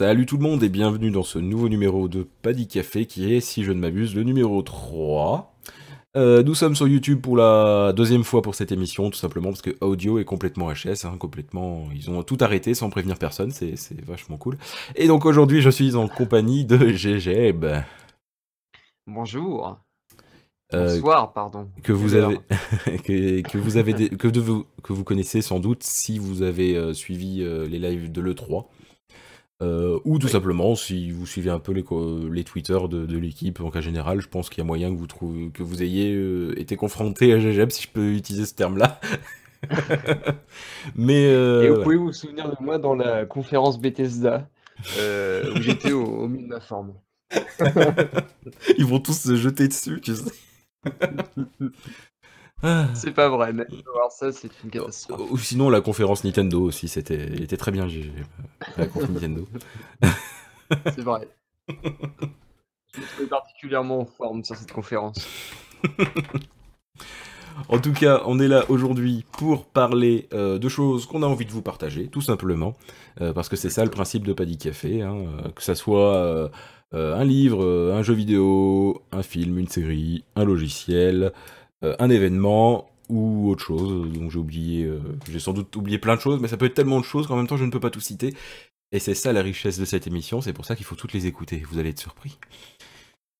Salut 0.00 0.24
tout 0.24 0.38
le 0.38 0.42
monde 0.42 0.62
et 0.62 0.70
bienvenue 0.70 1.10
dans 1.10 1.22
ce 1.22 1.38
nouveau 1.38 1.68
numéro 1.68 2.08
de 2.08 2.26
Paddy 2.40 2.66
Café 2.66 3.04
qui 3.04 3.34
est, 3.34 3.40
si 3.40 3.64
je 3.64 3.70
ne 3.70 3.78
m'abuse, 3.78 4.14
le 4.14 4.22
numéro 4.22 4.62
3. 4.62 5.54
Euh, 6.16 6.42
nous 6.42 6.54
sommes 6.54 6.74
sur 6.74 6.88
YouTube 6.88 7.20
pour 7.20 7.36
la 7.36 7.92
deuxième 7.92 8.24
fois 8.24 8.40
pour 8.40 8.54
cette 8.54 8.72
émission, 8.72 9.10
tout 9.10 9.18
simplement 9.18 9.50
parce 9.50 9.60
que 9.60 9.76
audio 9.82 10.18
est 10.18 10.24
complètement 10.24 10.72
HS, 10.72 11.04
hein, 11.04 11.18
complètement. 11.18 11.90
Ils 11.94 12.08
ont 12.08 12.22
tout 12.22 12.38
arrêté 12.40 12.72
sans 12.72 12.88
prévenir 12.88 13.18
personne, 13.18 13.50
c'est 13.50 13.74
vachement 14.06 14.38
cool. 14.38 14.56
Et 14.96 15.06
donc 15.06 15.26
aujourd'hui, 15.26 15.60
je 15.60 15.68
suis 15.68 15.94
en 15.94 16.08
compagnie 16.08 16.64
de 16.64 16.88
Gégeb, 16.88 17.66
Bonjour. 19.06 19.80
euh, 20.72 20.94
Bonsoir, 20.94 21.34
pardon. 21.34 21.68
que 21.82 21.92
vous 21.92 22.14
avez, 22.14 22.38
que, 23.04 23.42
que 23.42 23.58
vous 23.58 23.76
avez, 23.76 24.08
que, 24.08 24.28
de 24.28 24.40
vous, 24.40 24.64
que 24.82 24.94
vous 24.94 25.04
connaissez 25.04 25.42
sans 25.42 25.60
doute 25.60 25.82
si 25.82 26.18
vous 26.18 26.40
avez 26.40 26.74
euh, 26.74 26.94
suivi 26.94 27.44
les 27.44 27.78
lives 27.78 28.10
de 28.10 28.22
l'E3. 28.22 28.64
Euh, 29.62 29.98
ou 30.04 30.18
tout 30.18 30.26
Oui. 30.26 30.32
simplement, 30.32 30.74
si 30.74 31.10
vous 31.10 31.26
suivez 31.26 31.50
un 31.50 31.58
peu 31.58 31.72
les, 31.72 31.84
les 32.32 32.44
Twitter 32.44 32.78
de, 32.88 33.04
de 33.04 33.18
l'équipe, 33.18 33.60
en 33.60 33.70
cas 33.70 33.80
général, 33.82 34.20
je 34.20 34.28
pense 34.28 34.48
qu'il 34.48 34.58
y 34.58 34.60
a 34.62 34.64
moyen 34.64 34.90
que 34.90 34.96
vous, 34.98 35.06
trouvez, 35.06 35.50
que 35.50 35.62
vous 35.62 35.82
ayez 35.82 36.14
euh, 36.14 36.58
été 36.58 36.76
confronté 36.76 37.32
à 37.34 37.38
GGM, 37.38 37.68
si 37.70 37.82
je 37.82 37.88
peux 37.88 38.12
utiliser 38.14 38.46
ce 38.46 38.54
terme-là. 38.54 39.00
Mais 40.96 41.24
Et 41.24 41.68
vous 41.68 41.76
euh, 41.76 41.82
pouvez 41.82 41.96
vous 41.96 42.12
souvenir 42.12 42.48
de 42.48 42.56
moi 42.60 42.78
dans 42.78 42.94
la 42.94 43.26
conférence 43.26 43.78
Bethesda, 43.78 44.48
euh, 44.98 45.52
où 45.54 45.60
j'étais 45.60 45.92
au, 45.92 46.04
au 46.04 46.28
milieu 46.28 46.44
de 46.44 46.48
ma 46.54 46.60
forme. 46.60 46.94
ils 48.78 48.86
vont 48.86 49.00
tous 49.00 49.18
se 49.18 49.36
jeter 49.36 49.68
dessus, 49.68 50.00
tu 50.00 50.14
sais. 50.16 50.32
Ah. 52.62 52.86
C'est 52.94 53.12
pas 53.12 53.28
vrai, 53.28 53.52
mais 53.52 53.66
voir 53.92 54.12
ça, 54.12 54.32
c'est 54.32 54.50
une 54.62 54.70
catastrophe. 54.70 55.30
Ou 55.30 55.38
sinon, 55.38 55.70
la 55.70 55.80
conférence 55.80 56.24
Nintendo 56.24 56.62
aussi, 56.62 56.88
c'était, 56.88 57.42
était 57.42 57.56
très 57.56 57.70
bien, 57.70 57.88
GG, 57.88 58.12
la 58.76 58.86
conf 58.86 59.08
Nintendo. 59.08 59.46
C'est 60.84 61.00
vrai. 61.00 61.28
Je 61.68 63.00
trouvais 63.12 63.28
particulièrement 63.28 64.00
en 64.00 64.04
forme 64.04 64.44
sur 64.44 64.56
cette 64.56 64.72
conférence. 64.72 65.26
En 67.68 67.78
tout 67.78 67.92
cas, 67.92 68.22
on 68.26 68.38
est 68.38 68.48
là 68.48 68.64
aujourd'hui 68.68 69.24
pour 69.32 69.66
parler 69.66 70.28
euh, 70.32 70.58
de 70.58 70.68
choses 70.68 71.06
qu'on 71.06 71.22
a 71.22 71.26
envie 71.26 71.44
de 71.44 71.50
vous 71.50 71.62
partager, 71.62 72.08
tout 72.08 72.22
simplement, 72.22 72.76
Euh, 73.20 73.32
parce 73.32 73.48
que 73.48 73.56
c'est 73.56 73.70
ça 73.70 73.84
le 73.84 73.90
principe 73.90 74.26
de 74.26 74.32
Paddy 74.32 74.56
Café, 74.56 75.02
hein, 75.02 75.16
euh, 75.44 75.50
que 75.50 75.62
ça 75.62 75.74
soit 75.74 76.50
un 76.92 77.24
livre, 77.24 77.92
un 77.92 78.02
jeu 78.02 78.14
vidéo, 78.14 79.02
un 79.12 79.22
film, 79.22 79.58
une 79.58 79.68
série, 79.68 80.24
un 80.36 80.44
logiciel, 80.44 81.32
un 81.82 82.10
événement 82.10 82.90
ou 83.08 83.50
autre 83.50 83.64
chose. 83.64 84.12
Donc 84.12 84.30
j'ai 84.30 84.38
oublié, 84.38 84.84
euh, 84.84 85.00
j'ai 85.30 85.40
sans 85.40 85.52
doute 85.52 85.74
oublié 85.76 85.98
plein 85.98 86.14
de 86.16 86.20
choses, 86.20 86.40
mais 86.40 86.48
ça 86.48 86.56
peut 86.56 86.66
être 86.66 86.74
tellement 86.74 87.00
de 87.00 87.04
choses 87.04 87.26
qu'en 87.26 87.36
même 87.36 87.46
temps 87.46 87.56
je 87.56 87.64
ne 87.64 87.70
peux 87.70 87.80
pas 87.80 87.90
tout 87.90 88.00
citer. 88.00 88.34
Et 88.92 88.98
c'est 88.98 89.14
ça 89.14 89.32
la 89.32 89.42
richesse 89.42 89.78
de 89.78 89.84
cette 89.84 90.06
émission, 90.06 90.40
c'est 90.40 90.52
pour 90.52 90.64
ça 90.64 90.74
qu'il 90.76 90.84
faut 90.84 90.96
toutes 90.96 91.12
les 91.12 91.26
écouter. 91.26 91.62
Vous 91.70 91.78
allez 91.78 91.90
être 91.90 92.00
surpris. 92.00 92.38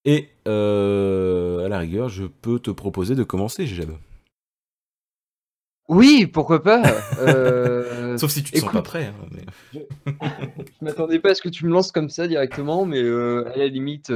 Et 0.05 0.29
euh, 0.49 1.65
à 1.65 1.69
la 1.69 1.79
rigueur, 1.79 2.09
je 2.09 2.25
peux 2.25 2.59
te 2.59 2.71
proposer 2.71 3.15
de 3.15 3.23
commencer, 3.25 3.67
Gégeb. 3.67 3.91
Oui, 5.89 6.27
pourquoi 6.27 6.63
pas 6.63 6.83
euh, 7.19 8.17
Sauf 8.17 8.31
si 8.31 8.45
tu 8.45 8.53
te 8.53 8.59
sens 8.59 8.73
pas 8.73 8.81
prêt. 8.83 9.07
hein, 9.07 9.15
mais- 9.33 10.15
Je 10.57 10.85
m'attendais 10.85 11.19
pas 11.19 11.31
à 11.31 11.35
ce 11.35 11.43
que 11.43 11.49
tu 11.49 11.67
me 11.67 11.71
lances 11.73 11.91
comme 11.91 12.09
ça 12.11 12.29
directement, 12.29 12.87
mais 12.87 13.03
euh, 13.03 13.51
à 13.53 13.57
la 13.59 13.67
limite... 13.67 14.11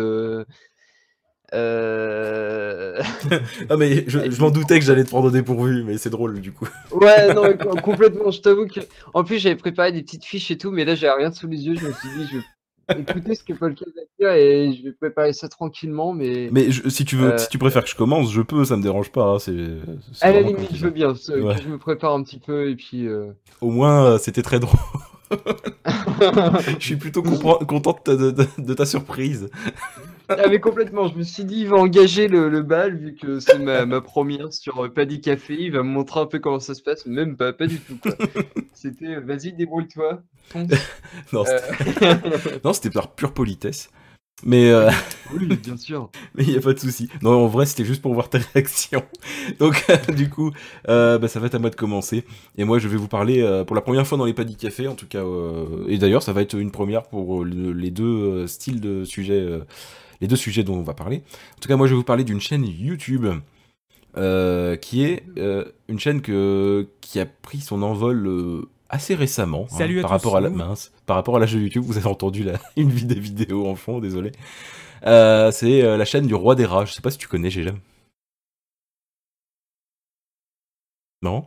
euh, 1.55 3.01
Ah 3.71 3.77
mais 3.77 4.05
je, 4.07 4.31
je 4.31 4.41
m'en 4.41 4.51
doutais 4.51 4.79
que 4.79 4.85
j'allais 4.85 5.05
te 5.05 5.09
prendre 5.11 5.29
au 5.29 5.31
dépourvu, 5.31 5.83
mais 5.85 5.97
c'est 5.99 6.11
drôle 6.11 6.41
du 6.41 6.53
coup. 6.53 6.69
Ouais, 6.93 7.33
non, 7.35 7.43
mais 7.45 7.81
complètement. 7.83 8.31
Je 8.31 8.41
t'avoue 8.41 8.67
que, 8.67 8.81
en 9.15 9.25
plus, 9.25 9.39
j'avais 9.39 9.57
préparé 9.57 9.93
des 9.93 10.03
petites 10.03 10.25
fiches 10.25 10.51
et 10.51 10.59
tout, 10.59 10.71
mais 10.71 10.85
là, 10.85 10.95
j'avais 10.95 11.23
rien 11.23 11.33
sous 11.33 11.47
les 11.49 11.67
yeux. 11.67 11.75
Je 11.77 11.87
me 11.87 11.93
suis 11.93 12.09
dit, 12.19 12.27
je 12.33 12.95
vais 12.95 13.01
écouter 13.01 13.35
ce 13.35 13.43
que 13.45 13.53
Paul 13.55 13.75
Kay 13.75 13.85
a 13.87 14.03
dire 14.21 14.33
et 14.33 14.75
je 14.77 14.83
vais 14.85 14.93
préparer 14.93 15.33
ça 15.33 15.49
tranquillement. 15.49 16.13
Mais 16.13 16.49
Mais 16.53 16.71
je- 16.71 16.89
si 16.89 17.05
tu 17.05 17.17
veux, 17.17 17.33
Euh, 17.33 17.39
si 17.39 17.49
tu 17.49 17.59
préfères 17.59 17.83
que 17.85 17.91
je 17.91 17.97
commence, 17.97 18.31
je 18.33 18.43
peux, 18.43 18.65
ça 18.65 18.77
me 18.77 18.83
dérange 18.83 19.11
pas. 19.11 19.25
hein, 19.25 19.39
c'est, 19.39 19.57
à 20.21 20.33
la 20.33 20.43
limite, 20.43 20.75
je 20.75 20.85
veux 20.85 20.91
bien 20.91 21.09
Ouais. 21.13 21.57
que 21.57 21.63
je 21.63 21.69
me 21.69 21.79
prépare 21.79 22.13
un 22.15 22.23
petit 22.23 22.39
peu 22.39 22.69
et 22.71 22.77
puis. 22.77 23.07
euh, 23.09 23.33
Au 23.61 23.71
moins, 23.71 24.05
euh, 24.05 24.19
c'était 24.19 24.43
très 24.43 24.61
drôle. 24.61 24.79
Je 26.79 26.85
suis 26.85 26.97
plutôt 26.97 27.23
content 27.23 27.99
de 28.07 28.75
ta 28.75 28.87
surprise. 28.87 29.49
Ah, 30.29 30.49
mais 30.49 30.59
complètement. 30.61 31.09
Je 31.09 31.17
me 31.17 31.23
suis 31.23 31.45
dit, 31.45 31.61
il 31.61 31.69
va 31.69 31.77
engager 31.77 32.29
le, 32.29 32.49
le 32.49 32.63
bal 32.63 32.97
vu 32.97 33.15
que 33.15 33.41
c'est 33.41 33.59
ma, 33.59 33.85
ma 33.87 34.01
première 34.01 34.53
sur 34.53 34.85
euh, 34.85 34.89
Paddy 34.89 35.21
Café. 35.21 35.57
Il 35.59 35.73
va 35.73 35.83
me 35.83 35.89
montrer 35.89 36.21
un 36.21 36.27
peu 36.27 36.39
comment 36.39 36.61
ça 36.61 36.75
se 36.75 36.83
passe. 36.83 37.07
Même 37.07 37.37
pas, 37.37 37.53
pas 37.53 37.67
du 37.67 37.79
tout. 37.81 37.99
quoi. 38.03 38.13
C'était, 38.73 39.17
euh, 39.17 39.21
vas-y, 39.21 39.53
débrouille-toi. 39.53 40.23
Non, 41.33 41.45
Euh, 41.47 41.59
c'était, 41.87 42.17
non, 42.65 42.73
c'était 42.73 42.91
par 42.91 43.15
pure 43.15 43.33
politesse. 43.33 43.91
Mais 44.45 44.69
euh, 44.71 44.91
oui, 45.33 45.47
bien 45.47 45.77
sûr. 45.77 46.11
mais 46.35 46.43
il 46.45 46.51
y 46.51 46.57
a 46.57 46.61
pas 46.61 46.75
de 46.75 46.79
souci. 46.79 47.09
Non, 47.23 47.45
en 47.45 47.47
vrai, 47.47 47.67
c'était 47.67 47.85
juste 47.85 48.03
pour 48.03 48.13
voir 48.15 48.29
ta 48.29 48.39
réaction. 48.53 49.03
Donc, 49.59 49.85
du 50.15 50.29
coup, 50.29 50.51
euh, 50.89 51.19
bah, 51.19 51.29
ça 51.29 51.41
va 51.41 51.47
être 51.47 51.55
à 51.55 51.59
moi 51.61 51.71
de 51.71 51.77
commencer. 51.77 52.25
Et 52.59 52.65
moi, 52.65 52.79
je 52.79 52.89
vais 52.89 52.97
vous 52.97 53.09
parler 53.09 53.41
euh, 53.43 53.65
pour 53.65 53.77
la 53.77 53.83
première 53.83 54.07
fois 54.07 54.19
dans 54.19 54.25
les 54.27 54.35
Paddy 54.35 54.57
Café, 54.57 54.89
en 54.89 54.97
tout 54.97 55.07
cas. 55.07 55.21
euh, 55.25 55.87
et 55.89 55.99
d'ailleurs, 55.99 56.23
ça 56.23 56.33
va 56.33 56.43
être 56.43 56.55
une 56.59 56.73
première 56.73 57.05
pour 57.05 57.43
euh, 57.43 57.45
le- 57.45 57.73
les 57.73 57.91
deux 57.91 58.05
euh, 58.05 58.47
styles 58.47 58.81
de 58.81 59.05
sujets, 59.05 59.41
euh, 59.41 59.61
les 60.25 60.29
deux 60.29 60.37
sujets 60.37 60.63
dont 60.63 60.77
on 60.77 60.83
va 60.83 60.95
parler. 60.95 61.23
En 61.57 61.61
tout 61.61 61.69
cas, 61.69 61.77
moi, 61.77 61.87
je 61.87 61.93
vais 61.93 61.99
vous 61.99 62.03
parler 62.03 62.25
d'une 62.25 62.41
chaîne 62.41 62.65
YouTube. 62.65 63.27
euh, 64.17 64.77
qui 64.77 65.05
est 65.05 65.25
euh, 65.39 65.65
une 65.89 65.99
chaîne 65.99 66.23
que, 66.23 66.89
qui 67.01 67.21
a 67.21 67.27
pris 67.27 67.61
son 67.61 67.83
envol 67.83 68.27
euh, 68.27 68.63
assez 68.89 69.15
récemment 69.15 69.67
hein, 69.71 69.77
Salut 69.77 69.99
à 69.99 70.03
par 70.03 70.11
tous, 70.11 70.15
rapport 70.15 70.37
à 70.37 70.41
la 70.41 70.51
mince 70.51 70.93
par 71.05 71.17
rapport 71.17 71.37
à 71.37 71.41
la 71.41 71.47
chaîne 71.47 71.61
YouTube. 71.61 71.83
Vous 71.85 71.99
avez 71.99 72.07
entendu 72.07 72.45
la, 72.45 72.55
une 72.77 72.91
vidéo 72.91 73.21
vidéo 73.21 73.67
en 73.67 73.75
fond 73.75 73.99
désolé. 73.99 74.33
Euh, 75.05 75.51
c'est 75.51 75.83
euh, 75.83 75.97
la 75.97 76.05
chaîne 76.05 76.27
du 76.27 76.35
roi 76.35 76.55
des 76.55 76.65
rats 76.65 76.85
je 76.87 76.93
sais 76.93 77.03
pas 77.03 77.11
si 77.11 77.19
tu 77.19 77.29
connais 77.29 77.51
GG 77.51 77.73
non? 81.23 81.45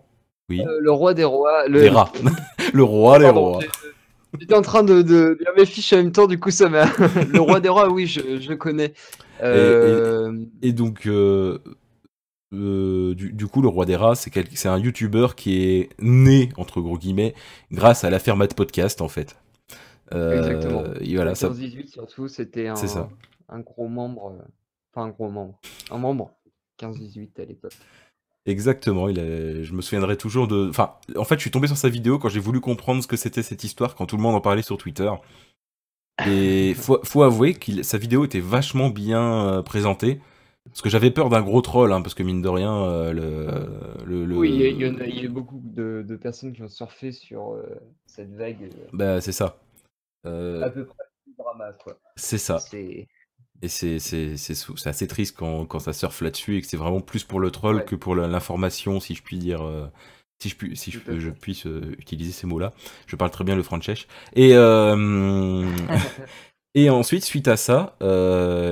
Oui? 0.50 0.62
Euh, 0.62 0.80
le 0.82 0.92
roi 0.92 1.14
des 1.14 1.24
rois. 1.24 1.68
Le... 1.68 1.82
les 1.82 1.90
rats. 1.90 2.12
Le 2.74 2.84
roi 2.84 3.18
des 3.20 3.30
rois 3.30 3.60
J'étais 4.40 4.56
en 4.56 4.62
train 4.62 4.84
de, 4.84 5.02
de 5.02 5.38
lire 5.40 5.52
mes 5.58 5.66
fiches 5.66 5.94
en 5.94 5.98
même 5.98 6.12
temps, 6.12 6.28
du 6.28 6.40
coup 6.40 6.52
ça 6.52 6.70
m'a. 6.70 6.86
le 7.32 7.40
roi 7.40 7.60
des 7.60 7.70
rois, 7.70 7.90
oui, 7.92 8.06
je, 8.08 8.40
je 8.40 8.50
le 8.50 8.56
connais. 8.58 8.94
Euh, 9.44 10.34
Et 10.62 10.74
donc, 10.74 11.06
euh, 11.08 11.60
euh, 12.54 13.14
du, 13.16 13.34
du 13.34 13.48
coup, 13.48 13.62
le 13.62 13.68
roi 13.68 13.86
des 13.86 13.96
rats, 13.96 14.16
c'est 14.16 14.68
un 14.68 14.78
YouTuber 14.80 15.28
qui 15.36 15.62
est 15.62 15.90
né, 16.00 16.50
entre 16.58 16.82
gros 16.82 16.98
guillemets, 16.98 17.34
grâce 17.72 18.04
à 18.04 18.10
la 18.10 18.20
Fermat 18.20 18.48
Podcast, 18.48 19.02
en 19.02 19.08
fait. 19.10 19.36
Euh, 20.14 20.38
Exactement. 20.38 20.84
Et 21.02 21.16
voilà, 21.16 21.36
ça, 21.36 21.50
15-18 21.50 21.88
surtout, 21.88 22.28
c'était 22.28 22.68
un, 22.68 22.76
un 23.50 23.60
gros 23.60 23.88
membre. 23.88 24.32
euh, 24.40 24.44
Enfin, 24.94 25.08
un 25.08 25.10
gros 25.12 25.30
membre. 25.30 25.60
Un 25.92 25.98
membre. 25.98 26.32
15-18 26.80 27.42
à 27.42 27.46
l'époque. 27.46 27.74
Exactement. 28.48 29.10
Il 29.10 29.20
a- 29.20 29.64
je 29.64 29.74
me 29.74 29.82
souviendrai 29.82 30.18
toujours 30.18 30.48
de. 30.48 30.68
Enfin, 30.70 30.96
en 31.16 31.24
fait, 31.24 31.36
je 31.36 31.42
suis 31.42 31.52
tombé 31.52 31.68
sur 31.68 31.78
sa 31.78 31.90
vidéo 31.90 32.20
quand 32.20 32.30
j'ai 32.30 32.40
voulu 32.40 32.60
comprendre 32.62 33.02
ce 33.04 33.08
que 33.08 33.18
c'était 33.18 33.44
cette 33.44 33.64
histoire, 33.64 33.96
quand 33.96 34.06
tout 34.06 34.18
le 34.18 34.24
monde 34.24 34.36
en 34.36 34.42
parlait 34.42 34.62
sur 34.62 34.78
Twitter. 34.78 35.10
Et 36.28 36.74
faut, 36.78 37.00
faut 37.04 37.24
avouer 37.24 37.54
que 37.54 37.84
sa 37.84 37.98
vidéo 37.98 38.26
était 38.26 38.40
vachement 38.40 38.90
bien 38.90 39.48
euh, 39.48 39.62
présentée. 39.62 40.20
Parce 40.66 40.82
que 40.82 40.90
j'avais 40.90 41.12
peur 41.12 41.30
d'un 41.30 41.42
gros 41.42 41.62
troll, 41.62 41.94
hein, 41.94 42.02
parce 42.02 42.14
que 42.14 42.24
mine 42.24 42.42
de 42.42 42.50
rien, 42.50 42.76
euh, 42.84 43.14
le, 43.14 44.06
le, 44.06 44.26
le- 44.26 44.38
Oui, 44.38 44.52
il 44.54 44.82
y, 44.82 44.86
en 44.86 44.98
a, 45.00 45.06
il 45.06 45.24
y 45.24 45.26
a 45.26 45.30
beaucoup 45.30 45.62
de, 45.64 46.04
de 46.06 46.16
personnes 46.18 46.52
qui 46.52 46.62
ont 46.62 46.68
surfé 46.68 47.14
sur 47.14 47.54
euh, 47.54 47.64
cette 48.06 48.34
vague. 48.36 48.64
euh, 48.64 48.88
Bah, 48.92 49.22
c'est 49.22 49.32
ça. 49.32 49.58
À 50.26 50.70
peu 50.70 50.86
près 50.86 51.06
drama, 51.38 51.72
quoi. 51.84 51.98
c'est 52.18 52.38
ça. 52.38 52.60
C'est. 52.60 53.08
Et 53.62 53.68
c'est 53.70 53.98
assez 54.86 55.08
triste 55.08 55.36
quand, 55.38 55.66
quand 55.66 55.80
ça 55.80 55.94
surfe 55.94 56.22
là-dessus 56.22 56.58
et 56.58 56.62
que 56.62 56.68
c'est 56.68 56.78
vraiment 56.78 57.02
plus 57.02 57.24
pour 57.24 57.40
le 57.40 57.50
troll 57.52 57.78
Ouais. 57.78 57.86
que 57.86 57.96
pour 57.96 58.16
l'information, 58.16 59.00
si 59.00 59.16
je 59.16 59.24
puis 59.24 59.38
dire. 59.38 59.64
euh, 59.66 59.88
si 60.40 60.50
je, 60.50 60.56
puis, 60.56 60.78
si 60.78 60.92
je, 60.92 61.30
puisse 61.32 61.66
euh, 61.66 61.96
utiliser 61.98 62.32
ces 62.32 62.46
mots-là. 62.46 62.72
Je 63.08 63.16
parle 63.16 63.32
très 63.32 63.44
bien 63.44 63.56
le 63.56 63.64
français. 63.64 63.96
Et, 64.36 64.52
euh, 64.54 65.66
et 66.76 66.92
ensuite, 66.92 67.24
suite 67.26 67.48
à 67.48 67.58
ça, 67.58 67.96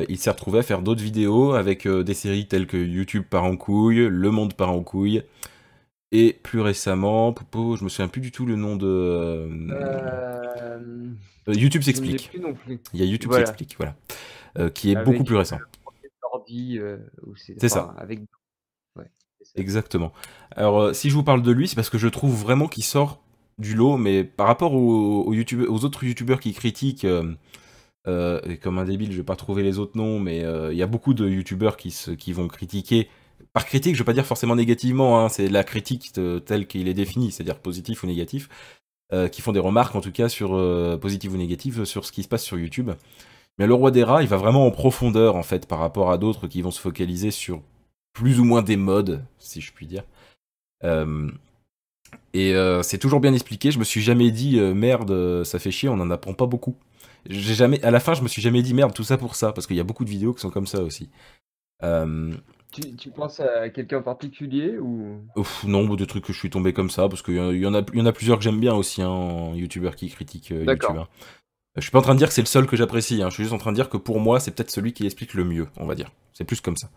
il 0.07 0.17
s'est 0.19 0.29
retrouvé 0.29 0.59
à 0.59 0.63
faire 0.63 0.83
d'autres 0.83 1.01
vidéos 1.01 1.53
avec 1.53 1.87
des 1.87 2.13
séries 2.13 2.47
telles 2.47 2.67
que 2.67 2.77
YouTube 2.77 3.23
part 3.27 3.45
en 3.45 3.57
couille, 3.57 4.07
Le 4.07 4.29
Monde 4.29 4.53
part 4.53 4.71
en 4.71 4.83
couille. 4.83 5.23
Et 6.11 6.33
plus 6.43 6.61
récemment, 6.61 7.33
Popo, 7.33 7.75
je 7.77 7.83
me 7.83 7.89
souviens 7.89 8.07
plus 8.07 8.21
du 8.21 8.31
tout 8.31 8.45
le 8.45 8.55
nom 8.55 8.75
de. 8.75 9.49
YouTube 11.47 11.81
s'explique. 11.81 12.31
Il 12.93 12.99
y 12.99 13.03
a 13.03 13.05
YouTube 13.05 13.31
Voilà. 13.31 13.47
s'explique, 13.47 13.75
voilà. 13.77 13.95
Euh, 14.57 14.69
qui 14.69 14.91
est 14.91 14.95
Avec, 14.95 15.07
beaucoup 15.07 15.23
plus 15.23 15.35
récent. 15.35 15.59
Euh, 16.51 16.97
où 17.25 17.35
c'est. 17.35 17.63
Enfin, 17.63 17.93
Avec. 17.97 18.19
Ouais, 18.95 19.09
ça. 19.41 19.51
Exactement. 19.55 20.11
Alors, 20.55 20.81
euh, 20.81 20.93
si 20.93 21.09
je 21.09 21.15
vous 21.15 21.23
parle 21.23 21.41
de 21.41 21.51
lui, 21.51 21.67
c'est 21.67 21.75
parce 21.75 21.89
que 21.89 21.97
je 21.97 22.07
trouve 22.07 22.33
vraiment 22.35 22.67
qu'il 22.67 22.83
sort 22.83 23.21
du 23.57 23.73
lot, 23.73 23.97
mais 23.97 24.23
par 24.23 24.47
rapport 24.47 24.73
aux, 24.73 25.25
aux, 25.25 25.85
autres 25.85 26.03
youtubeurs 26.03 26.39
qui 26.39 26.53
critiquent, 26.53 27.05
euh, 27.05 27.33
euh, 28.07 28.39
et 28.43 28.57
comme 28.57 28.77
un 28.77 28.85
débile, 28.85 29.11
je 29.11 29.17
vais 29.17 29.23
pas 29.23 29.35
trouver 29.35 29.63
les 29.63 29.79
autres 29.79 29.97
noms, 29.97 30.19
mais 30.19 30.43
euh, 30.43 30.71
il 30.71 30.77
y 30.77 30.83
a 30.83 30.87
beaucoup 30.87 31.13
de 31.13 31.27
youtubeurs 31.27 31.77
qui, 31.77 31.91
se, 31.91 32.11
qui 32.11 32.33
vont 32.33 32.47
critiquer. 32.47 33.09
Par 33.53 33.65
critique, 33.65 33.95
je 33.95 33.99
veux 33.99 34.05
pas 34.05 34.13
dire 34.13 34.25
forcément 34.25 34.55
négativement, 34.55 35.19
hein, 35.19 35.29
c'est 35.29 35.47
la 35.47 35.63
critique 35.63 36.11
euh, 36.17 36.39
telle 36.39 36.67
qu'il 36.67 36.87
est 36.87 36.93
défini, 36.93 37.31
c'est-à-dire 37.31 37.59
positif 37.59 38.03
ou 38.03 38.07
négatif. 38.07 38.49
qui 39.31 39.41
font 39.41 39.53
des 39.53 39.59
remarques 39.59 39.95
en 39.95 40.01
tout 40.01 40.11
cas 40.11 40.27
sur 40.29 40.49
positives 40.99 41.33
ou 41.33 41.37
négatives 41.37 41.85
sur 41.85 42.03
ce 42.05 42.11
qui 42.11 42.23
se 42.23 42.27
passe 42.27 42.43
sur 42.43 42.57
YouTube. 42.57 42.91
Mais 43.57 43.67
le 43.67 43.73
roi 43.73 43.91
des 43.91 44.03
rats, 44.03 44.21
il 44.21 44.27
va 44.27 44.37
vraiment 44.37 44.65
en 44.65 44.71
profondeur 44.71 45.35
en 45.35 45.43
fait 45.43 45.67
par 45.67 45.79
rapport 45.79 46.11
à 46.11 46.17
d'autres 46.17 46.47
qui 46.47 46.61
vont 46.61 46.71
se 46.71 46.81
focaliser 46.81 47.31
sur 47.31 47.61
plus 48.13 48.39
ou 48.39 48.43
moins 48.43 48.61
des 48.61 48.77
modes, 48.77 49.23
si 49.39 49.61
je 49.61 49.71
puis 49.73 49.87
dire. 49.87 50.03
et 52.33 52.53
c'est 52.83 52.97
toujours 52.97 53.19
bien 53.19 53.33
expliqué. 53.33 53.71
Je 53.71 53.79
me 53.79 53.83
suis 53.83 54.01
jamais 54.01 54.31
dit 54.31 54.59
merde, 54.59 55.43
ça 55.43 55.59
fait 55.59 55.71
chier, 55.71 55.89
on 55.89 55.93
en 55.93 56.11
apprend 56.11 56.33
pas 56.33 56.47
beaucoup. 56.47 56.75
J'ai 57.27 57.55
jamais, 57.55 57.83
à 57.83 57.91
la 57.91 57.99
fin, 57.99 58.13
je 58.13 58.21
me 58.21 58.27
suis 58.27 58.41
jamais 58.41 58.61
dit 58.61 58.73
merde, 58.73 58.93
tout 58.93 59.03
ça 59.03 59.17
pour 59.17 59.35
ça, 59.35 59.51
parce 59.51 59.67
qu'il 59.67 59.75
y 59.77 59.79
a 59.79 59.83
beaucoup 59.83 60.05
de 60.05 60.09
vidéos 60.09 60.33
qui 60.33 60.41
sont 60.41 60.51
comme 60.51 60.67
ça 60.67 60.81
aussi. 60.83 61.09
Tu, 62.97 63.09
penses 63.09 63.39
à 63.39 63.69
quelqu'un 63.69 63.99
en 63.99 64.01
particulier 64.01 64.77
ou? 64.77 65.21
Non, 65.65 65.93
des 65.95 66.07
trucs 66.07 66.25
que 66.25 66.33
je 66.33 66.37
suis 66.37 66.49
tombé 66.49 66.73
comme 66.73 66.89
ça, 66.89 67.07
parce 67.07 67.21
qu'il 67.21 67.35
y, 67.35 67.65
en 67.65 67.73
a, 67.73 67.81
y 67.93 68.01
en 68.01 68.05
a 68.05 68.11
plusieurs 68.11 68.37
que 68.37 68.43
j'aime 68.43 68.59
bien 68.59 68.73
aussi, 68.73 69.01
hein, 69.01 69.53
youtubeurs 69.55 69.95
qui 69.95 70.09
critiquent 70.09 70.51
euh, 70.51 70.65
youtubeurs. 70.65 71.09
Je 71.75 71.81
suis 71.81 71.91
pas 71.91 71.99
en 71.99 72.03
train 72.03 72.13
de 72.13 72.19
dire 72.19 72.29
que 72.29 72.33
c'est 72.33 72.41
le 72.41 72.47
seul 72.47 72.67
que 72.67 72.77
j'apprécie, 72.77 73.21
hein, 73.21 73.29
je 73.29 73.35
suis 73.35 73.43
juste 73.43 73.53
en 73.53 73.57
train 73.57 73.71
de 73.71 73.75
dire 73.75 73.89
que 73.89 73.97
pour 73.97 74.19
moi, 74.19 74.39
c'est 74.39 74.51
peut-être 74.51 74.71
celui 74.71 74.93
qui 74.93 75.05
explique 75.05 75.33
le 75.33 75.43
mieux, 75.43 75.67
on 75.77 75.85
va 75.85 75.95
dire. 75.95 76.11
C'est 76.33 76.45
plus 76.45 76.61
comme 76.61 76.77
ça. 76.77 76.89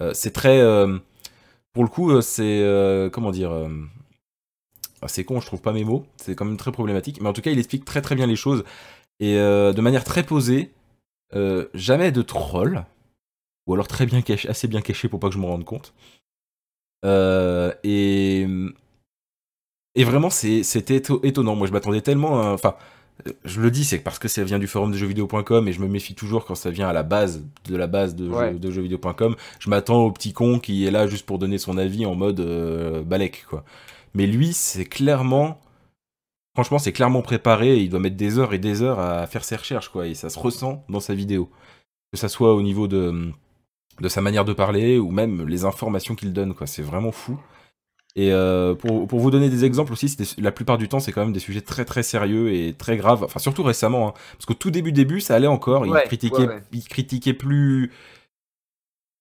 Euh, 0.00 0.12
c'est 0.14 0.32
très. 0.32 0.60
Euh, 0.60 0.98
pour 1.72 1.84
le 1.84 1.88
coup, 1.88 2.20
c'est. 2.20 3.08
comment 3.12 3.30
dire 3.30 3.52
ah, 5.02 5.08
C'est 5.08 5.24
con, 5.24 5.40
je 5.40 5.46
trouve 5.46 5.62
pas 5.62 5.72
mes 5.72 5.84
mots, 5.84 6.06
c'est 6.16 6.34
quand 6.34 6.44
même 6.44 6.56
très 6.56 6.72
problématique, 6.72 7.20
mais 7.20 7.28
en 7.28 7.32
tout 7.32 7.42
cas, 7.42 7.50
il 7.50 7.58
explique 7.58 7.84
très 7.84 8.02
très 8.02 8.14
bien 8.14 8.26
les 8.26 8.36
choses, 8.36 8.64
et 9.20 9.34
de 9.36 9.80
manière 9.80 10.04
très 10.04 10.24
posée, 10.24 10.72
jamais 11.74 12.12
de 12.12 12.22
troll 12.22 12.84
ou 13.66 13.74
alors 13.74 13.88
très 13.88 14.06
bien 14.06 14.22
caché, 14.22 14.48
assez 14.48 14.68
bien 14.68 14.82
caché 14.82 15.08
pour 15.08 15.20
pas 15.20 15.28
que 15.28 15.34
je 15.34 15.38
me 15.38 15.46
rende 15.46 15.64
compte. 15.64 15.94
Euh, 17.04 17.72
et, 17.82 18.46
et 19.94 20.04
vraiment, 20.04 20.30
c'était 20.30 21.02
étonnant. 21.22 21.56
Moi, 21.56 21.66
je 21.66 21.72
m'attendais 21.72 22.00
tellement. 22.00 22.52
Enfin, 22.52 22.76
je 23.44 23.60
le 23.60 23.70
dis, 23.70 23.84
c'est 23.84 23.98
parce 23.98 24.18
que 24.18 24.28
ça 24.28 24.42
vient 24.44 24.58
du 24.58 24.66
forum 24.66 24.92
de 24.92 24.96
jeuxvideo.com 24.96 25.68
et 25.68 25.72
je 25.72 25.80
me 25.80 25.88
méfie 25.88 26.14
toujours 26.14 26.44
quand 26.44 26.54
ça 26.54 26.70
vient 26.70 26.88
à 26.88 26.92
la 26.92 27.02
base 27.02 27.44
de 27.66 27.76
la 27.76 27.86
base 27.86 28.14
de, 28.14 28.30
jeuxvideo.com. 28.70 29.36
Je 29.60 29.70
m'attends 29.70 30.04
au 30.04 30.12
petit 30.12 30.32
con 30.32 30.58
qui 30.58 30.86
est 30.86 30.90
là 30.90 31.06
juste 31.06 31.26
pour 31.26 31.38
donner 31.38 31.58
son 31.58 31.78
avis 31.78 32.06
en 32.06 32.14
mode 32.14 32.40
euh, 32.40 33.02
balèque, 33.02 33.44
quoi. 33.48 33.64
Mais 34.14 34.26
lui, 34.26 34.52
c'est 34.52 34.84
clairement. 34.84 35.60
Franchement, 36.54 36.78
c'est 36.78 36.92
clairement 36.92 37.22
préparé. 37.22 37.78
il 37.78 37.88
doit 37.88 38.00
mettre 38.00 38.16
des 38.16 38.38
heures 38.38 38.54
et 38.54 38.58
des 38.58 38.82
heures 38.82 39.00
à 39.00 39.26
faire 39.26 39.44
ses 39.44 39.56
recherches, 39.56 39.88
quoi. 39.88 40.06
Et 40.06 40.14
ça 40.14 40.30
se 40.30 40.38
ressent 40.38 40.84
dans 40.88 41.00
sa 41.00 41.14
vidéo. 41.14 41.50
Que 42.12 42.18
ça 42.18 42.28
soit 42.28 42.54
au 42.54 42.62
niveau 42.62 42.86
de 42.88 43.32
de 44.00 44.08
sa 44.08 44.20
manière 44.20 44.44
de 44.44 44.52
parler 44.52 44.98
ou 44.98 45.10
même 45.10 45.46
les 45.46 45.64
informations 45.64 46.14
qu'il 46.14 46.32
donne. 46.32 46.54
Quoi. 46.54 46.66
C'est 46.66 46.82
vraiment 46.82 47.12
fou. 47.12 47.38
Et 48.16 48.32
euh, 48.32 48.74
pour, 48.74 49.06
vous 49.06 49.30
donner 49.30 49.50
des 49.50 49.64
exemples 49.64 49.92
aussi, 49.92 50.16
la 50.38 50.52
plupart 50.52 50.78
du 50.78 50.88
temps, 50.88 51.00
c'est 51.00 51.10
quand 51.10 51.22
même 51.22 51.32
des 51.32 51.40
sujets 51.40 51.60
très 51.60 51.84
très 51.84 52.04
sérieux 52.04 52.52
et 52.52 52.72
très 52.72 52.96
graves. 52.96 53.24
Enfin, 53.24 53.40
surtout 53.40 53.64
récemment, 53.64 54.08
hein. 54.08 54.14
parce 54.34 54.46
qu'au 54.46 54.54
tout 54.54 54.70
début 54.70 54.92
début, 54.92 55.20
ça 55.20 55.34
allait 55.34 55.48
encore. 55.48 55.84
il 55.84 55.92
critiquait, 56.04 56.48
il 56.72 56.84
critiquait 56.84 57.34
plus 57.34 57.90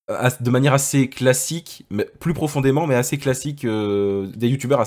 de 0.08 0.50
manière 0.50 0.74
assez 0.74 1.10
classique, 1.10 1.86
mais 1.90 2.06
plus 2.20 2.34
profondément, 2.34 2.88
mais 2.88 2.96
assez 2.96 3.18
classique 3.18 3.66
euh, 3.66 4.28
des 4.36 4.50
youtubeurs 4.50 4.84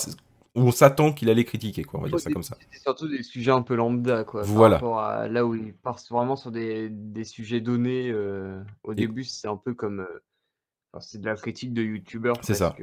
où 0.54 0.60
on 0.60 0.70
s'attend 0.70 1.12
qu'il 1.12 1.28
allait 1.28 1.44
critiquer, 1.44 1.84
quoi. 1.84 2.00
On 2.00 2.02
va 2.02 2.08
dire 2.08 2.20
ça 2.20 2.30
comme 2.30 2.42
ça. 2.42 2.56
C'est 2.70 2.80
surtout 2.80 3.08
des 3.08 3.22
sujets 3.22 3.50
un 3.50 3.62
peu 3.62 3.74
lambda, 3.74 4.24
quoi. 4.24 4.42
Voilà. 4.42 4.78
Par 4.78 4.88
rapport 4.88 5.00
à 5.00 5.28
là 5.28 5.44
où 5.44 5.54
il 5.54 5.74
part 5.74 5.98
vraiment 6.10 6.36
sur 6.36 6.50
des, 6.50 6.88
des 6.88 7.24
sujets 7.24 7.60
donnés. 7.60 8.10
Euh, 8.10 8.62
au 8.82 8.94
début, 8.94 9.24
c'est 9.24 9.48
un 9.48 9.56
peu 9.56 9.74
comme. 9.74 10.00
Euh, 10.00 11.00
c'est 11.00 11.20
de 11.20 11.26
la 11.26 11.36
critique 11.36 11.74
de 11.74 11.82
youtubeurs. 11.82 12.36
C'est 12.42 12.54
ça. 12.54 12.74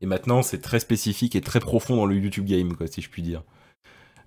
Et 0.00 0.06
maintenant, 0.06 0.42
c'est 0.42 0.60
très 0.60 0.80
spécifique 0.80 1.36
et 1.36 1.40
très 1.40 1.60
profond 1.60 1.96
dans 1.96 2.06
le 2.06 2.16
YouTube 2.16 2.46
game, 2.46 2.74
quoi, 2.74 2.86
si 2.86 3.02
je 3.02 3.10
puis 3.10 3.22
dire. 3.22 3.42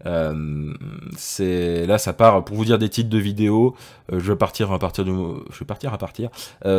Euh, 0.05 0.73
c'est 1.15 1.85
là 1.85 1.97
ça 1.97 2.11
part 2.11 2.43
pour 2.43 2.57
vous 2.57 2.65
dire 2.65 2.77
des 2.77 2.89
titres 2.89 3.09
de 3.09 3.17
vidéos 3.17 3.73
je 4.11 4.33
vais 4.33 4.35
partir 4.35 4.69
à 4.73 4.79
partir 4.79 5.05
du 5.05 5.13
partir 5.65 6.29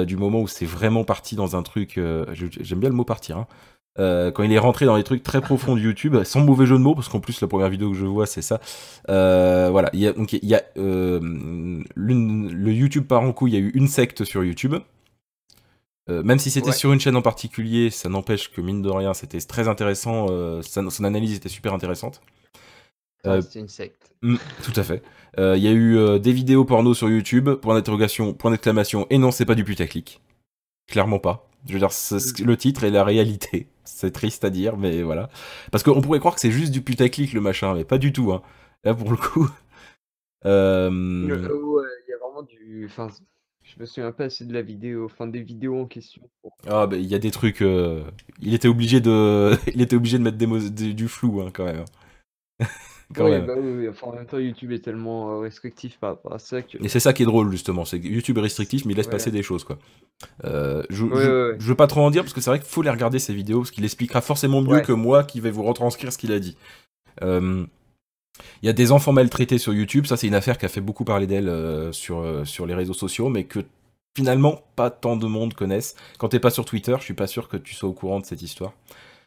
du 0.05 0.17
moment 0.19 0.43
où 0.43 0.49
c'est 0.49 0.67
vraiment 0.67 1.05
parti 1.05 1.35
dans 1.35 1.57
un 1.57 1.63
truc 1.63 1.99
j'aime 2.35 2.81
bien 2.81 2.91
le 2.91 2.95
mot 2.95 3.05
partir 3.05 3.39
hein. 3.39 3.47
Euh, 4.01 4.33
quand 4.33 4.43
il 4.43 4.53
est 4.53 4.59
rentré 4.59 4.87
dans 4.87 4.97
les 4.97 5.05
trucs 5.05 5.23
très 5.23 5.41
profonds 5.41 5.77
de 5.77 5.81
YouTube, 5.81 6.23
sans 6.25 6.41
mauvais 6.41 6.67
jeu 6.67 6.77
de 6.77 6.83
mots, 6.83 6.97
parce 6.97 7.09
qu'en 7.09 7.21
plus 7.21 7.41
la 7.41 7.47
première 7.47 7.69
vidéo 7.69 7.91
que 7.91 7.97
je 7.97 8.07
vois 8.07 8.27
c'est 8.27 8.43
ça. 8.43 8.61
Euh, 9.09 9.69
voilà, 9.71 9.91
il 9.93 10.01
y 10.01 10.07
a, 10.07 10.13
donc 10.13 10.33
il 10.33 10.45
y 10.45 10.55
a 10.55 10.63
euh, 10.79 11.21
le 11.95 12.73
YouTube 12.73 13.05
par 13.07 13.23
en 13.23 13.33
coup, 13.33 13.47
il 13.47 13.55
y 13.55 13.57
a 13.57 13.61
eu 13.61 13.71
une 13.75 13.89
secte 13.89 14.25
sur 14.25 14.43
YouTube. 14.45 14.75
Même 16.09 16.39
si 16.39 16.51
c'était 16.51 16.73
sur 16.73 16.93
une 16.93 17.01
chaîne 17.01 17.17
en 17.17 17.23
particulier, 17.23 17.91
ça 17.91 18.09
n'empêche 18.09 18.53
que 18.53 18.61
mine 18.61 18.83
de 18.83 18.91
rien, 18.91 19.15
c'était 19.15 19.41
très 19.41 19.69
intéressant. 19.69 20.27
son 20.63 21.05
analyse 21.05 21.37
était 21.37 21.49
super 21.49 21.73
intéressante. 21.73 22.21
c'était 23.25 23.61
une 23.61 23.69
secte. 23.69 24.13
Mm, 24.23 24.37
tout 24.63 24.79
à 24.79 24.83
fait. 24.83 25.03
Il 25.39 25.63
y 25.63 25.69
a 25.69 25.73
eu 25.73 26.21
des 26.21 26.33
vidéos 26.33 26.65
porno 26.65 26.95
sur 26.95 27.09
YouTube, 27.09 27.51
point 27.55 27.75
d'interrogation, 27.75 28.35
point 28.35 28.51
d'exclamation, 28.51 29.07
et 29.11 29.19
non, 29.19 29.31
c'est 29.31 29.47
pas 29.47 29.55
du 29.55 29.65
putaclic. 29.65 30.21
Clairement 30.87 31.19
pas. 31.19 31.49
Je 31.67 31.73
veux 31.73 31.79
dire, 31.79 31.91
le 32.47 32.57
titre 32.57 32.85
et 32.85 32.91
la 32.91 33.05
réalité. 33.05 33.69
C'est 33.87 34.13
triste 34.13 34.45
à 34.45 34.51
dire, 34.51 34.79
mais 34.79 35.03
voilà. 35.03 35.29
Parce 35.71 35.85
qu'on 35.85 36.01
pourrait 36.01 36.19
croire 36.19 36.35
que 36.35 36.41
c'est 36.41 36.51
juste 36.51 36.73
du 36.73 36.81
putaclic 36.81 37.35
le 37.35 37.43
machin, 37.43 37.75
mais 37.75 37.85
pas 37.85 37.99
du 37.99 38.15
tout. 38.15 38.33
Hein. 38.33 38.41
Là, 38.83 38.95
pour 38.95 39.11
le 39.11 39.17
coup. 39.17 39.49
Euh... 40.47 40.91
Il 41.23 41.31
y 41.31 41.33
a 41.33 42.19
vraiment 42.19 42.43
du. 42.43 42.85
Enfin, 42.85 43.09
je 43.65 43.81
me 43.81 43.87
souviens 43.87 44.13
pas 44.13 44.25
assez 44.25 44.45
de 44.45 44.53
la 44.53 44.63
vidéo, 44.63 45.07
enfin 45.07 45.27
des 45.27 45.41
vidéos 45.41 45.81
en 45.81 45.87
question. 45.87 46.23
Ah, 46.67 46.87
bah, 46.87 46.97
il 46.97 47.07
y 47.07 47.15
a 47.15 47.19
des 47.19 47.31
trucs. 47.31 47.63
Euh, 47.63 48.05
il 48.41 48.55
était 48.55 48.69
obligé 48.69 49.01
de. 49.01 49.53
il 49.75 49.81
était 49.81 49.97
obligé 49.97 50.19
de 50.19 50.23
mettre 50.23 50.37
des 50.37 50.95
du 50.95 51.09
flou, 51.09 51.41
hein, 51.41 51.51
quand 51.53 51.65
même. 51.65 51.85
oui, 52.61 53.41
Bah 53.47 53.55
oui, 53.57 53.89
Enfin, 53.89 54.09
en 54.09 54.13
même 54.15 54.27
temps, 54.27 54.39
YouTube 54.39 54.73
est 54.73 54.85
tellement 54.85 55.33
euh, 55.33 55.39
restrictif 55.39 55.99
par 55.99 56.11
rapport 56.11 56.35
à 56.35 56.39
ça 56.39 56.63
que. 56.63 56.77
Et 56.85 56.89
c'est 56.89 57.01
ça 57.01 57.13
qui 57.15 57.23
est 57.23 57.27
drôle, 57.27 57.51
justement. 57.51 57.85
C'est 57.85 58.01
que 58.01 58.07
YouTube 58.07 58.37
est 58.39 58.43
restrictif, 58.43 58.85
mais 58.85 58.93
il 58.93 58.97
laisse 58.97 59.09
passer 59.09 59.31
des 59.31 59.43
choses, 59.43 59.65
quoi. 59.65 59.79
Euh, 60.45 60.83
je, 60.91 61.07
je, 61.59 61.67
veux 61.67 61.75
pas 61.75 61.87
trop 61.87 62.03
en 62.03 62.11
dire, 62.11 62.23
parce 62.23 62.35
que 62.35 62.41
c'est 62.41 62.51
vrai 62.51 62.59
qu'il 62.59 62.69
faut 62.69 62.83
les 62.83 62.91
regarder, 62.91 63.19
ces 63.19 63.35
vidéos, 63.35 63.61
parce 63.61 63.71
qu'il 63.71 63.85
expliquera 63.85 64.21
forcément 64.21 64.63
mieux 64.63 64.81
que 64.81 64.93
moi 64.93 65.25
qui 65.25 65.41
vais 65.41 65.51
vous 65.51 65.63
retranscrire 65.63 66.13
ce 66.13 66.19
qu'il 66.19 66.33
a 66.33 66.39
dit. 66.39 66.57
Euh, 67.23 67.65
il 68.63 68.67
y 68.67 68.69
a 68.69 68.73
des 68.73 68.93
enfants 68.93 69.13
maltraités 69.13 69.59
sur 69.59 69.73
YouTube, 69.73 70.07
ça 70.07 70.17
c'est 70.17 70.27
une 70.27 70.35
affaire 70.35 70.59
qui 70.59 70.67
a 70.67 70.69
fait 70.69 70.81
beaucoup 70.81 71.05
parler 71.05 71.27
d'elle 71.27 71.93
sur, 71.93 72.43
sur 72.45 72.67
les 72.67 72.75
réseaux 72.75 72.95
sociaux, 72.95 73.29
mais 73.29 73.45
que 73.45 73.61
finalement 74.17 74.63
pas 74.77 74.91
tant 74.91 75.17
de 75.17 75.27
monde 75.27 75.55
connaissent. 75.55 75.95
Quand 76.19 76.29
t'es 76.29 76.41
pas 76.41 76.51
sur 76.51 76.65
Twitter, 76.65 76.95
je 76.99 77.05
suis 77.05 77.15
pas 77.15 77.27
sûr 77.27 77.49
que 77.49 77.57
tu 77.57 77.75
sois 77.75 77.89
au 77.89 77.93
courant 77.93 78.21
de 78.21 78.27
cette 78.27 78.43
histoire. 78.43 78.73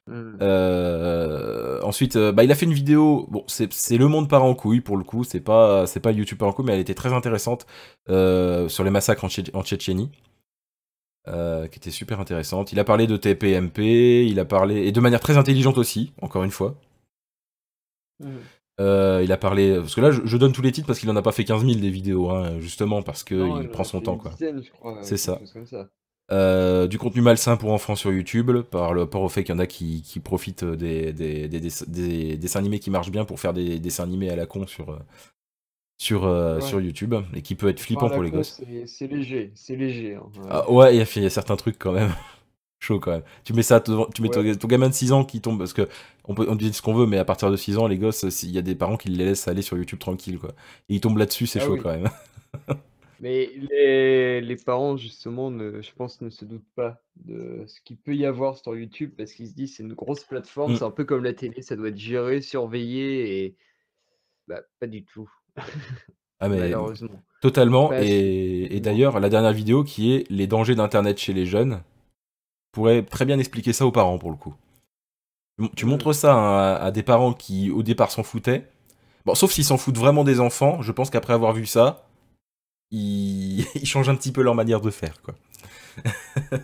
Mm. 0.07 0.37
Euh, 0.41 1.81
ensuite, 1.81 2.15
euh, 2.15 2.31
bah, 2.31 2.43
il 2.43 2.51
a 2.51 2.55
fait 2.55 2.65
une 2.65 2.73
vidéo. 2.73 3.27
Bon, 3.29 3.43
c'est 3.47 3.97
le 3.97 4.07
monde 4.07 4.29
part 4.29 4.43
en 4.43 4.55
couille 4.55 4.81
pour 4.81 4.97
le 4.97 5.03
coup. 5.03 5.23
C'est 5.23 5.41
pas 5.41 5.85
c'est 5.85 5.99
pas 5.99 6.11
YouTube 6.11 6.37
part 6.37 6.49
en 6.49 6.53
couille, 6.53 6.65
mais 6.65 6.73
elle 6.73 6.79
était 6.79 6.95
très 6.95 7.13
intéressante 7.13 7.65
euh, 8.09 8.69
sur 8.69 8.83
les 8.83 8.89
massacres 8.89 9.23
en, 9.25 9.29
Tchétchénie, 9.63 10.09
qui 11.25 11.77
était 11.77 11.91
super 11.91 12.19
intéressante. 12.19 12.71
Il 12.71 12.79
a 12.79 12.83
parlé 12.83 13.07
de 13.07 13.17
TPMP, 13.17 14.25
il 14.27 14.39
a 14.39 14.45
parlé 14.45 14.87
et 14.87 14.91
de 14.91 14.99
manière 14.99 15.19
très 15.19 15.37
intelligente 15.37 15.77
aussi, 15.77 16.13
encore 16.21 16.43
une 16.43 16.51
fois. 16.51 16.75
Mm. 18.79 19.23
il 19.23 19.31
a 19.31 19.37
parlé 19.37 19.75
parce 19.77 19.95
que 19.95 20.01
là 20.01 20.11
je, 20.11 20.37
donne 20.37 20.53
tous 20.53 20.61
les 20.61 20.71
titres 20.71 20.87
parce 20.87 20.99
qu'il 20.99 21.09
en 21.09 21.15
a 21.15 21.21
pas 21.21 21.31
fait 21.31 21.43
15 21.43 21.65
000 21.65 21.79
des 21.79 21.89
vidéos 21.89 22.29
hein, 22.29 22.59
justement 22.59 23.01
parce 23.01 23.23
que 23.23 23.61
il 23.61 23.69
prend 23.69 23.83
son 23.83 24.01
temps 24.01 24.17
quoi. 24.17 24.31
C'est 25.01 25.17
ça. 25.17 25.39
Euh, 26.29 26.87
du 26.87 26.97
contenu 26.97 27.21
malsain 27.21 27.55
pour 27.55 27.71
enfants 27.71 27.95
sur 27.95 28.11
YouTube, 28.11 28.51
par 28.63 28.93
le 28.93 29.01
rapport 29.01 29.21
au 29.21 29.29
fait 29.29 29.45
qu'il 29.45 29.55
y 29.55 29.57
en 29.57 29.59
a 29.59 29.67
qui, 29.67 30.03
profitent 30.21 30.65
des, 30.65 31.13
des, 31.13 31.47
dessins 32.37 32.59
animés 32.59 32.79
qui 32.79 32.89
marchent 32.89 33.11
bien 33.11 33.23
pour 33.23 33.39
faire 33.39 33.53
des 33.53 33.79
dessins 33.79 34.03
animés 34.03 34.29
à 34.29 34.35
la 34.35 34.45
con 34.45 34.67
sur, 34.67 34.89
euh, 34.89 34.99
sur, 35.97 36.25
euh, 36.25 36.59
sur 36.59 36.81
YouTube, 36.81 37.15
et 37.33 37.41
qui 37.41 37.55
peut 37.55 37.69
être 37.69 37.79
flippant 37.79 38.09
pour 38.09 38.23
les 38.23 38.31
gosses. 38.31 38.61
C'est 38.87 39.07
léger, 39.07 39.51
c'est 39.55 39.77
léger. 39.77 40.15
Hein. 40.15 40.29
Ah, 40.49 40.69
ouais, 40.69 40.97
il 40.97 40.99
y, 40.99 41.25
a, 41.25 41.29
certains 41.29 41.55
trucs 41.55 41.79
quand 41.79 41.93
même. 41.93 42.11
Chaud 42.79 42.99
quand 42.99 43.11
même. 43.11 43.23
Tu 43.43 43.53
mets 43.53 43.63
ça, 43.63 43.81
tu 43.81 44.21
mets 44.21 44.29
ton, 44.29 44.67
gamin 44.67 44.89
de 44.89 44.93
6 44.93 45.11
ans 45.11 45.25
qui 45.25 45.41
tombe, 45.41 45.57
parce 45.57 45.73
que 45.73 45.87
on 46.25 46.35
peut 46.35 46.45
on 46.47 46.55
dit 46.55 46.71
ce 46.73 46.81
qu'on 46.81 46.93
veut, 46.93 47.07
mais 47.07 47.17
à 47.17 47.25
partir 47.25 47.49
de 47.49 47.55
6 47.55 47.77
ans, 47.77 47.87
les 47.87 47.97
gosses, 47.97 48.23
il 48.43 48.51
y 48.51 48.57
a 48.57 48.61
des 48.61 48.75
parents 48.75 48.97
qui 48.97 49.09
les 49.09 49.25
laissent 49.25 49.47
aller 49.47 49.63
sur 49.63 49.77
YouTube 49.77 49.99
tranquille, 49.99 50.37
quoi. 50.37 50.51
Et 50.89 50.95
ils 50.95 51.01
tombent 51.01 51.17
là-dessus, 51.17 51.47
c'est 51.47 51.59
ah 51.59 51.65
chaud 51.65 51.77
quand 51.81 51.89
même. 51.89 52.09
Mais 53.19 53.49
les, 53.71 54.41
les 54.41 54.55
parents, 54.55 54.95
justement, 54.95 55.49
ne, 55.49 55.81
je 55.81 55.91
pense, 55.95 56.21
ne 56.21 56.29
se 56.29 56.45
doutent 56.45 56.69
pas 56.75 57.01
de 57.15 57.63
ce 57.65 57.81
qu'il 57.81 57.97
peut 57.97 58.15
y 58.15 58.25
avoir 58.25 58.57
sur 58.57 58.75
YouTube 58.75 59.11
parce 59.17 59.33
qu'ils 59.33 59.47
se 59.47 59.53
disent 59.53 59.77
c'est 59.77 59.83
une 59.83 59.93
grosse 59.93 60.23
plateforme, 60.23 60.73
mmh. 60.73 60.75
c'est 60.75 60.83
un 60.83 60.91
peu 60.91 61.03
comme 61.03 61.23
la 61.23 61.33
télé, 61.33 61.63
ça 61.63 61.75
doit 61.75 61.89
être 61.89 61.97
géré, 61.97 62.41
surveillé 62.41 63.43
et 63.43 63.55
bah, 64.47 64.61
pas 64.79 64.87
du 64.87 65.03
tout. 65.03 65.29
Ah 66.39 66.47
mais 66.47 66.57
Malheureusement. 66.59 67.23
totalement. 67.41 67.91
Et, 67.93 68.79
d'ailleurs, 68.81 69.19
la 69.19 69.29
dernière 69.29 69.53
vidéo 69.53 69.83
qui 69.83 70.13
est 70.13 70.29
les 70.29 70.45
dangers 70.45 70.75
d'Internet 70.75 71.17
chez 71.17 71.33
les 71.33 71.47
jeunes 71.47 71.81
pourrait 72.77 73.01
très 73.01 73.25
bien 73.25 73.39
expliquer 73.39 73.73
ça 73.73 73.87
aux 73.87 73.91
parents 73.91 74.19
pour 74.19 74.29
le 74.29 74.37
coup. 74.37 74.53
Tu 75.75 75.87
montres 75.87 76.13
ça 76.13 76.75
à, 76.75 76.91
des 76.91 77.01
parents 77.01 77.33
qui 77.33 77.71
au 77.71 77.81
départ 77.81 78.11
s'en 78.11 78.21
foutaient. 78.21 78.69
Bon, 79.25 79.33
sauf 79.33 79.51
s'ils 79.51 79.65
s'en 79.65 79.79
foutent 79.79 79.97
vraiment 79.97 80.23
des 80.23 80.39
enfants, 80.39 80.83
je 80.83 80.91
pense 80.91 81.09
qu'après 81.09 81.33
avoir 81.33 81.53
vu 81.53 81.65
ça, 81.65 82.07
ils, 82.91 83.65
changent 83.83 84.09
un 84.09 84.15
petit 84.15 84.31
peu 84.31 84.43
leur 84.43 84.53
manière 84.53 84.79
de 84.79 84.91
faire, 84.91 85.23
quoi. 85.23 85.33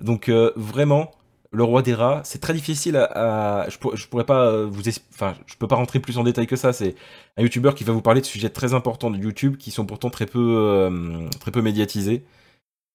Donc 0.00 0.28
euh, 0.28 0.52
vraiment, 0.54 1.10
le 1.50 1.64
roi 1.64 1.82
des 1.82 1.94
rats, 1.94 2.20
c'est 2.22 2.40
très 2.40 2.54
difficile 2.54 2.96
à, 2.96 3.66
je, 3.68 3.78
je, 3.94 4.06
pourrais 4.06 4.26
pas 4.26 4.62
vous, 4.62 4.82
enfin, 5.12 5.34
je 5.46 5.56
peux 5.56 5.66
pas 5.66 5.74
rentrer 5.74 5.98
plus 5.98 6.18
en 6.18 6.22
détail 6.22 6.46
que 6.46 6.54
ça. 6.54 6.72
C'est 6.72 6.94
un 7.36 7.42
youtubeur 7.42 7.74
qui 7.74 7.82
va 7.82 7.92
vous 7.92 8.00
parler 8.00 8.20
de 8.20 8.26
sujets 8.26 8.50
très 8.50 8.74
importants 8.74 9.10
de 9.10 9.18
YouTube 9.18 9.56
qui 9.56 9.72
sont 9.72 9.86
pourtant 9.86 10.10
très 10.10 10.26
peu, 10.26 10.38
euh, 10.38 11.28
très 11.40 11.50
peu 11.50 11.62
médiatisés. 11.62 12.24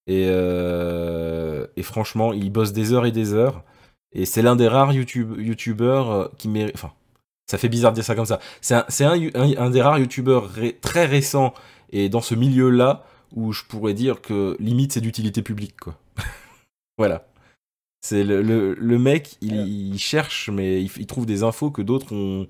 Et, 0.06 0.26
euh, 0.28 1.66
et, 1.76 1.82
franchement, 1.82 2.32
il 2.32 2.50
bosse 2.50 2.72
des 2.72 2.92
heures 2.92 3.06
et 3.06 3.12
des 3.12 3.34
heures. 3.34 3.62
Et 4.12 4.26
c'est 4.26 4.42
l'un 4.42 4.56
des 4.56 4.68
rares 4.68 4.92
YouTube, 4.92 5.38
youtubeurs 5.38 6.10
euh, 6.10 6.28
qui 6.38 6.48
mérite. 6.48 6.74
Enfin, 6.74 6.92
ça 7.46 7.58
fait 7.58 7.68
bizarre 7.68 7.92
de 7.92 7.96
dire 7.96 8.04
ça 8.04 8.14
comme 8.14 8.26
ça. 8.26 8.40
C'est 8.60 8.74
un, 8.74 9.12
un, 9.34 9.56
un, 9.56 9.70
des 9.70 9.82
rares 9.82 9.98
youtubeurs 9.98 10.50
très 10.80 11.06
récents 11.06 11.54
et 11.90 12.08
dans 12.08 12.20
ce 12.20 12.34
milieu-là 12.34 13.04
où 13.34 13.52
je 13.52 13.64
pourrais 13.64 13.94
dire 13.94 14.20
que 14.20 14.56
limite 14.58 14.92
c'est 14.92 15.00
d'utilité 15.00 15.42
publique, 15.42 15.78
quoi. 15.80 15.98
voilà. 16.98 17.26
C'est 18.00 18.24
le, 18.24 18.42
le, 18.74 18.98
mec, 18.98 19.36
il, 19.42 19.96
cherche, 19.96 20.50
mais 20.50 20.82
il, 20.82 21.06
trouve 21.06 21.24
des 21.24 21.44
infos 21.44 21.70
que 21.70 21.82
d'autres 21.82 22.12
ont. 22.12 22.48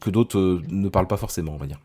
que 0.00 0.08
d'autres 0.08 0.38
euh, 0.38 0.62
ne 0.68 0.88
parlent 0.88 1.08
pas 1.08 1.16
forcément, 1.16 1.52
on 1.52 1.56
va 1.56 1.66
dire. 1.66 1.80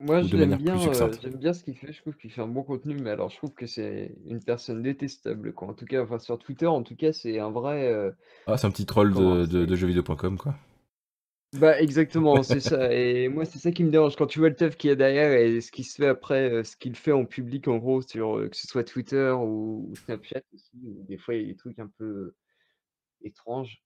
Moi, 0.00 0.22
j'aime 0.22 0.56
bien, 0.56 0.76
euh, 0.76 1.12
j'aime 1.20 1.36
bien 1.36 1.52
ce 1.52 1.62
qu'il 1.62 1.76
fait. 1.76 1.92
Je 1.92 2.00
trouve 2.00 2.16
qu'il 2.16 2.30
fait 2.30 2.40
un 2.40 2.48
bon 2.48 2.62
contenu, 2.62 2.94
mais 2.94 3.10
alors 3.10 3.28
je 3.28 3.36
trouve 3.36 3.52
que 3.52 3.66
c'est 3.66 4.14
une 4.26 4.42
personne 4.42 4.82
détestable, 4.82 5.52
quoi. 5.52 5.68
En 5.68 5.74
tout 5.74 5.84
cas, 5.84 6.02
enfin, 6.02 6.18
sur 6.18 6.38
Twitter, 6.38 6.66
en 6.66 6.82
tout 6.82 6.96
cas, 6.96 7.12
c'est 7.12 7.38
un 7.38 7.50
vrai. 7.50 7.86
Euh, 7.92 8.10
ah, 8.46 8.56
c'est 8.56 8.66
un 8.66 8.70
petit 8.70 8.86
troll 8.86 9.12
de, 9.12 9.44
de, 9.44 9.66
de 9.66 9.76
jeuxvideo.com, 9.76 10.38
quoi. 10.38 10.54
Bah 11.58 11.80
exactement, 11.80 12.42
c'est 12.42 12.60
ça. 12.60 12.92
Et 12.92 13.28
moi, 13.28 13.44
c'est 13.44 13.58
ça 13.58 13.72
qui 13.72 13.82
me 13.82 13.90
dérange 13.90 14.16
quand 14.16 14.26
tu 14.26 14.38
vois 14.38 14.48
le 14.48 14.54
teuf 14.54 14.76
qu'il 14.76 14.88
y 14.88 14.92
a 14.92 14.96
derrière 14.96 15.32
et 15.32 15.60
ce 15.60 15.72
qui 15.72 15.82
se 15.84 15.96
fait 15.96 16.06
après, 16.06 16.50
euh, 16.50 16.64
ce 16.64 16.76
qu'il 16.76 16.94
fait 16.94 17.12
en 17.12 17.24
public 17.24 17.66
en 17.68 17.78
gros 17.78 18.02
sur 18.02 18.38
euh, 18.38 18.48
que 18.48 18.56
ce 18.56 18.68
soit 18.68 18.84
Twitter 18.84 19.32
ou, 19.36 19.92
Snapchat 20.04 20.42
aussi. 20.54 20.70
Des 21.08 21.18
fois, 21.18 21.34
il 21.34 21.42
y 21.42 21.44
a 21.44 21.48
des 21.48 21.56
trucs 21.56 21.78
un 21.78 21.90
peu 21.98 22.34
étranges. 23.22 23.82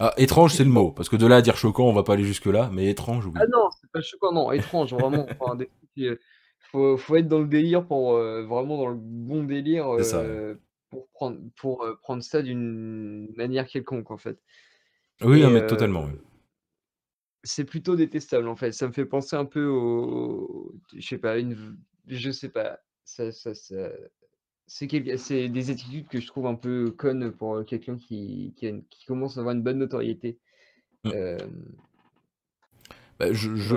Ah, 0.00 0.12
étrange, 0.16 0.54
c'est 0.54 0.64
le 0.64 0.70
mot, 0.70 0.92
parce 0.92 1.08
que 1.08 1.16
de 1.16 1.26
là 1.26 1.36
à 1.36 1.42
dire 1.42 1.56
choquant, 1.56 1.84
on 1.84 1.92
va 1.92 2.02
pas 2.02 2.14
aller 2.14 2.24
jusque 2.24 2.46
là, 2.46 2.70
mais 2.72 2.88
étrange, 2.88 3.26
oui. 3.26 3.32
Ah 3.36 3.46
non, 3.46 3.68
c'est 3.80 3.90
pas 3.90 4.00
choquant, 4.02 4.32
non, 4.32 4.52
étrange, 4.52 4.92
vraiment. 4.92 5.26
Enfin, 5.38 5.56
des 5.56 5.66
trucs, 5.66 6.20
faut, 6.58 6.96
faut 6.96 7.16
être 7.16 7.28
dans 7.28 7.40
le 7.40 7.46
délire 7.46 7.86
pour 7.86 8.14
euh, 8.14 8.44
vraiment 8.44 8.76
dans 8.78 8.88
le 8.88 8.96
bon 8.96 9.44
délire 9.44 9.86
pour 10.90 11.08
prendre 11.08 11.38
pour 11.56 11.86
prendre 12.02 12.22
ça 12.22 12.42
d'une 12.42 13.32
manière 13.36 13.66
quelconque 13.66 14.10
en 14.10 14.18
fait. 14.18 14.38
Oui, 15.22 15.44
mais 15.46 15.66
totalement. 15.66 16.04
Oui. 16.04 16.18
C'est 17.44 17.64
plutôt 17.64 17.96
détestable, 17.96 18.46
en 18.46 18.56
fait. 18.56 18.72
Ça 18.72 18.86
me 18.86 18.92
fait 18.92 19.04
penser 19.04 19.34
un 19.34 19.44
peu 19.44 19.66
au 19.66 20.74
je 20.94 21.06
sais 21.06 21.18
pas, 21.18 21.38
une 21.38 21.76
je 22.06 22.30
sais 22.30 22.48
pas, 22.48 22.78
ça 23.04 23.32
ça 23.32 23.54
ça 23.54 23.88
c'est 24.74 25.16
c'est 25.18 25.48
des 25.48 25.70
attitudes 25.70 26.08
que 26.08 26.20
je 26.20 26.26
trouve 26.26 26.46
un 26.46 26.54
peu 26.54 26.90
connes 26.90 27.32
pour, 27.32 27.64
quelqu'un 27.66 27.96
qui 27.96 28.52
qui 28.56 28.72
qui 28.90 29.04
commence 29.06 29.36
à 29.36 29.40
avoir 29.40 29.54
une 29.54 29.62
bonne 29.62 29.78
notoriété. 29.78 30.38
Mmh. 31.04 31.12
Bah, 33.18 33.32
je 33.32 33.54
je 33.54 33.76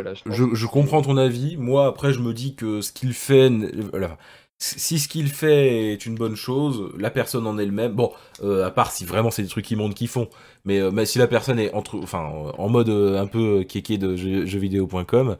je 0.53 0.65
comprends 0.67 1.01
ton 1.01 1.17
avis. 1.17 1.57
Moi, 1.57 1.85
après, 1.87 2.13
je 2.13 2.19
me 2.19 2.33
dis 2.33 2.55
que 2.55 2.81
ce 2.81 2.91
qu'il 2.91 3.13
fait 3.13 3.49
voilà 3.91 4.17
si 4.57 4.99
ce 4.99 5.07
qu'il 5.07 5.27
fait 5.29 5.93
est 5.93 6.05
une 6.05 6.15
bonne 6.15 6.35
chose, 6.35 6.89
la 6.97 7.11
personne 7.11 7.45
en 7.47 7.57
elle-même, 7.57 7.93
bon, 7.93 8.11
euh, 8.43 8.65
à 8.65 8.71
part 8.71 8.91
si 8.91 9.05
vraiment 9.05 9.31
c'est 9.31 9.43
des 9.43 9.49
trucs 9.49 9.65
qui 9.65 9.75
montent 9.75 9.95
qui 9.95 10.07
font, 10.07 10.29
mais, 10.63 10.79
euh, 10.79 10.91
mais 10.91 11.05
si 11.05 11.19
la 11.19 11.27
personne 11.27 11.59
est 11.59 11.73
entre, 11.73 11.97
enfin, 11.97 12.21
en 12.57 12.69
mode 12.69 12.89
euh, 12.89 13.21
un 13.21 13.27
peu 13.27 13.63
kéké 13.63 13.97
de 13.97 14.15
jeuxvideo.com, 14.15 15.37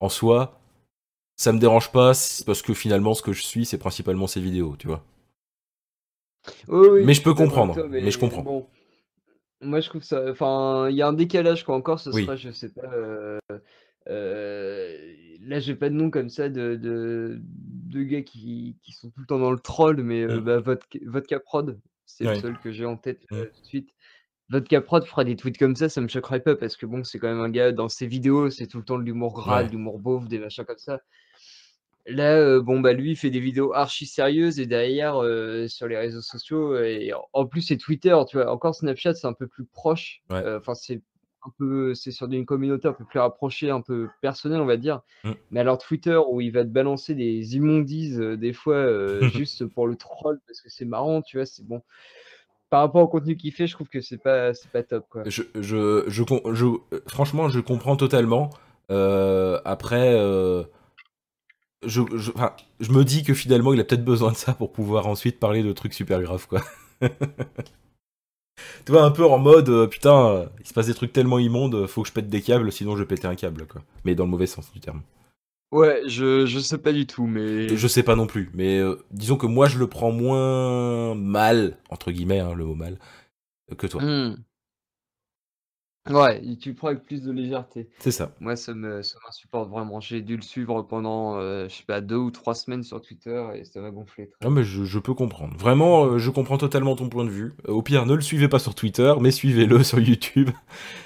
en 0.00 0.08
soi, 0.08 0.58
ça 1.36 1.52
me 1.52 1.58
dérange 1.58 1.92
pas 1.92 2.12
parce 2.46 2.62
que 2.62 2.74
finalement 2.74 3.14
ce 3.14 3.22
que 3.22 3.32
je 3.32 3.42
suis 3.42 3.64
c'est 3.66 3.78
principalement 3.78 4.26
ces 4.26 4.40
vidéos, 4.40 4.76
tu 4.78 4.86
vois. 4.86 5.04
Oui, 6.68 7.04
mais 7.04 7.14
je 7.14 7.22
peux 7.22 7.34
comprendre, 7.34 7.86
mais, 7.88 8.10
je 8.10 8.18
comprends. 8.18 8.68
moi 9.60 9.80
je 9.80 9.88
trouve 9.88 10.02
ça, 10.02 10.30
enfin, 10.30 10.88
il 10.90 10.96
y 10.96 11.02
a 11.02 11.08
un 11.08 11.12
décalage 11.12 11.64
quoi. 11.64 11.74
Encore, 11.74 11.98
ce 11.98 12.12
sera, 12.12 12.36
je 12.36 12.50
sais 12.50 12.70
pas. 12.72 12.88
là, 14.06 15.60
j'ai 15.60 15.74
pas 15.74 15.88
de 15.88 15.94
nom 15.94 16.10
comme 16.10 16.28
ça 16.28 16.48
de, 16.48 16.76
de, 16.76 17.40
de 17.42 18.02
gars 18.02 18.22
qui, 18.22 18.76
qui, 18.82 18.92
sont 18.92 19.10
tout 19.10 19.20
le 19.20 19.26
temps 19.26 19.38
dans 19.38 19.50
le 19.50 19.58
troll, 19.58 20.02
mais 20.02 20.26
mmh. 20.26 20.40
bah, 20.40 20.60
votre, 20.60 20.86
votre 21.04 21.38
Prod, 21.38 21.80
c'est 22.04 22.24
le 22.24 22.36
seul 22.36 22.58
que 22.60 22.70
j'ai 22.70 22.86
en 22.86 22.96
tête 22.96 23.22
mmh. 23.30 23.36
tout 23.36 23.60
de 23.60 23.66
suite. 23.66 23.90
Votre 24.48 24.68
Caprod 24.68 25.04
fera 25.04 25.24
des 25.24 25.34
tweets 25.34 25.58
comme 25.58 25.74
ça, 25.74 25.88
ça 25.88 26.00
me 26.00 26.06
choquerait 26.06 26.40
pas 26.40 26.54
parce 26.54 26.76
que 26.76 26.86
bon, 26.86 27.02
c'est 27.02 27.18
quand 27.18 27.28
même 27.28 27.40
un 27.40 27.50
gars 27.50 27.72
dans 27.72 27.88
ses 27.88 28.06
vidéos, 28.06 28.48
c'est 28.50 28.68
tout 28.68 28.78
le 28.78 28.84
temps 28.84 28.98
de 28.98 29.02
l'humour 29.02 29.32
gras, 29.32 29.64
de 29.64 29.70
l'humour 29.70 29.98
beauf, 29.98 30.28
des 30.28 30.38
machins 30.38 30.64
comme 30.64 30.78
ça. 30.78 31.00
Là, 32.08 32.60
bon, 32.60 32.80
bah 32.80 32.92
lui, 32.92 33.12
il 33.12 33.16
fait 33.16 33.30
des 33.30 33.40
vidéos 33.40 33.72
archi 33.74 34.06
sérieuses 34.06 34.60
et 34.60 34.66
derrière, 34.66 35.14
sur 35.68 35.88
les 35.88 35.96
réseaux 35.96 36.22
sociaux, 36.22 36.78
et 36.78 37.12
en 37.32 37.46
plus, 37.46 37.62
c'est 37.62 37.76
Twitter, 37.76 38.16
tu 38.28 38.36
vois. 38.36 38.50
Encore 38.50 38.74
Snapchat, 38.74 39.14
c'est 39.14 39.26
un 39.26 39.32
peu 39.32 39.46
plus 39.46 39.64
proche. 39.64 40.22
Enfin, 40.30 40.74
c'est 40.74 41.02
un 41.44 41.50
peu, 41.58 41.94
c'est 41.94 42.10
sur 42.10 42.30
une 42.30 42.46
communauté 42.46 42.88
un 42.88 42.92
peu 42.92 43.04
plus 43.04 43.18
rapprochée, 43.18 43.70
un 43.70 43.80
peu 43.80 44.08
personnelle, 44.20 44.60
on 44.60 44.66
va 44.66 44.76
dire. 44.76 45.00
Mmh. 45.24 45.32
Mais 45.50 45.60
alors, 45.60 45.78
Twitter, 45.78 46.18
où 46.28 46.40
il 46.40 46.52
va 46.52 46.62
te 46.62 46.68
balancer 46.68 47.14
des 47.14 47.56
immondises, 47.56 48.18
des 48.18 48.52
fois, 48.52 49.20
juste 49.34 49.66
pour 49.66 49.88
le 49.88 49.96
troll, 49.96 50.40
parce 50.46 50.60
que 50.60 50.68
c'est 50.70 50.84
marrant, 50.84 51.22
tu 51.22 51.38
vois, 51.38 51.46
c'est 51.46 51.66
bon 51.66 51.82
par 52.70 52.80
rapport 52.80 53.02
au 53.02 53.08
contenu 53.08 53.36
qu'il 53.36 53.52
fait, 53.52 53.66
je 53.66 53.74
trouve 53.74 53.88
que 53.88 54.00
c'est 54.00 54.18
pas, 54.18 54.52
c'est 54.54 54.70
pas 54.70 54.82
top. 54.82 55.06
Quoi. 55.08 55.22
Je, 55.26 55.42
je, 55.54 56.04
je, 56.08 56.22
je, 56.52 56.66
franchement, 57.06 57.48
je 57.48 57.60
comprends 57.60 57.96
totalement. 57.96 58.50
Euh, 58.90 59.60
après, 59.64 60.14
euh, 60.14 60.64
je, 61.84 62.02
je, 62.14 62.30
je, 62.80 62.92
me 62.92 63.04
dis 63.04 63.22
que 63.22 63.34
finalement, 63.34 63.72
il 63.72 63.80
a 63.80 63.84
peut-être 63.84 64.04
besoin 64.04 64.32
de 64.32 64.36
ça 64.36 64.54
pour 64.54 64.72
pouvoir 64.72 65.06
ensuite 65.06 65.38
parler 65.38 65.62
de 65.62 65.72
trucs 65.72 65.94
super 65.94 66.22
graves, 66.22 66.46
quoi. 66.46 66.62
tu 67.00 67.08
vois, 68.88 69.02
un 69.02 69.10
peu 69.10 69.24
en 69.24 69.38
mode, 69.38 69.68
euh, 69.68 69.86
putain, 69.86 70.48
il 70.60 70.66
se 70.66 70.72
passe 70.72 70.86
des 70.86 70.94
trucs 70.94 71.12
tellement 71.12 71.38
immondes, 71.38 71.86
faut 71.86 72.02
que 72.02 72.08
je 72.08 72.12
pète 72.12 72.28
des 72.28 72.42
câbles, 72.42 72.72
sinon 72.72 72.96
je 72.96 73.02
vais 73.02 73.06
péter 73.06 73.26
un 73.26 73.34
câble, 73.34 73.66
quoi. 73.66 73.82
Mais 74.04 74.14
dans 74.14 74.24
le 74.24 74.30
mauvais 74.30 74.46
sens 74.46 74.72
du 74.72 74.80
terme. 74.80 75.02
Ouais, 75.72 76.02
je, 76.06 76.46
je 76.46 76.58
sais 76.60 76.78
pas 76.78 76.92
du 76.92 77.06
tout, 77.06 77.26
mais. 77.26 77.76
Je 77.76 77.88
sais 77.88 78.02
pas 78.02 78.16
non 78.16 78.26
plus, 78.26 78.50
mais 78.54 78.78
euh, 78.78 78.96
disons 79.10 79.36
que 79.36 79.46
moi 79.46 79.66
je 79.66 79.78
le 79.78 79.88
prends 79.88 80.12
moins 80.12 81.14
mal, 81.14 81.76
entre 81.90 82.12
guillemets, 82.12 82.38
hein, 82.38 82.54
le 82.54 82.64
mot 82.64 82.74
mal, 82.74 82.98
que 83.76 83.86
toi. 83.86 84.02
Mmh. 84.02 84.36
Ouais, 86.08 86.42
tu 86.60 86.70
le 86.70 86.74
prends 86.74 86.88
avec 86.88 87.02
plus 87.04 87.22
de 87.22 87.32
légèreté. 87.32 87.88
C'est 87.98 88.10
ça. 88.10 88.32
Moi, 88.40 88.56
ça 88.56 88.74
me, 88.74 89.02
ça 89.02 89.18
m'insupporte 89.24 89.70
vraiment. 89.70 90.00
J'ai 90.00 90.20
dû 90.20 90.36
le 90.36 90.42
suivre 90.42 90.82
pendant, 90.82 91.36
euh, 91.38 91.68
je 91.68 91.74
sais 91.74 91.84
pas, 91.84 92.00
deux 92.00 92.16
ou 92.16 92.30
trois 92.30 92.54
semaines 92.54 92.82
sur 92.82 93.00
Twitter 93.00 93.44
et 93.54 93.64
ça 93.64 93.80
m'a 93.80 93.90
gonflé. 93.90 94.30
Non, 94.42 94.50
mais 94.50 94.62
je, 94.62 94.84
je 94.84 94.98
peux 94.98 95.14
comprendre. 95.14 95.56
Vraiment, 95.56 96.04
euh, 96.04 96.18
je 96.18 96.30
comprends 96.30 96.58
totalement 96.58 96.96
ton 96.96 97.08
point 97.08 97.24
de 97.24 97.30
vue. 97.30 97.54
Au 97.66 97.82
pire, 97.82 98.06
ne 98.06 98.14
le 98.14 98.20
suivez 98.20 98.48
pas 98.48 98.58
sur 98.58 98.74
Twitter, 98.74 99.14
mais 99.20 99.30
suivez-le 99.30 99.82
sur 99.84 99.98
YouTube. 99.98 100.50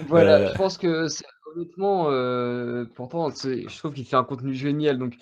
Voilà, 0.08 0.52
je 0.52 0.56
pense 0.56 0.78
que 0.78 1.08
c'est 1.08 1.24
honnêtement, 1.54 2.10
euh, 2.10 2.84
pourtant, 2.94 3.30
je 3.30 3.78
trouve 3.78 3.92
qu'il 3.92 4.04
fait 4.04 4.16
un 4.16 4.24
contenu 4.24 4.54
génial. 4.54 4.98
Donc, 4.98 5.16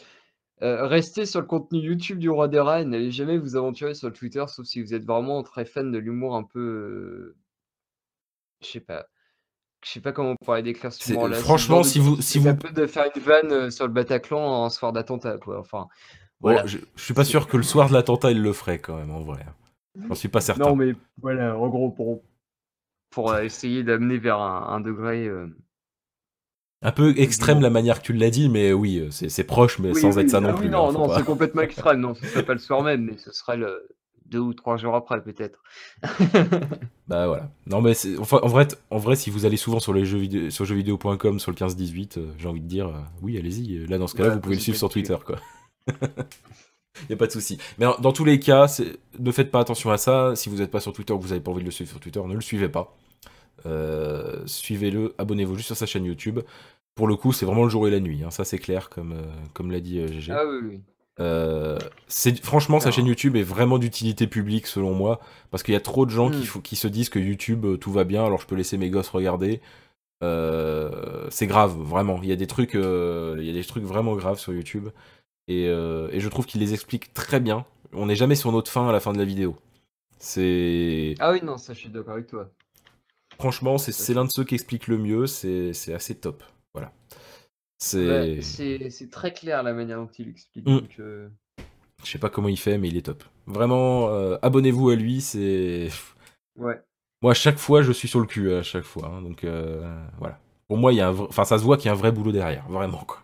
euh, 0.63 0.87
restez 0.87 1.25
sur 1.25 1.41
le 1.41 1.47
contenu 1.47 1.79
YouTube 1.79 2.19
du 2.19 2.31
Roi 2.31 2.49
des 2.49 2.59
Rats 2.59 2.83
et 2.83 2.85
n'allez 2.85 3.11
jamais 3.11 3.39
vous 3.39 3.57
aventurer 3.57 3.95
sur 3.95 4.13
Twitter, 4.13 4.45
sauf 4.49 4.67
si 4.67 4.83
vous 4.83 4.95
êtes 4.95 5.05
vraiment 5.05 5.43
très 5.43 5.65
fan 5.65 5.93
de 5.93 5.99
l'humour 5.99 6.35
un 6.35 6.43
peu. 6.45 6.61
Euh, 6.61 7.37
je 8.61 8.67
sais 8.67 8.81
pas. 8.81 9.07
Je 9.85 9.91
sais 9.91 10.01
pas 10.01 10.13
comment 10.13 10.31
on 10.31 10.37
pourrait 10.45 10.63
décrire 10.63 10.93
ce 10.93 11.13
humour-là. 11.13 11.37
Franchement, 11.37 11.83
si 11.83 11.99
vous. 11.99 12.21
Si 12.21 12.39
vous... 12.39 12.53
de 12.53 12.87
faire 12.87 13.09
une 13.15 13.23
vanne 13.23 13.71
sur 13.71 13.87
le 13.87 13.93
Bataclan 13.93 14.65
un 14.65 14.71
soir 14.71 14.93
d'attentat, 14.93 15.39
quoi. 15.39 15.61
Enfin. 15.61 15.87
Voilà. 16.41 16.65
je, 16.67 16.79
suis 16.97 17.15
pas 17.15 17.25
sûr 17.25 17.49
que 17.49 17.57
le 17.57 17.65
soir 17.65 17.89
de 17.89 17.95
l'attentat, 17.95 18.31
il 18.31 18.41
le 18.41 18.53
ferait 18.53 18.79
quand 18.79 18.97
même, 18.97 19.11
en 19.11 19.23
vrai. 19.23 19.45
J'en 20.09 20.15
suis 20.15 20.29
pas 20.29 20.41
certain. 20.41 20.69
Non, 20.69 20.77
mais 20.77 20.95
voilà, 21.21 21.57
en 21.59 21.69
gros, 21.69 21.91
pour, 21.91 22.23
pour 23.11 23.37
essayer 23.37 23.83
d'amener 23.83 24.19
vers 24.19 24.39
un, 24.41 24.81
degré. 24.81 25.29
Un 26.83 26.93
peu 26.93 27.13
extrême 27.17 27.61
la 27.61 27.71
manière 27.71 28.01
que 28.01 28.07
tu 28.07 28.13
l'as 28.13 28.31
dit, 28.31 28.49
mais 28.49 28.73
oui, 28.73 28.99
euh, 28.99 29.11
c'est 29.11 29.45
proche, 29.45 29.81
mais 29.81 29.95
sans 29.95 30.17
être 30.19 30.31
ça 30.31 30.41
non 30.41 30.51
ah 30.51 30.53
plus. 30.53 30.69
non, 30.69 30.91
hein, 30.91 30.93
non, 30.93 31.17
c'est 31.17 31.25
complètement 31.25 31.63
extrême. 31.63 32.01
Non, 32.01 32.15
ce 32.15 32.25
serait 32.25 32.45
pas 32.45 32.53
le 32.53 32.61
soir 32.61 32.83
même, 32.83 33.05
mais 33.05 33.19
ce 33.19 33.33
serait 33.33 33.57
le 33.57 33.89
deux 34.29 34.39
ou 34.39 34.55
trois 34.55 34.77
jours 34.77 34.95
après, 34.95 35.23
peut-être. 35.23 35.63
bah 37.09 37.27
voilà. 37.27 37.51
Non, 37.67 37.81
mais 37.81 37.95
enfin, 38.19 38.39
en 38.43 38.49
vrai, 38.49 38.69
en 38.91 38.99
vrai, 38.99 39.17
si 39.17 39.31
vous 39.31 39.47
allez 39.47 39.57
souvent 39.57 39.81
sur 39.81 39.93
les 39.93 40.05
jeux 40.05 40.19
vidéo, 40.19 40.51
sur 40.51 40.65
jeuxvideo.com, 40.65 41.39
sur 41.39 41.51
le 41.51 41.57
15-18, 41.57 42.19
euh, 42.19 42.27
j'ai 42.39 42.49
envie 42.49 42.61
de 42.61 42.67
dire, 42.67 42.89
euh, 42.89 43.01
oui, 43.23 43.39
allez-y. 43.39 43.87
Là, 43.87 43.99
dans 43.99 44.07
ce 44.07 44.15
cas-là, 44.17 44.31
vous 44.31 44.41
pouvez 44.41 44.57
le 44.57 44.61
suivre 44.61 44.79
sur 44.79 44.89
Twitter, 44.89 45.17
quoi. 45.25 45.37
Il 45.87 45.95
n'y 47.09 47.13
a 47.15 47.17
pas 47.17 47.27
de 47.27 47.33
souci. 47.33 47.59
Mais 47.79 47.87
dans 48.01 48.13
tous 48.13 48.25
les 48.25 48.39
cas, 48.39 48.67
ne 49.19 49.33
faites 49.33 49.51
pas 49.51 49.61
attention 49.61 49.91
à 49.91 49.97
ça. 49.97 50.35
Si 50.37 50.49
vous 50.49 50.57
n'êtes 50.57 50.71
pas 50.71 50.81
sur 50.81 50.93
Twitter 50.93 51.13
ou 51.13 51.21
vous 51.21 51.29
n'avez 51.29 51.41
pas 51.41 51.51
envie 51.51 51.61
de 51.61 51.67
le 51.67 51.71
suivre 51.71 51.91
sur 51.91 52.01
Twitter, 52.01 52.21
ne 52.25 52.35
le 52.35 52.41
suivez 52.41 52.69
pas. 52.69 52.95
Euh, 53.67 54.43
suivez-le, 54.47 55.15
abonnez-vous 55.19 55.57
juste 55.57 55.69
sur 55.69 55.77
sa 55.77 55.87
chaîne 55.87 56.05
YouTube. 56.05 56.41
Pour 56.95 57.09
le 57.09 57.17
coup, 57.17 57.33
c'est 57.33 57.47
vraiment 57.47 57.65
le 57.65 57.71
jour 57.71 57.89
et 57.89 57.91
la 57.91 58.01
nuit, 58.01 58.25
hein. 58.25 58.31
ça 58.31 58.45
c'est 58.45 58.59
clair, 58.59 58.91
comme, 58.91 59.15
comme 59.55 59.71
l'a 59.71 59.81
dit 59.81 60.07
GG. 60.09 60.33
Ah 60.33 60.43
c'est 62.07 62.45
franchement 62.45 62.81
sa 62.81 62.91
chaîne 62.91 63.07
YouTube 63.07 63.37
est 63.37 63.43
vraiment 63.43 63.79
d'utilité 63.79 64.27
publique 64.27 64.67
selon 64.67 64.95
moi 64.95 65.21
parce 65.51 65.63
qu'il 65.63 65.75
y 65.75 65.77
a 65.77 65.81
trop 65.81 66.07
de 66.07 66.11
gens 66.11 66.31
qui, 66.31 66.47
hmm. 66.47 66.63
qui, 66.63 66.77
se 66.77 66.89
disent 66.89 67.09
que 67.09 67.19
YouTube 67.19 67.67
tout 67.81 67.91
va 67.91 68.05
bien 68.05 68.25
alors 68.25 68.41
je 68.41 68.47
peux 68.47 68.55
laisser 68.55 68.79
mes 68.79 68.91
gosses 68.91 69.09
regarder 69.09 69.61
c'est 70.21 71.47
grave 71.47 71.77
vraiment 71.77 72.21
il 72.23 72.29
y 72.29 72.33
a 72.33 72.37
des 72.37 72.47
trucs 72.47 72.75
il 72.75 73.45
y 73.45 73.51
a 73.51 73.53
des 73.53 73.65
trucs 73.65 73.85
vraiment 73.85 74.15
graves 74.15 74.39
sur 74.39 74.53
YouTube 74.53 74.89
et, 75.49 75.65
et 75.65 76.21
je 76.21 76.29
trouve 76.29 76.47
qu'il 76.47 76.61
les 76.61 76.73
explique 76.73 77.13
très 77.15 77.41
bien 77.41 77.65
on 77.93 78.07
n'est 78.07 78.17
jamais 78.17 78.35
sur 78.35 78.53
notre 78.53 78.71
fin 78.71 78.89
à 78.89 78.93
la 78.93 79.01
fin 79.01 79.13
de 79.13 79.19
la 79.19 79.25
vidéo 79.25 79.57
C'est 80.19 81.15
Ah 81.19 81.33
oui, 81.33 81.41
non, 81.43 81.57
ça, 81.59 81.73
je 81.73 81.81
suis 81.81 81.89
d'accord 81.89 82.15
avec 82.15 82.27
toi. 82.27 82.51
franchement, 83.39 83.79
c'est 83.79 84.15
l'un 84.15 84.25
de 84.25 84.31
ceux 84.31 84.45
qui 84.45 84.55
explique 84.55 84.89
le 84.89 84.99
mieux. 84.99 85.27
C'est 85.27 85.73
c'est 85.73 85.95
assez 85.95 86.15
top. 86.15 86.43
Voilà. 86.75 86.93
Ouais, 87.83 88.41
C'est 88.43 89.11
très 89.11 89.33
clair 89.33 89.63
la 89.63 89.73
manière 89.73 89.99
dont 89.99 90.11
il 90.19 90.29
explique. 90.29 90.67
Mm. 90.67 90.81
Donc, 90.81 90.97
euh, 91.01 91.29
je 92.05 92.11
sais 92.11 92.19
pas 92.19 92.31
comment 92.31 92.49
il 92.49 92.59
fait, 92.59 92.79
mais 92.79 92.89
il 92.89 92.97
est 92.97 93.03
top. 93.03 93.25
Vraiment, 93.47 94.09
euh, 94.09 94.37
abonnez-vous 94.43 94.91
à 94.91 94.97
lui. 94.97 95.21
C'est 95.21 95.89
ouais. 96.57 96.83
moi 97.23 97.33
à 97.33 97.35
chaque 97.35 97.59
fois, 97.59 97.83
je 97.83 97.93
suis 97.93 98.09
sur 98.09 98.21
le 98.21 98.27
cul 98.27 98.53
à 98.53 98.63
chaque 98.63 98.85
fois. 98.85 99.07
hein, 99.09 99.23
donc 99.23 99.45
euh, 99.45 99.81
voilà. 100.19 100.39
Pour 100.69 100.77
moi, 100.77 100.93
il 100.93 100.97
y 100.97 101.01
a 101.01 101.09
un, 101.09 101.13
vrai- 101.13 101.27
enfin, 101.29 101.45
ça 101.45 101.59
se 101.59 101.65
voit 101.65 101.77
qu'il 101.77 101.87
y 101.87 101.89
a 101.89 101.93
un 101.93 101.97
vrai 101.97 102.13
boulot 102.13 102.33
derrière, 102.33 102.69
vraiment 102.69 102.99
quoi. 103.07 103.19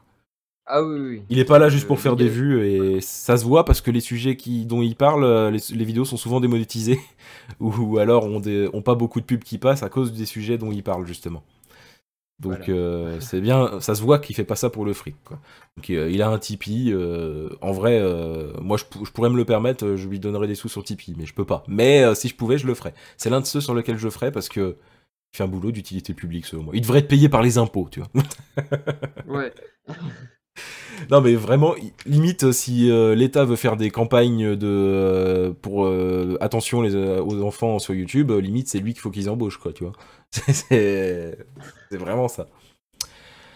Ah 0.66 0.82
oui. 0.82 1.22
Il 1.28 1.38
est 1.38 1.44
pas 1.44 1.58
là 1.58 1.68
juste 1.68 1.86
pour 1.86 2.00
faire 2.00 2.16
des 2.16 2.28
vues 2.28 2.66
et 2.66 3.00
ça 3.02 3.36
se 3.36 3.44
voit 3.44 3.66
parce 3.66 3.82
que 3.82 3.90
les 3.90 4.00
sujets 4.00 4.36
qui, 4.36 4.64
dont 4.64 4.80
il 4.80 4.96
parle, 4.96 5.50
les, 5.52 5.58
les 5.76 5.84
vidéos 5.84 6.06
sont 6.06 6.16
souvent 6.16 6.40
démonétisées 6.40 7.00
ou, 7.60 7.70
ou 7.70 7.98
alors 7.98 8.24
ont, 8.24 8.40
des, 8.40 8.70
ont 8.72 8.80
pas 8.82 8.94
beaucoup 8.94 9.20
de 9.20 9.26
pubs 9.26 9.44
qui 9.44 9.58
passent 9.58 9.82
à 9.82 9.90
cause 9.90 10.12
des 10.12 10.24
sujets 10.26 10.56
dont 10.56 10.72
il 10.72 10.82
parle 10.82 11.06
justement. 11.06 11.42
Donc 12.40 12.58
Voilà. 12.66 12.72
euh, 12.74 13.20
c'est 13.20 13.40
bien, 13.40 13.80
ça 13.80 13.94
se 13.94 14.02
voit 14.02 14.18
qu'il 14.18 14.34
fait 14.34 14.44
pas 14.44 14.56
ça 14.56 14.68
pour 14.68 14.84
le 14.84 14.92
fric. 14.92 15.16
Quoi. 15.24 15.38
Donc 15.76 15.88
euh, 15.90 16.10
il 16.10 16.20
a 16.20 16.28
un 16.28 16.38
Tipeee. 16.38 16.92
euh, 16.92 17.48
en 17.60 17.72
vrai, 17.72 18.02
moi 18.60 18.76
je, 18.76 18.84
pou- 18.84 19.04
je 19.04 19.10
pourrais 19.12 19.30
me 19.30 19.36
le 19.36 19.44
permettre, 19.44 19.94
je 19.96 20.08
lui 20.08 20.18
donnerais 20.18 20.46
des 20.48 20.54
sous 20.56 20.68
sur 20.68 20.82
Tipeee, 20.84 21.14
mais 21.16 21.26
je 21.26 21.34
peux 21.34 21.44
pas. 21.46 21.62
Mais 21.68 22.14
si 22.14 22.28
je 22.28 22.34
pouvais, 22.34 22.58
je 22.58 22.66
le 22.66 22.74
ferais. 22.74 22.92
C'est 23.16 23.30
l'un 23.30 23.40
de 23.40 23.46
ceux 23.46 23.60
sur 23.60 23.74
lesquels 23.74 23.98
je 23.98 24.08
ferais 24.10 24.32
parce 24.32 24.48
que 24.48 24.76
il 25.32 25.36
fait 25.36 25.44
un 25.44 25.48
boulot 25.48 25.72
d'utilité 25.72 26.14
publique 26.14 26.46
selon 26.46 26.62
moi. 26.64 26.74
Il 26.76 26.80
devrait 26.82 27.00
être 27.00 27.08
payé 27.08 27.28
par 27.28 27.42
les 27.42 27.58
impôts, 27.58 27.88
tu 27.90 28.00
vois. 28.00 28.08
Ouais. 29.26 29.52
Non 31.10 31.20
mais 31.20 31.34
vraiment, 31.34 31.74
limite 32.06 32.44
euh, 32.44 32.52
si 32.52 32.90
euh, 32.90 33.14
l'État 33.14 33.44
veut 33.44 33.56
faire 33.56 33.76
des 33.76 33.90
campagnes 33.90 34.56
de 34.56 34.66
euh, 34.66 35.52
pour 35.52 35.86
euh, 35.86 36.36
attention 36.40 36.82
les, 36.82 36.94
aux 36.94 37.42
enfants 37.42 37.78
sur 37.78 37.94
YouTube, 37.94 38.30
limite 38.30 38.68
c'est 38.68 38.78
lui 38.78 38.92
qu'il 38.92 39.00
faut 39.00 39.10
qu'ils 39.10 39.30
embauchent 39.30 39.58
quoi, 39.58 39.72
tu 39.72 39.84
vois. 39.84 39.92
C'est 40.30 41.36
vraiment 41.92 42.28
ça. 42.28 42.48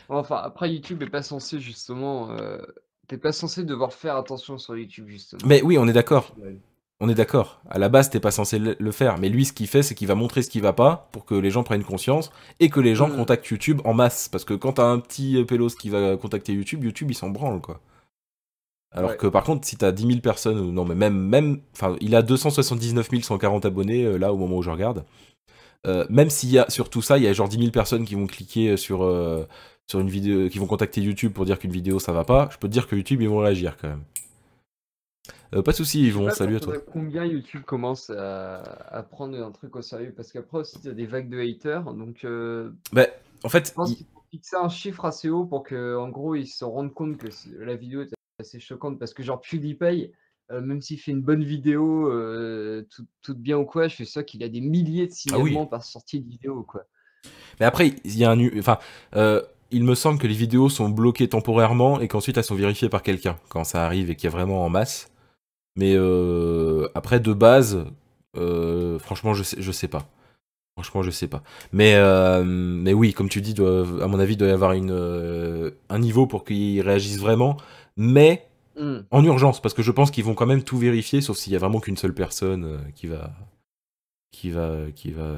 Enfin, 0.09 0.37
après, 0.37 0.71
YouTube 0.73 1.03
est 1.03 1.11
pas 1.11 1.23
censé 1.23 1.59
justement. 1.59 2.31
T'es 3.09 3.19
pas 3.19 3.33
censé 3.33 3.65
devoir 3.65 3.93
faire 3.93 4.17
attention 4.17 4.59
sur 4.59 4.77
YouTube 4.77 5.09
justement. 5.09 5.41
Mais 5.45 5.61
oui, 5.63 5.77
on 5.77 5.89
est 5.89 5.93
d'accord. 5.93 6.35
On 7.01 7.09
est 7.09 7.15
d'accord. 7.15 7.61
À 7.71 7.79
la 7.79 7.89
base, 7.89 8.11
t'es 8.11 8.19
pas 8.19 8.33
censé 8.33 8.59
le 8.59 8.93
faire, 8.93 9.19
mais 9.19 9.29
lui 9.29 9.45
ce 9.45 9.53
qu'il 9.53 9.69
fait, 9.69 9.83
c'est 9.85 9.95
qu'il 9.95 10.09
va 10.09 10.17
montrer 10.17 10.43
ce 10.43 10.51
qui 10.51 10.61
va 10.61 10.73
pas 10.73 11.09
pour 11.13 11.25
que 11.25 11.35
les 11.37 11.51
gens 11.51 11.63
prennent 11.63 11.85
conscience 11.85 12.31
et 12.59 12.71
que 12.71 12.81
les 12.81 12.97
gens 12.97 13.09
Mm. 13.09 13.17
contactent 13.17 13.47
YouTube 13.47 13.81
en 13.85 13.95
masse 13.95 14.29
parce 14.29 14.45
que 14.45 14.55
quand 14.55 14.73
t'as 14.75 14.87
un 14.87 14.99
petit 14.99 15.45
pélos 15.45 15.77
qui 15.81 15.91
va 15.91 16.17
contacter 16.17 16.53
YouTube, 16.53 16.83
YouTube 16.83 17.11
il 17.11 17.15
s'en 17.15 17.31
branle 17.31 17.61
quoi. 17.61 17.81
Alors 18.91 19.11
Ouais. 19.11 19.17
que 19.17 19.27
par 19.29 19.45
contre, 19.45 19.67
si 19.67 19.77
t'as 19.77 19.93
10 19.93 20.07
000 20.07 20.21
personnes, 20.21 20.59
ou 20.59 20.73
non, 20.73 20.85
mais 20.85 20.95
même, 20.97 21.15
même, 21.17 21.61
enfin, 21.75 21.95
il 22.01 22.15
a 22.17 22.23
279 22.23 23.09
140 23.23 23.65
abonnés 23.67 24.05
euh, 24.05 24.17
là 24.19 24.33
au 24.33 24.37
moment 24.37 24.57
où 24.57 24.63
je 24.63 24.71
regarde. 24.71 25.05
Euh, 25.87 26.05
même 26.11 26.31
s'il 26.31 26.51
y 26.51 26.59
a 26.59 26.69
sur 26.71 26.91
tout 26.91 27.03
ça, 27.03 27.19
il 27.19 27.25
y 27.25 27.29
a 27.29 27.33
genre 27.33 27.49
10 27.49 27.59
000 27.59 27.71
personnes 27.71 28.05
qui 28.05 28.15
vont 28.17 28.27
cliquer 28.27 28.77
sur, 28.77 29.05
euh, 29.05 29.47
sur 29.89 30.01
une 30.01 30.09
vidéo, 30.11 30.49
qui 30.49 30.59
vont 30.59 30.67
contacter 30.67 31.01
YouTube 31.01 31.33
pour 31.33 31.45
dire 31.45 31.59
qu'une 31.61 31.71
vidéo 31.71 32.01
ça 32.01 32.13
va 32.13 32.25
pas, 32.25 32.49
je 32.51 32.59
peux 32.59 32.67
te 32.67 32.73
dire 32.73 32.89
que 32.89 32.97
YouTube 32.97 33.21
ils 33.23 33.29
vont 33.29 33.39
réagir 33.39 33.77
quand 33.77 33.89
même. 33.89 34.03
Euh, 35.55 35.63
pas 35.63 35.73
de 35.73 36.11
vont. 36.11 36.27
pas 36.27 36.31
Salut 36.33 36.57
à 36.57 36.61
toi. 36.61 36.75
Combien 36.93 37.25
YouTube 37.25 37.63
commence 37.63 38.11
à, 38.11 38.57
à 38.59 39.03
prendre 39.03 39.39
un 39.43 39.51
truc 39.51 39.77
au 39.77 39.83
sérieux? 39.83 40.13
Parce 40.15 40.33
qu'après 40.33 40.59
aussi, 40.59 40.81
t'as 40.83 40.93
des 40.93 41.07
vagues 41.07 41.31
de 41.31 41.41
haters. 41.41 41.85
Donc, 41.95 42.25
euh, 42.25 42.71
Bah, 42.93 43.07
en 43.45 43.49
fait, 43.49 43.69
je 43.69 43.73
pense 43.73 43.91
il- 43.91 43.97
qu'il 43.97 44.07
faut 44.07 44.23
fixer 44.31 44.57
un 44.57 44.69
chiffre 44.69 45.05
assez 45.05 45.31
haut 45.31 45.45
pour 45.45 45.63
que, 45.63 45.97
en 45.97 46.09
gros, 46.11 46.35
ils 46.35 46.47
se 46.47 46.65
rendent 46.65 46.93
compte 46.93 47.17
que 47.17 47.29
la 47.59 47.77
vidéo 47.77 48.03
est 48.03 48.11
assez 48.39 48.61
choquante. 48.61 48.99
Parce 48.99 49.15
que, 49.15 49.23
genre, 49.23 49.41
PewDiePie, 49.41 50.13
euh, 50.51 50.61
même 50.61 50.83
s'il 50.83 50.99
fait 51.01 51.13
une 51.13 51.23
bonne 51.23 51.45
vidéo, 51.45 52.11
tout- 52.91 53.07
toute 53.23 53.39
bien 53.39 53.57
ou 53.59 53.65
quoi, 53.65 53.89
je 53.89 53.95
suis 53.95 54.07
sûr 54.07 54.25
qu'il 54.27 54.43
a 54.45 54.49
des 54.49 54.61
milliers 54.61 55.07
de 55.07 55.13
Ah 55.33 55.39
oui. 55.39 55.51
signalements 55.51 55.67
par 55.67 55.83
sortie 55.83 56.21
de 56.21 56.29
vidéo, 56.29 56.63
quoi. 56.63 56.85
Mais 57.59 57.67
après, 57.67 57.95
il 58.05 58.17
y 58.19 58.25
a 58.25 58.31
un, 58.31 58.59
enfin, 58.59 58.79
il 59.71 59.85
me 59.85 59.95
semble 59.95 60.19
que 60.19 60.27
les 60.27 60.35
vidéos 60.35 60.69
sont 60.69 60.89
bloquées 60.91 61.29
temporairement 61.29 62.01
et 62.01 62.09
qu'ensuite 62.09 62.37
elles 62.37 62.45
sont 62.45 62.55
vérifiées 62.55 62.89
par 62.89 63.03
quelqu'un 63.03 63.37
quand 63.49 63.65
ça 63.65 63.85
arrive 63.85 64.11
et 64.11 64.15
qu'il 64.15 64.25
y 64.25 64.29
a 64.29 64.31
vraiment 64.31 64.65
en 64.65 64.69
masse. 64.69 65.09
Mais 65.79 65.95
euh, 65.97 66.89
après, 66.95 67.21
de 67.21 67.33
base, 67.33 67.87
euh, 68.37 68.99
franchement, 68.99 69.33
je 69.35 69.45
sais, 69.45 69.57
je 69.63 69.73
sais 69.73 69.89
pas. 69.89 70.11
Franchement, 70.77 71.03
je 71.03 71.11
sais 71.11 71.29
pas. 71.29 71.43
Mais, 71.73 71.95
euh, 71.97 72.45
mais 72.45 72.93
oui, 72.95 73.15
comme 73.15 73.29
tu 73.31 73.41
dis, 73.41 73.55
doit- 73.55 73.87
à 74.03 74.09
mon 74.09 74.21
avis, 74.21 74.35
il 74.35 74.39
doit 74.39 74.49
y 74.49 74.53
avoir 74.53 74.73
une, 74.75 75.73
un 75.89 75.99
niveau 76.01 76.27
pour 76.29 76.45
qu'ils 76.45 76.83
réagissent 76.83 77.21
vraiment. 77.21 77.57
Mais 77.97 78.45
Hmm. 78.81 79.01
en 79.11 79.25
urgence, 79.25 79.61
parce 79.61 79.75
que 79.75 79.83
je 79.83 79.91
pense 79.93 80.13
qu'ils 80.13 80.25
vont 80.25 80.35
quand 80.35 80.47
même 80.47 80.63
tout 80.63 80.79
vérifier, 80.79 81.21
sauf 81.21 81.37
s'il 81.37 81.53
y 81.53 81.57
a 81.57 81.59
vraiment 81.59 81.81
qu'une 81.81 81.97
seule 81.97 82.15
personne 82.15 82.79
qui 82.95 83.09
va, 83.09 83.33
qui 84.31 84.51
va, 84.51 84.77
qui 84.95 85.11
va 85.11 85.37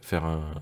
faire 0.00 0.24
un, 0.24 0.54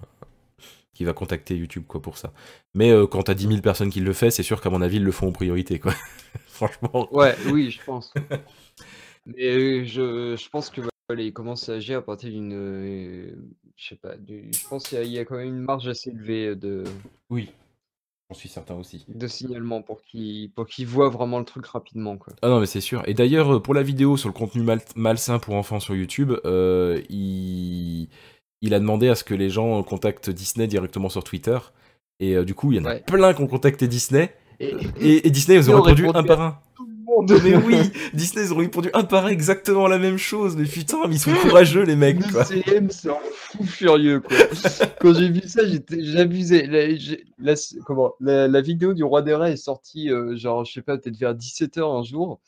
qui 0.95 1.05
va 1.05 1.13
contacter 1.13 1.57
YouTube 1.57 1.85
quoi 1.87 2.01
pour 2.01 2.17
ça. 2.19 2.33
Mais 2.75 2.91
euh, 2.91 3.07
quand 3.07 3.25
t'as 3.25 3.35
10 3.35 3.47
000 3.49 3.63
personnes 3.63 3.91
qui 3.91 4.01
le 4.01 4.13
fait, 4.15 4.31
c'est 4.31 4.43
sûr 4.45 4.61
qu'à 4.61 4.71
mon 4.71 4.81
avis 4.83 4.97
ils 4.97 5.05
le 5.05 5.13
font 5.13 5.29
en 5.29 5.33
priorité 5.33 5.79
quoi. 5.81 5.93
Franchement. 6.47 7.09
Ouais, 7.15 7.37
oui, 7.53 7.71
je 7.71 7.81
pense. 7.85 8.15
Mais 9.27 9.47
euh, 9.47 9.85
je, 9.85 10.37
je 10.37 10.49
pense 10.51 10.71
que 10.71 10.81
voilà, 11.09 11.23
il 11.23 11.33
commence 11.33 11.69
à 11.69 11.75
agir 11.75 11.99
à 11.99 12.03
partir 12.03 12.31
d'une. 12.31 12.53
euh, 12.55 13.31
je 13.77 13.89
sais 13.89 13.97
pas. 13.97 14.17
du- 14.17 14.51
je 14.53 14.69
pense 14.69 14.89
qu'il 14.89 14.99
y, 14.99 15.01
a- 15.01 15.05
il 15.05 15.13
y 15.13 15.19
a 15.19 15.25
quand 15.25 15.37
même 15.37 15.49
une 15.49 15.59
marge 15.61 15.89
assez 15.89 16.11
élevée 16.11 16.55
de, 16.57 16.85
Oui. 17.31 17.51
J'en 18.31 18.37
suis 18.37 18.49
certain 18.49 18.75
aussi. 18.75 19.05
de 19.07 19.27
signalement 19.29 19.83
pour 19.83 20.01
qu'il 20.03 20.51
pour 20.53 20.67
qu'il 20.67 20.87
voit 20.87 21.11
vraiment 21.11 21.39
le 21.39 21.45
truc 21.45 21.67
rapidement. 21.67 22.17
Quoi. 22.17 22.33
Ah 22.41 22.49
non 22.49 22.59
mais 22.59 22.65
c'est 22.67 22.81
sûr. 22.81 23.03
Et 23.07 23.13
d'ailleurs 23.13 23.57
euh, 23.57 23.61
pour 23.61 23.75
la 23.75 23.83
vidéo 23.83 24.17
sur 24.17 24.31
le 24.31 24.33
contenu 24.35 24.63
mal- 24.63 24.81
malsain 24.97 25.39
pour 25.39 25.55
enfants 25.55 25.79
sur 25.79 25.95
YouTube, 25.95 26.33
euh, 26.47 27.03
il... 27.11 28.09
il 28.63 28.73
a 28.75 28.81
demandé 28.81 29.09
à 29.09 29.15
ce 29.15 29.25
que 29.25 29.35
les 29.35 29.51
gens 29.51 29.83
contactent 29.83 30.31
Disney 30.31 30.67
directement 30.67 31.11
sur 31.11 31.23
Twitter. 31.23 31.59
Et 32.19 32.35
euh, 32.35 32.45
du 32.47 32.55
coup 32.55 32.73
il 32.73 32.79
y 32.79 32.81
en 32.81 32.87
a 32.87 32.95
Ouais. 32.95 33.01
plein 33.07 33.35
qui 33.35 33.43
ont 33.43 33.47
contacté 33.47 33.89
Disney. 33.89 34.35
Et, 34.59 34.75
Et, 35.01 35.27
et 35.27 35.31
Disney 35.31 35.59
ils 35.59 35.69
ont 35.71 35.75
Ils 35.75 35.77
ont 35.77 35.83
répondu 35.83 36.07
répondu 36.07 36.19
un 36.19 36.25
par 36.27 36.41
un. 36.41 36.59
tout 36.77 36.87
monde. 37.05 37.33
Mais 37.45 37.57
oui, 37.57 37.77
Disney 38.13 38.45
ils 38.45 38.53
ont 38.53 38.57
répondu 38.57 38.91
un 38.95 39.05
par 39.05 39.27
un 39.27 39.29
exactement 39.29 39.87
la 39.89 39.99
même 39.99 40.19
chose. 40.19 40.57
Mais 40.57 40.65
putain, 40.65 41.07
mais 41.07 41.15
ils 41.15 41.19
sont 41.21 41.33
courageux 41.35 41.83
les 41.85 41.97
mecs 41.97 42.25
Le 42.25 42.33
quoi. 42.33 42.45
CM, 42.45 42.91
c'est 42.91 43.11
un 43.11 43.17
fou 43.33 43.65
furieux, 43.65 44.21
quoi. 44.21 44.37
Quand 45.01 45.15
j'ai 45.15 45.29
vu 45.31 45.43
ça, 45.47 45.67
j'étais, 45.67 46.03
j'abusais. 46.03 46.67
La, 47.39 47.55
comment, 47.87 48.15
la, 48.21 48.49
la 48.49 48.61
vidéo 48.61 48.95
du 48.95 49.05
Roi 49.05 49.23
des 49.23 49.35
Rats 49.35 49.51
est 49.51 49.57
sortie, 49.57 50.11
euh, 50.11 50.37
genre, 50.37 50.65
je 50.65 50.73
sais 50.73 50.83
pas, 50.83 50.99
peut-être 50.99 51.17
vers 51.17 51.35
17h 51.35 51.81
un 52.01 52.03
jour. 52.03 52.41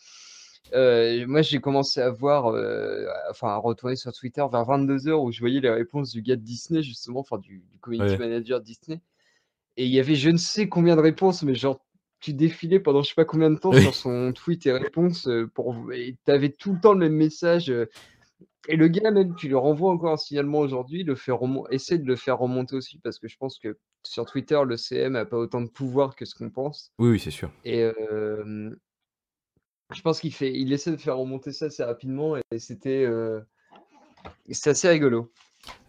Euh, 0.75 1.25
moi, 1.29 1.43
j'ai 1.43 1.61
commencé 1.61 2.01
à 2.01 2.11
voir, 2.11 2.49
euh, 2.49 3.05
enfin, 3.31 3.49
à 3.51 3.57
retourner 3.57 3.95
sur 3.95 4.13
Twitter 4.13 4.45
vers 4.51 4.65
22h 4.65 5.13
où 5.13 5.31
je 5.31 5.39
voyais 5.41 5.61
les 5.61 5.71
réponses 5.71 6.11
du 6.11 6.23
gars 6.23 6.35
de 6.37 6.41
Disney, 6.43 6.83
justement, 6.83 7.21
enfin, 7.21 7.39
du, 7.39 7.63
du 7.71 7.79
community 7.79 8.15
Ouais. 8.15 8.19
manager 8.19 8.61
Disney. 8.61 9.01
Et 9.77 9.85
il 9.85 9.93
y 9.93 10.01
avait 10.01 10.15
je 10.17 10.31
ne 10.31 10.39
sais 10.39 10.69
combien 10.69 10.97
de 10.97 11.01
réponses, 11.03 11.43
mais 11.45 11.55
genre, 11.55 11.86
tu 12.21 12.33
défilais 12.33 12.81
pendant 12.81 13.03
je 13.03 13.09
sais 13.11 13.15
pas 13.15 13.25
combien 13.25 13.51
de 13.51 13.59
temps 13.59 13.73
Oui. 13.73 13.83
sur 13.83 13.95
son 13.95 14.33
tweet 14.33 14.67
et 14.67 14.73
réponses 14.73 15.29
euh, 15.29 15.47
pour, 15.55 15.93
et 15.93 16.17
t'avais 16.25 16.51
tout 16.51 16.73
le 16.73 16.81
temps 16.81 16.93
le 16.93 16.99
même 17.01 17.15
message. 17.15 17.71
euh, 17.71 17.87
et 18.69 18.77
le 18.77 18.89
gars, 18.89 19.13
même, 19.13 19.37
tu 19.37 19.47
lui 19.47 19.55
renvoies 19.55 19.91
encore 19.93 20.13
un 20.13 20.17
signalement 20.17 20.59
aujourd'hui, 20.59 21.05
le 21.05 21.15
fait 21.15 21.31
remon- 21.31 21.69
essaie 21.71 21.99
de 21.99 22.07
le 22.07 22.17
faire 22.17 22.39
remonter 22.39 22.75
aussi, 22.75 22.99
parce 22.99 23.19
que 23.21 23.29
je 23.29 23.37
pense 23.37 23.59
que 23.61 23.79
sur 24.03 24.25
Twitter, 24.25 24.61
le 24.67 24.77
CM 24.77 25.15
a 25.15 25.25
pas 25.25 25.37
autant 25.37 25.61
de 25.61 25.69
pouvoir 25.69 26.17
que 26.17 26.25
ce 26.25 26.35
qu'on 26.35 26.51
pense. 26.51 26.93
Oui, 26.99 27.11
oui, 27.11 27.21
c'est 27.21 27.31
sûr. 27.31 27.51
Et 27.65 27.83
euh, 27.85 28.71
je 29.95 30.01
pense 30.03 30.21
qu'il 30.21 30.35
fait, 30.35 30.53
il 30.53 30.73
essaie 30.73 30.91
de 30.91 30.97
faire 30.97 31.17
remonter 31.17 31.53
ça 31.53 31.67
assez 31.67 31.85
rapidement, 31.85 32.37
et 32.37 32.59
c'était 32.59 33.05
euh, 33.05 33.41
c'est 34.51 34.71
assez 34.71 34.89
rigolo. 34.89 35.31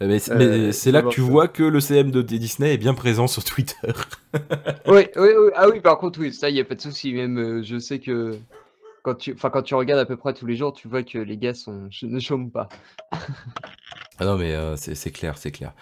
Euh, 0.01 0.07
Mais 0.07 0.19
c'est 0.19 0.31
Euh, 0.31 0.37
mais 0.67 0.71
c'est 0.71 0.91
là 0.91 1.01
que 1.01 1.09
tu 1.09 1.21
vois 1.21 1.47
que 1.47 1.63
le 1.63 1.79
CM 1.79 2.11
de 2.11 2.21
Disney 2.21 2.73
est 2.73 2.77
bien 2.77 2.93
présent 2.93 3.27
sur 3.27 3.43
Twitter. 3.43 3.75
Oui, 4.87 5.07
oui, 5.15 5.29
oui, 5.37 5.51
ah 5.55 5.67
oui, 5.69 5.79
par 5.81 5.97
contre, 5.97 6.19
oui, 6.19 6.33
ça, 6.33 6.49
il 6.49 6.53
n'y 6.53 6.59
a 6.61 6.65
pas 6.65 6.75
de 6.75 6.81
souci. 6.81 7.13
Même, 7.13 7.37
euh, 7.37 7.63
je 7.63 7.77
sais 7.79 7.99
que 7.99 8.37
quand 9.03 9.15
tu, 9.15 9.35
quand 9.35 9.61
tu 9.61 9.75
regardes 9.75 9.99
à 9.99 10.05
peu 10.05 10.15
près 10.17 10.33
tous 10.33 10.45
les 10.45 10.55
jours, 10.55 10.73
tu 10.73 10.87
vois 10.87 11.03
que 11.03 11.17
les 11.17 11.37
gars 11.37 11.53
sont, 11.53 11.89
ne 12.03 12.19
chôment 12.19 12.49
pas. 12.49 12.69
Ah 14.19 14.25
non, 14.25 14.37
mais 14.37 14.53
euh, 14.53 14.75
c'est 14.75 15.11
clair, 15.11 15.37
c'est 15.37 15.51
clair. 15.51 15.73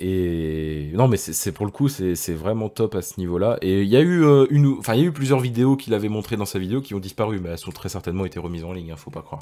Et 0.00 0.90
non, 0.94 1.06
mais 1.08 1.16
c'est 1.16 1.52
pour 1.52 1.66
le 1.66 1.72
coup, 1.72 1.88
c'est 1.88 2.32
vraiment 2.34 2.68
top 2.68 2.94
à 2.94 3.02
ce 3.02 3.20
niveau-là. 3.20 3.58
Et 3.62 3.82
il 3.82 3.88
y 3.88 3.96
a 3.96 4.00
eu 4.00 4.24
une, 4.50 4.76
enfin, 4.78 4.94
il 4.94 5.00
y 5.00 5.04
a 5.04 5.06
eu 5.06 5.12
plusieurs 5.12 5.40
vidéos 5.40 5.76
qu'il 5.76 5.94
avait 5.94 6.08
montrées 6.08 6.36
dans 6.36 6.44
sa 6.46 6.58
vidéo 6.58 6.80
qui 6.80 6.94
ont 6.94 7.00
disparu, 7.00 7.38
mais 7.40 7.50
elles 7.50 7.58
sont 7.58 7.70
très 7.70 7.88
certainement 7.88 8.24
été 8.24 8.38
remises 8.40 8.64
en 8.64 8.72
ligne. 8.72 8.90
hein, 8.92 8.96
faut 8.96 9.10
pas 9.10 9.22
croire. 9.22 9.40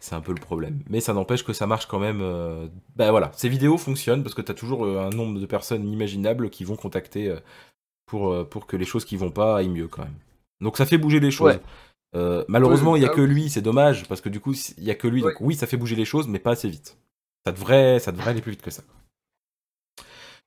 C'est 0.00 0.14
un 0.14 0.20
peu 0.20 0.32
le 0.32 0.40
problème. 0.40 0.80
Mais 0.88 1.00
ça 1.00 1.12
n'empêche 1.12 1.44
que 1.44 1.52
ça 1.52 1.66
marche 1.66 1.86
quand 1.86 1.98
même. 1.98 2.20
euh, 2.22 2.66
Ben 2.96 3.10
voilà, 3.10 3.30
ces 3.34 3.48
vidéos 3.48 3.76
fonctionnent 3.78 4.22
parce 4.22 4.34
que 4.34 4.42
tu 4.42 4.50
as 4.50 4.54
toujours 4.54 4.84
euh, 4.84 5.00
un 5.06 5.10
nombre 5.10 5.38
de 5.38 5.46
personnes 5.46 5.84
inimaginables 5.86 6.50
qui 6.50 6.64
vont 6.64 6.76
contacter 6.76 7.28
euh, 7.28 7.38
pour, 8.06 8.48
pour 8.48 8.66
que 8.66 8.76
les 8.76 8.86
choses 8.86 9.04
qui 9.04 9.16
vont 9.16 9.30
pas 9.30 9.58
aillent 9.58 9.68
mieux 9.68 9.88
quand 9.88 10.02
même. 10.02 10.14
Donc 10.60 10.76
ça 10.76 10.86
fait 10.86 10.98
bouger 10.98 11.20
les 11.20 11.30
choses. 11.30 11.54
Ouais. 11.54 11.60
Euh, 12.16 12.44
malheureusement, 12.48 12.96
il 12.96 13.02
y 13.02 13.06
a 13.06 13.10
ah 13.10 13.14
que 13.14 13.20
oui. 13.20 13.28
lui, 13.28 13.50
c'est 13.50 13.62
dommage 13.62 14.08
parce 14.08 14.20
que 14.20 14.28
du 14.28 14.40
coup, 14.40 14.52
il 14.78 14.84
y 14.84 14.90
a 14.90 14.94
que 14.94 15.06
lui. 15.06 15.22
Ouais. 15.22 15.32
Donc 15.32 15.40
oui, 15.40 15.54
ça 15.54 15.66
fait 15.66 15.76
bouger 15.76 15.96
les 15.96 16.04
choses, 16.04 16.28
mais 16.28 16.38
pas 16.38 16.52
assez 16.52 16.68
vite. 16.68 16.98
Ça 17.46 17.52
devrait, 17.52 17.98
ça 18.00 18.12
devrait 18.12 18.30
aller 18.30 18.42
plus 18.42 18.52
vite 18.52 18.62
que 18.62 18.70
ça. 18.70 18.82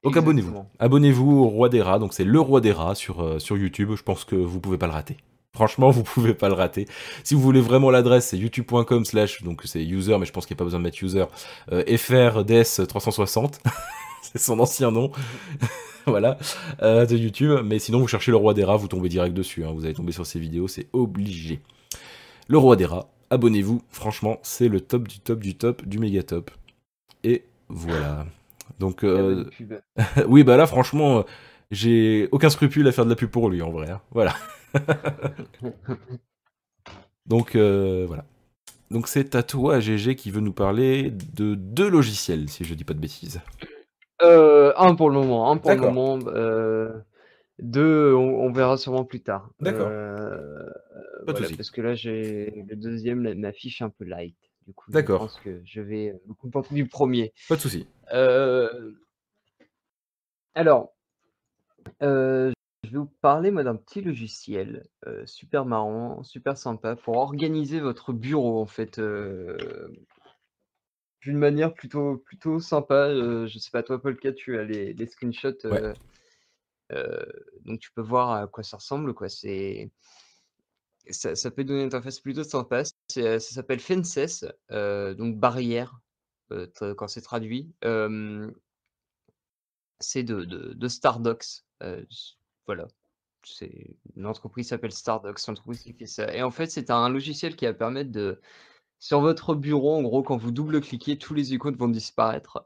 Donc 0.04 0.18
abonnez-vous. 0.18 0.66
Abonnez-vous 0.80 1.32
au 1.32 1.48
Roi 1.48 1.70
des 1.70 1.82
Rats. 1.82 2.00
Donc 2.00 2.14
c'est 2.14 2.26
le 2.26 2.40
Roi 2.40 2.60
des 2.60 2.74
Rats 2.74 2.96
sur, 2.96 3.22
euh, 3.22 3.40
sur 3.40 3.58
YouTube. 3.58 3.94
Je 3.96 4.04
pense 4.04 4.26
que 4.26 4.36
vous 4.36 4.60
pouvez 4.60 4.78
pas 4.78 4.88
le 4.88 4.94
rater. 4.94 5.18
Franchement, 5.56 5.92
vous 5.92 6.02
pouvez 6.02 6.34
pas 6.34 6.48
le 6.48 6.56
rater. 6.56 6.88
Si 7.24 7.36
vous 7.36 7.42
voulez 7.42 7.62
vraiment 7.62 7.92
l'adresse, 7.92 8.30
c'est 8.30 8.38
youtube.com 8.38 9.06
slash, 9.06 9.44
donc 9.44 9.62
c'est 9.66 9.84
user, 9.84 10.18
mais 10.18 10.26
je 10.26 10.32
pense 10.32 10.48
qu'il 10.48 10.56
n'y 10.56 10.58
a 10.58 10.62
pas 10.62 10.64
besoin 10.64 10.80
de 10.80 10.84
mettre 10.84 11.04
user, 11.04 11.26
euh, 11.72 11.84
FRDS360. 11.84 13.60
c'est 14.24 14.40
son 14.40 14.60
ancien 14.60 14.90
nom. 14.90 15.12
voilà, 16.08 16.40
euh, 16.82 17.06
de 17.06 17.16
YouTube. 17.16 17.60
Mais 17.64 17.78
sinon, 17.78 18.00
vous 18.00 18.08
cherchez 18.08 18.32
le 18.32 18.38
roi 18.38 18.56
des 18.56 18.64
rats, 18.64 18.78
vous 18.78 18.88
tombez 18.88 19.10
direct 19.10 19.36
dessus. 19.36 19.64
Hein. 19.64 19.72
Vous 19.76 19.86
allez 19.86 19.94
tomber 19.94 20.12
sur 20.12 20.26
ses 20.26 20.40
vidéos, 20.40 20.68
c'est 20.68 20.88
obligé. 20.92 21.60
Le 22.48 22.58
roi 22.58 22.76
des 22.76 22.86
rats, 22.86 23.10
abonnez-vous. 23.30 23.84
Franchement, 23.90 24.40
c'est 24.42 24.68
le 24.68 24.82
top 24.82 25.08
du 25.08 25.20
top 25.20 25.40
du 25.40 25.56
top 25.56 25.86
du 25.86 26.00
méga 26.00 26.24
top. 26.24 26.50
Et 27.24 27.44
voilà. 27.70 28.26
Donc, 28.80 29.04
euh, 29.04 29.48
oui, 30.28 30.44
bah 30.44 30.58
là, 30.58 30.66
franchement, 30.66 31.26
j'ai 31.70 32.28
aucun 32.32 32.50
scrupule 32.50 32.88
à 32.88 32.92
faire 32.92 33.06
de 33.06 33.12
la 33.12 33.16
pub 33.16 33.30
pour 33.30 33.52
lui, 33.52 33.62
en 33.62 33.70
vrai. 33.70 33.92
Hein. 33.92 34.02
Voilà. 34.10 34.34
Donc, 37.26 37.56
euh, 37.56 38.06
voilà. 38.08 38.26
Donc, 38.92 39.08
c'est 39.08 39.36
à 39.36 39.44
toi, 39.44 39.80
GG, 39.80 40.16
qui 40.16 40.32
veut 40.32 40.42
nous 40.42 40.54
parler 40.54 41.12
de 41.12 41.56
deux 41.56 41.90
logiciels, 41.90 42.50
si 42.50 42.64
je 42.64 42.74
dis 42.74 42.84
pas 42.84 42.94
de 42.94 43.00
bêtises. 43.00 43.42
un 44.20 44.96
pour 44.96 45.10
le 45.10 45.16
moment, 45.16 45.52
un 45.52 45.58
pour 45.58 45.72
le 45.72 45.78
moment. 45.78 46.18
deux, 47.60 48.14
on, 48.14 48.52
verra 48.52 48.78
sûrement 48.78 49.06
plus 49.06 49.22
tard. 49.22 49.50
D'accord. 49.60 49.90
parce 51.26 51.72
que 51.72 51.82
là, 51.82 51.96
j'ai 51.96 52.66
le 52.68 52.76
deuxième 52.76 53.34
m'affiche 53.36 53.82
un 53.82 53.90
peu 53.90 54.06
light. 54.06 54.36
Du 54.68 54.74
coup, 54.74 54.92
je 54.94 55.02
pense 55.02 55.40
que 55.44 55.62
je 55.66 55.82
vais 55.82 56.14
me 56.28 56.34
contenter 56.34 56.74
du 56.74 56.88
premier. 56.88 57.34
Pas 57.50 57.56
de 57.56 57.62
souci. 57.62 57.88
alors, 60.56 60.94
je 62.84 62.90
vais 62.90 62.98
vous 62.98 63.12
parler 63.22 63.52
moi 63.52 63.64
d'un 63.64 63.76
petit 63.76 64.02
logiciel 64.02 64.88
super 65.26 65.66
marrant, 65.66 66.24
super 66.24 66.58
sympa 66.58 66.96
pour 66.96 67.18
organiser 67.18 67.80
votre 67.80 68.14
bureau 68.14 68.62
en 68.62 68.66
fait. 68.66 69.00
d'une 71.22 71.38
manière 71.38 71.74
plutôt, 71.74 72.18
plutôt 72.18 72.60
sympa. 72.60 73.10
je 73.14 73.58
sais 73.58 73.72
pas, 73.72 73.84
toi, 73.84 74.02
Paul, 74.02 74.18
tu 74.36 74.60
as 74.60 74.64
les, 74.64 74.94
les 74.94 75.08
screenshots. 75.08 75.64
donc 77.62 77.80
tu 77.80 77.92
peux 77.94 78.02
voir 78.02 78.32
à 78.32 78.48
quoi 78.48 78.64
ça 78.64 78.78
ressemble. 78.78 79.14
Quoi. 79.14 79.30
C'est 79.30 79.90
ça, 81.10 81.52
peut 81.52 81.64
donner 81.64 81.82
une 81.82 81.88
interface 81.88 82.20
plutôt 82.20 82.44
sympa. 82.44 82.84
ça 82.86 83.40
s'appelle 83.40 83.80
Fences, 83.80 84.46
donc 84.70 85.38
barrière, 85.38 86.00
quand 86.50 87.08
c'est 87.08 87.22
traduit. 87.22 87.74
c'est 90.00 90.24
de, 90.24 90.44
de, 90.44 90.88
Stardox. 90.88 91.66
Voilà. 92.66 92.88
C'est 93.46 93.98
une 94.16 94.26
entreprise 94.26 94.70
s'appelle 94.70 94.92
Stardox, 94.92 95.48
l'entreprise 95.48 95.82
qui 95.82 95.94
fait 95.94 96.06
ça. 96.06 96.34
Et 96.34 96.44
en 96.44 96.52
fait, 96.52 96.68
c'est 96.68 96.90
un 96.90 97.10
logiciel 97.10 97.56
qui 97.56 97.66
va 97.66 97.74
permettre 97.74 98.12
de, 98.12 98.40
sur 99.00 99.20
votre 99.22 99.56
bureau, 99.56 99.96
en 99.96 100.02
gros, 100.02 100.24
quand 100.24 100.38
vous 100.38 100.52
double-cliquez, 100.52 101.18
tous 101.18 101.34
les 101.34 101.54
icônes 101.54 101.76
vont 101.76 101.90
disparaître. 101.90 102.66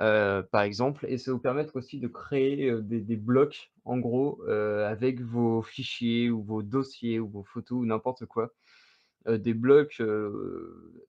Euh, 0.00 0.42
par 0.42 0.62
exemple, 0.62 1.06
et 1.08 1.18
ça 1.18 1.30
va 1.30 1.36
vous 1.36 1.42
permettre 1.42 1.76
aussi 1.76 1.98
de 1.98 2.08
créer 2.08 2.72
des, 2.82 3.16
blocs, 3.16 3.72
en 3.84 3.98
gros, 3.98 4.42
avec 4.48 5.20
vos 5.20 5.62
fichiers 5.62 6.30
ou 6.30 6.42
vos 6.42 6.62
dossiers 6.62 7.20
ou 7.20 7.28
vos 7.28 7.44
photos 7.44 7.78
ou 7.80 7.86
n'importe 7.86 8.26
quoi. 8.26 8.54
des 9.28 9.54
blocs 9.54 10.02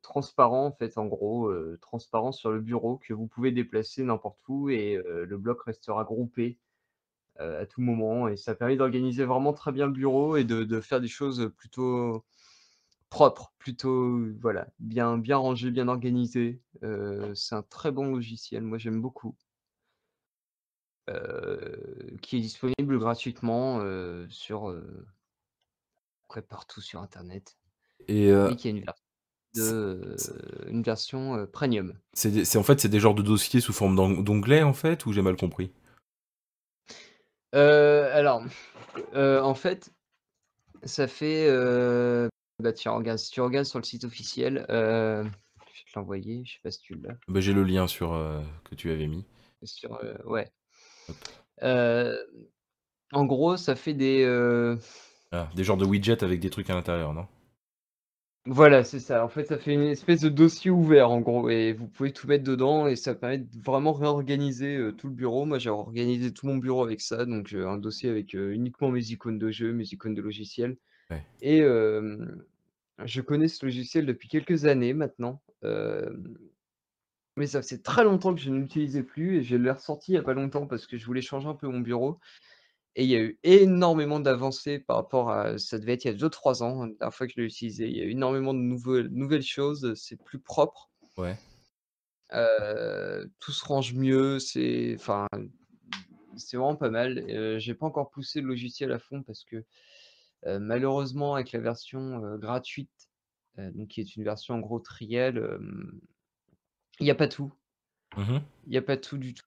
transparents, 0.02 0.68
en 0.68 0.72
fait, 0.74 0.98
en 0.98 1.06
gros, 1.06 1.54
transparents 1.82 2.34
sur 2.34 2.52
le 2.52 2.62
bureau 2.62 2.98
que 2.98 3.14
vous 3.14 3.28
pouvez 3.28 3.52
déplacer 3.52 4.04
n'importe 4.04 4.40
où 4.50 4.70
et 4.70 5.02
le 5.06 5.38
bloc 5.38 5.62
restera 5.64 6.04
groupé 6.04 6.58
à 7.40 7.66
tout 7.66 7.82
moment. 7.82 8.28
Et 8.28 8.38
ça 8.38 8.56
permet 8.56 8.76
d'organiser 8.76 9.26
vraiment 9.26 9.54
très 9.54 9.72
bien 9.72 9.86
le 9.86 9.92
bureau 9.92 10.38
et 10.38 10.44
de 10.44 10.82
faire 10.82 11.02
des 11.02 11.08
choses 11.08 11.52
plutôt 11.58 12.24
propre, 13.10 13.54
plutôt 13.58 14.20
voilà, 14.42 14.68
bien, 14.80 15.18
bien 15.18 15.38
rangé, 15.38 15.72
bien 15.72 15.88
organisé. 15.88 16.62
c'est 17.34 17.56
un 17.56 17.64
très 17.64 17.92
bon 17.92 18.08
logiciel, 18.12 18.64
moi 18.64 18.78
j'aime 18.78 19.02
beaucoup. 19.02 19.36
qui 22.22 22.38
est 22.38 22.42
disponible 22.42 23.00
gratuitement 23.00 23.82
sur 24.30 24.76
après 26.28 26.42
partout 26.42 26.82
sur 26.82 27.02
internet. 27.02 27.58
Et, 28.10 28.32
qui 28.58 28.68
a 28.68 28.72
une, 28.72 28.84
une 30.68 30.84
version 30.84 31.48
premium. 31.52 31.98
C'est 32.14 32.58
en 32.58 32.64
fait 32.64 32.82
c'est 32.82 32.90
des 32.90 33.00
genres 33.00 33.16
de 33.16 33.22
dossiers 33.22 33.62
sous 33.62 33.74
forme 33.74 33.96
d'onglet 34.24 34.64
en 34.64 34.74
fait 34.74 35.06
ou 35.06 35.14
j'ai 35.14 35.22
mal 35.22 35.38
compris? 35.38 35.72
Alors, 37.54 38.44
en 39.16 39.56
fait, 39.56 39.92
ça 40.84 41.08
fait 41.08 41.48
bah, 42.60 42.74
tu 42.74 42.90
regardes, 42.90 43.20
si 43.20 43.30
tu 43.30 43.42
regardes 43.42 43.66
sur 43.66 43.78
le 43.78 43.84
site 43.84 44.04
officiel, 44.04 44.66
euh, 44.70 45.24
je 45.24 45.30
vais 45.30 45.92
te 45.92 46.00
l'envoyer, 46.00 46.44
je 46.44 46.54
sais 46.54 46.60
pas 46.64 46.72
si 46.72 46.82
tu 46.82 46.96
l'as. 46.96 47.16
Bah, 47.28 47.40
j'ai 47.40 47.54
le 47.54 47.64
lien 47.64 47.86
sur 47.88 48.14
euh, 48.14 48.42
que 48.64 48.74
tu 48.74 48.92
avais 48.92 49.08
mis. 49.08 49.26
Sur, 49.62 49.94
euh, 50.04 50.16
ouais. 50.26 50.52
en 53.12 53.26
gros, 53.26 53.58
ça 53.58 53.76
fait 53.76 53.94
des. 53.94 54.26
Ah, 55.32 55.50
des 55.56 55.64
genres 55.64 55.78
de 55.78 55.86
widgets 55.86 56.24
avec 56.24 56.40
des 56.40 56.50
trucs 56.50 56.70
à 56.70 56.74
l'intérieur, 56.74 57.14
non? 57.14 57.28
Voilà, 58.50 58.86
c'est 58.86 59.02
ça. 59.02 59.26
En 59.26 59.28
fait, 59.28 59.44
ça 59.44 59.58
fait 59.58 59.74
une 59.74 59.82
espèce 59.82 60.22
de 60.22 60.30
dossier 60.30 60.72
ouvert, 60.72 61.12
en 61.12 61.20
gros, 61.20 61.50
et 61.50 61.74
vous 61.74 61.88
pouvez 61.88 62.14
tout 62.14 62.28
mettre 62.28 62.46
dedans, 62.46 62.88
et 62.88 62.96
ça 62.96 63.14
permet 63.14 63.40
de 63.40 63.62
vraiment 63.62 63.92
réorganiser 63.92 64.80
tout 64.98 65.08
le 65.08 65.14
bureau. 65.14 65.44
Moi, 65.46 65.60
j'ai 65.60 65.70
organisé 65.70 66.32
tout 66.32 66.48
mon 66.48 66.56
bureau 66.56 66.82
avec 66.82 67.02
ça, 67.02 67.26
donc 67.26 67.48
j'ai 67.48 67.62
un 67.62 67.78
dossier 67.78 68.10
avec 68.10 68.34
uniquement 68.34 68.90
mes 68.90 69.12
icônes 69.12 69.38
de 69.38 69.52
jeu, 69.52 69.74
mes 69.74 69.84
icônes 69.84 70.16
de 70.16 70.22
logiciels. 70.22 70.78
Et 71.42 71.60
je 71.60 73.22
connais 73.22 73.50
ce 73.50 73.66
logiciel 73.66 74.06
depuis 74.06 74.30
quelques 74.30 74.64
années 74.64 74.94
maintenant. 74.94 75.42
mais 77.36 77.48
ça 77.48 77.62
fait 77.62 77.78
très 77.78 78.04
longtemps 78.04 78.34
que 78.34 78.42
je 78.42 78.50
ne 78.50 78.60
l'utilisais 78.60 79.04
plus 79.04 79.38
et 79.38 79.44
je 79.44 79.56
l'ai 79.56 79.72
ressorti 79.72 80.12
il 80.12 80.16
n'y 80.16 80.20
a 80.20 80.24
pas 80.24 80.34
longtemps 80.34 80.68
parce 80.68 80.88
que 80.88 80.98
je 80.98 81.06
voulais 81.06 81.22
changer 81.22 81.48
un 81.48 81.54
peu 81.54 81.68
mon 81.68 81.82
bureau. 81.82 82.20
Et 82.96 83.04
il 83.04 83.10
y 83.10 83.16
a 83.16 83.20
eu 83.20 83.38
énormément 83.44 84.20
d'avancées 84.20 84.80
par 84.80 84.96
rapport 84.96 85.30
à 85.30 85.60
ça 85.60 85.78
devait 85.78 85.94
être 85.94 86.06
il 86.06 86.08
y 86.08 86.16
a 86.16 86.18
2-3 86.18 86.64
ans, 86.64 86.82
hein, 86.82 86.88
la 86.88 86.94
dernière 86.94 87.14
fois 87.14 87.28
que 87.28 87.34
je 87.34 87.42
l'ai 87.42 87.46
utilisé. 87.46 87.88
Il 87.88 87.96
y 87.96 88.02
a 88.02 88.06
eu 88.06 88.12
énormément 88.12 88.56
de 88.56 88.60
nouvelles 88.60 89.10
nouvelles 89.10 89.44
choses, 89.44 89.94
c'est 89.96 90.16
plus 90.16 90.40
propre. 90.40 90.90
Ouais. 91.18 91.38
tout 93.40 93.52
se 93.52 93.66
range 93.66 93.94
mieux, 93.94 94.40
c'est 94.40 94.96
enfin, 94.96 95.28
c'est 96.36 96.58
vraiment 96.58 96.76
pas 96.76 96.90
mal. 96.90 97.60
j'ai 97.60 97.76
pas 97.76 97.86
encore 97.86 98.10
poussé 98.10 98.42
le 98.42 98.48
logiciel 98.48 98.92
à 98.92 99.00
fond 99.00 99.22
parce 99.24 99.44
que 99.44 99.64
malheureusement, 100.46 101.36
avec 101.36 101.52
la 101.52 101.60
version 101.60 102.38
gratuite, 102.38 102.90
donc 103.58 103.90
qui 103.90 104.02
est 104.02 104.16
une 104.16 104.24
version 104.24 104.56
en 104.56 104.60
gros 104.60 104.80
triel, 104.80 105.60
il 107.00 107.04
n'y 107.04 107.12
a 107.12 107.16
pas 107.16 107.28
tout. 107.28 107.54
Mmh 108.16 108.40
il 108.66 108.72
n'y 108.72 108.78
a 108.78 108.82
pas 108.82 108.98
tout 108.98 109.18
du 109.18 109.34
tout. 109.34 109.47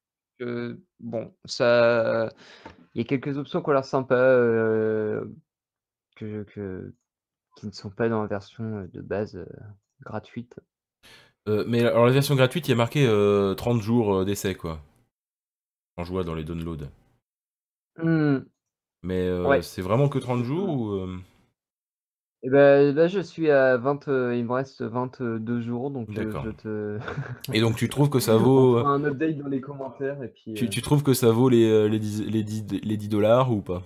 Bon, 1.01 1.35
ça, 1.45 2.29
il 2.95 2.99
y 2.99 3.05
a 3.05 3.05
quelques 3.05 3.37
options 3.37 3.63
qui 3.63 3.69
ont 3.69 3.73
l'air 3.73 3.85
sympas 3.85 4.37
que, 6.17 6.93
qui 7.57 7.67
ne 7.67 7.73
sont 7.73 7.91
pas 7.91 8.09
dans 8.09 8.23
la 8.23 8.29
version 8.29 8.89
de 8.93 9.01
base 9.01 9.45
gratuite. 10.03 10.59
mais 11.47 11.85
alors 11.85 12.07
la 12.07 12.13
version 12.13 12.35
gratuite, 12.35 12.69
il 12.69 12.71
y 12.71 12.75
a 12.75 12.77
marqué 12.77 13.07
30 13.57 13.81
jours 13.81 14.25
d'essai, 14.25 14.55
quoi. 14.55 14.83
En 15.97 16.05
jouant 16.05 16.25
dans 16.25 16.35
les 16.35 16.45
downloads. 16.45 16.89
Mmh. 17.99 18.39
Mais 19.03 19.63
c'est 19.63 19.83
vraiment 19.83 20.09
que 20.09 20.19
30 20.19 20.45
jours 20.45 20.69
ou? 20.69 21.09
Et 22.43 22.47
eh 22.47 22.51
ben, 22.51 22.95
là, 22.95 23.07
je 23.07 23.21
suis 23.21 23.51
à 23.51 23.77
20, 23.77 24.09
euh, 24.09 24.35
il 24.35 24.47
me 24.47 24.53
reste 24.53 24.81
22 24.81 25.61
jours, 25.61 25.91
donc 25.91 26.09
je 26.11 26.23
te 26.23 26.99
Et 27.53 27.61
donc 27.61 27.77
tu 27.77 27.91
trouves 27.91 28.09
que 28.09 28.19
ça 28.21 28.39
vaut, 28.39 28.79
un 28.79 29.05
update 29.05 29.37
dans 29.37 29.49
les 29.49 29.61
commentaires 29.61 30.23
et 30.23 30.29
puis, 30.29 30.71
tu 30.71 30.81
trouves 30.81 31.03
que 31.03 31.13
ça 31.13 31.31
vaut 31.33 31.51
les, 31.51 31.87
les 31.91 31.99
10 31.99 32.25
les 32.31 32.43
10 32.43 32.81
les 32.83 32.97
10 32.97 33.15
ou 33.51 33.61
pas? 33.61 33.83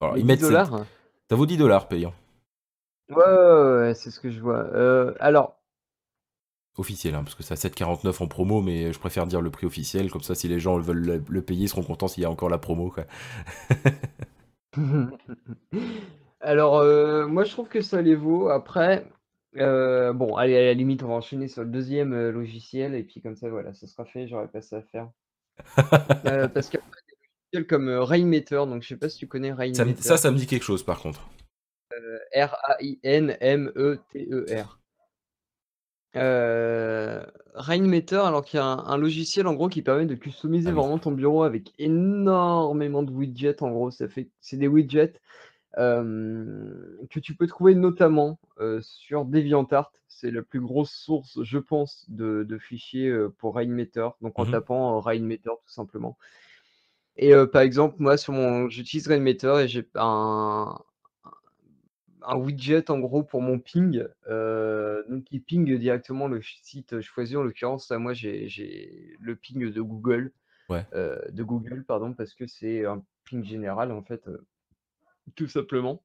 Alors, 0.00 0.16
ils 0.16 0.24
mettent 0.24 0.40
dollars? 0.40 0.86
ça 1.28 1.36
vaut 1.36 1.44
10 1.44 1.58
dollars 1.58 1.86
payant. 1.86 2.14
Ouais, 3.10 3.16
ouais, 3.16 3.78
ouais, 3.80 3.94
c'est 3.94 4.10
ce 4.10 4.18
que 4.18 4.30
je 4.30 4.40
vois. 4.40 4.66
alors 5.20 5.56
officiel, 6.78 7.14
hein, 7.14 7.22
parce 7.24 7.34
que 7.34 7.42
c'est 7.42 7.52
à 7.52 7.56
7,49 7.56 8.22
en 8.22 8.26
promo, 8.26 8.62
mais 8.62 8.92
je 8.92 8.98
préfère 8.98 9.26
dire 9.26 9.40
le 9.40 9.50
prix 9.50 9.66
officiel, 9.66 10.10
comme 10.10 10.22
ça 10.22 10.34
si 10.34 10.48
les 10.48 10.60
gens 10.60 10.78
veulent 10.78 11.22
le, 11.26 11.42
payer, 11.42 11.64
ils 11.64 11.68
seront 11.68 11.82
contents 11.82 12.08
s'il 12.08 12.22
y 12.22 12.26
a 12.26 12.30
encore 12.30 12.48
la 12.50 12.58
promo. 12.58 12.90
Quoi. 12.90 13.04
Alors, 16.40 16.76
euh, 16.78 17.26
moi 17.26 17.44
je 17.44 17.50
trouve 17.52 17.68
que 17.68 17.80
ça 17.80 18.02
les 18.02 18.14
vaut. 18.14 18.48
Après, 18.48 19.06
euh, 19.56 20.12
bon, 20.12 20.36
allez, 20.36 20.56
à 20.56 20.64
la 20.64 20.74
limite, 20.74 21.02
on 21.02 21.08
va 21.08 21.14
enchaîner 21.14 21.48
sur 21.48 21.62
le 21.62 21.70
deuxième 21.70 22.12
euh, 22.12 22.30
logiciel, 22.30 22.94
et 22.94 23.02
puis 23.02 23.20
comme 23.22 23.36
ça, 23.36 23.48
voilà, 23.48 23.72
ça 23.74 23.86
sera 23.86 24.04
fait, 24.04 24.28
j'aurais 24.28 24.48
pas 24.48 24.60
ça 24.62 24.76
à 24.78 24.82
faire. 24.82 25.10
parce 26.52 26.68
qu'il 26.68 26.78
y 26.78 26.82
a 26.82 26.86
des 26.86 27.16
logiciels 27.52 27.66
comme 27.66 27.88
Rainmeter, 27.88 28.66
donc 28.66 28.82
je 28.82 28.88
sais 28.88 28.96
pas 28.96 29.08
si 29.08 29.18
tu 29.18 29.26
connais 29.26 29.52
Rainmeter. 29.52 30.02
Ça, 30.02 30.16
ça, 30.18 30.30
me 30.30 30.36
dit 30.36 30.46
quelque 30.46 30.64
chose 30.64 30.82
par 30.82 31.00
contre. 31.00 31.28
R-A-I-N-M-E-T-E-R. 32.34 33.66
Euh, 36.16 37.22
Rainmeter, 37.54 38.26
alors 38.26 38.44
qu'il 38.44 38.58
y 38.58 38.62
a 38.62 38.66
un, 38.66 38.96
logiciel 38.96 39.46
en 39.46 39.54
gros 39.54 39.68
qui 39.68 39.82
permet 39.82 40.06
de 40.06 40.14
customiser 40.14 40.70
ah 40.70 40.72
vraiment 40.72 40.98
ton 40.98 41.10
bureau 41.10 41.42
avec 41.42 41.72
énormément 41.78 43.02
de 43.02 43.10
widgets. 43.10 43.62
En 43.62 43.70
gros, 43.70 43.90
ça 43.90 44.08
fait, 44.08 44.28
c'est 44.40 44.56
des 44.56 44.68
widgets 44.68 45.14
que 45.76 47.20
tu 47.20 47.34
peux 47.34 47.46
trouver 47.46 47.74
notamment 47.74 48.38
sur 48.80 49.24
DeviantArt. 49.24 49.92
C'est 50.08 50.30
la 50.30 50.42
plus 50.42 50.60
grosse 50.60 50.92
source, 50.92 51.42
je 51.42 51.58
pense, 51.58 52.06
de, 52.08 52.58
fichiers 52.58 53.14
pour 53.38 53.56
Rainmeter. 53.56 54.08
Donc 54.22 54.38
en 54.38 54.46
mmh 54.46 54.50
tapant 54.50 55.00
Rainmeter 55.00 55.50
tout 55.50 55.72
simplement. 55.72 56.16
Et 57.16 57.32
par 57.52 57.62
exemple, 57.62 57.96
moi, 57.98 58.16
sur 58.16 58.32
mon, 58.32 58.68
j'utilise 58.68 59.08
Rainmeter 59.08 59.60
et 59.64 59.68
j'ai 59.68 59.86
un, 59.94 60.78
un 62.26 62.36
widget 62.36 62.90
en 62.90 62.98
gros 62.98 63.22
pour 63.22 63.40
mon 63.40 63.58
ping, 63.58 64.04
donc 64.28 65.24
qui 65.24 65.40
ping 65.40 65.76
directement 65.78 66.28
le 66.28 66.42
site 66.42 67.00
choisi. 67.00 67.36
En 67.36 67.42
l'occurrence, 67.42 67.90
moi 67.90 68.12
j'ai 68.14 69.16
le 69.20 69.36
ping 69.36 69.70
de 69.70 69.80
Google, 69.80 70.32
de 70.70 71.42
Google 71.42 71.84
pardon, 71.84 72.12
parce 72.12 72.34
que 72.34 72.46
c'est 72.46 72.84
un 72.84 73.02
ping 73.24 73.44
général 73.44 73.92
en 73.92 74.02
fait, 74.02 74.28
tout 75.34 75.48
simplement. 75.48 76.02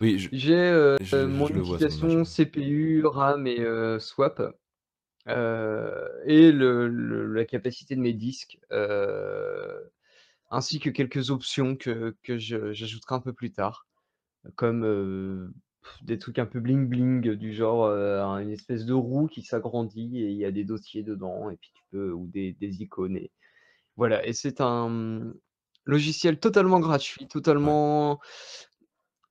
Oui, 0.00 0.28
j'ai 0.32 0.72
mon 1.26 1.48
utilisation 1.48 2.24
CPU, 2.24 3.04
RAM 3.04 3.46
et 3.46 3.64
swap. 3.98 4.42
et 5.26 6.52
la 6.52 7.44
capacité 7.44 7.96
de 7.96 8.00
mes 8.00 8.14
disques 8.14 8.58
ainsi 10.50 10.80
que 10.80 10.90
quelques 10.90 11.30
options 11.30 11.76
que, 11.76 12.14
j'ajouterai 12.26 13.14
un 13.14 13.20
peu 13.20 13.32
plus 13.32 13.52
tard, 13.52 13.86
comme 14.56 15.52
des 16.02 16.18
trucs 16.18 16.38
un 16.38 16.46
peu 16.46 16.60
bling 16.60 16.88
bling, 16.88 17.34
du 17.34 17.54
genre 17.54 17.86
une 17.86 18.50
espèce 18.50 18.84
de 18.84 18.92
roue 18.92 19.26
qui 19.26 19.42
s'agrandit 19.42 20.20
et 20.20 20.30
il 20.30 20.36
y 20.36 20.44
a 20.44 20.50
des 20.50 20.64
dossiers 20.64 21.02
dedans, 21.02 21.50
et 21.50 21.56
puis 21.56 21.70
tu 21.74 21.82
peux, 21.90 22.12
ou 22.12 22.26
des, 22.26 22.56
icônes. 22.60 23.16
Et, 23.16 23.30
voilà, 23.96 24.26
et 24.26 24.32
c'est 24.32 24.60
un 24.60 25.32
logiciel 25.84 26.38
totalement 26.38 26.80
gratuit, 26.80 27.26
totalement 27.26 28.20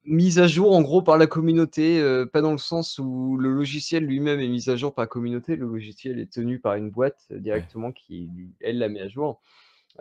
mis 0.06 0.40
à 0.40 0.48
jour 0.48 0.76
en 0.76 0.82
gros 0.82 1.02
par 1.02 1.18
la 1.18 1.28
communauté, 1.28 2.02
pas 2.34 2.42
dans 2.42 2.52
le 2.52 2.58
sens 2.58 2.98
où 3.00 3.38
le 3.38 3.52
logiciel 3.54 4.06
lui-même 4.06 4.40
est 4.40 4.48
mis 4.48 4.70
à 4.70 4.76
jour 4.76 4.94
par 4.94 5.04
la 5.04 5.08
communauté, 5.08 5.56
le 5.56 5.68
logiciel 5.68 6.20
est 6.20 6.32
tenu 6.32 6.60
par 6.60 6.76
une 6.76 6.90
boîte 6.90 7.28
directement 7.32 7.92
qui, 7.92 8.30
elle, 8.62 8.80
la 8.80 8.90
met 8.90 9.02
à 9.02 9.08
jour. 9.08 9.42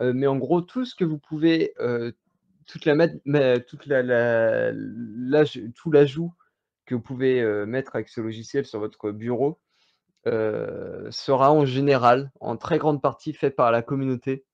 Mais 0.01 0.27
en 0.27 0.37
gros, 0.37 0.61
tout 0.61 0.85
ce 0.85 0.95
que 0.95 1.03
vous 1.03 1.19
pouvez, 1.19 1.73
toute 2.65 2.85
la 2.85 3.07
toute 3.59 3.85
la 3.85 4.73
tout 5.75 5.91
l'ajout 5.91 6.33
que 6.85 6.95
vous 6.95 7.01
pouvez, 7.01 7.43
mettre 7.67 7.95
avec 7.95 8.09
ce 8.09 8.21
logiciel 8.21 8.65
sur 8.65 8.79
votre 8.79 9.11
bureau, 9.11 9.59
sera 10.25 11.51
en 11.51 11.65
général, 11.65 12.31
en 12.39 12.57
très 12.57 12.79
grande 12.79 13.01
partie 13.01 13.33
fait 13.33 13.51
par 13.51 13.71
la 13.71 13.81
communauté. 13.83 14.45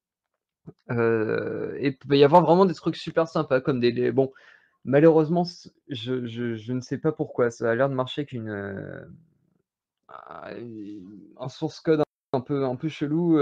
Et 0.89 1.87
il 1.87 1.97
peut 1.97 2.17
y 2.17 2.23
avoir 2.23 2.41
vraiment 2.43 2.65
des 2.65 2.73
trucs 2.73 2.95
super 2.95 3.27
sympas 3.27 3.61
comme 3.61 3.79
des 3.79 4.11
bon, 4.11 4.31
malheureusement 4.83 5.43
je 5.89 6.25
je 6.25 6.73
ne 6.73 6.81
sais 6.81 6.97
pas 6.97 7.11
pourquoi, 7.11 7.51
ça 7.51 7.69
a 7.69 7.75
l'air 7.75 7.89
de 7.89 7.95
marcher 7.95 8.25
qu'une 8.25 9.07
un 10.09 11.49
source 11.49 11.79
code 11.79 12.03
un 12.33 12.41
peu 12.41 12.65
un 12.65 12.75
peu 12.75 12.89
chelou, 12.89 13.39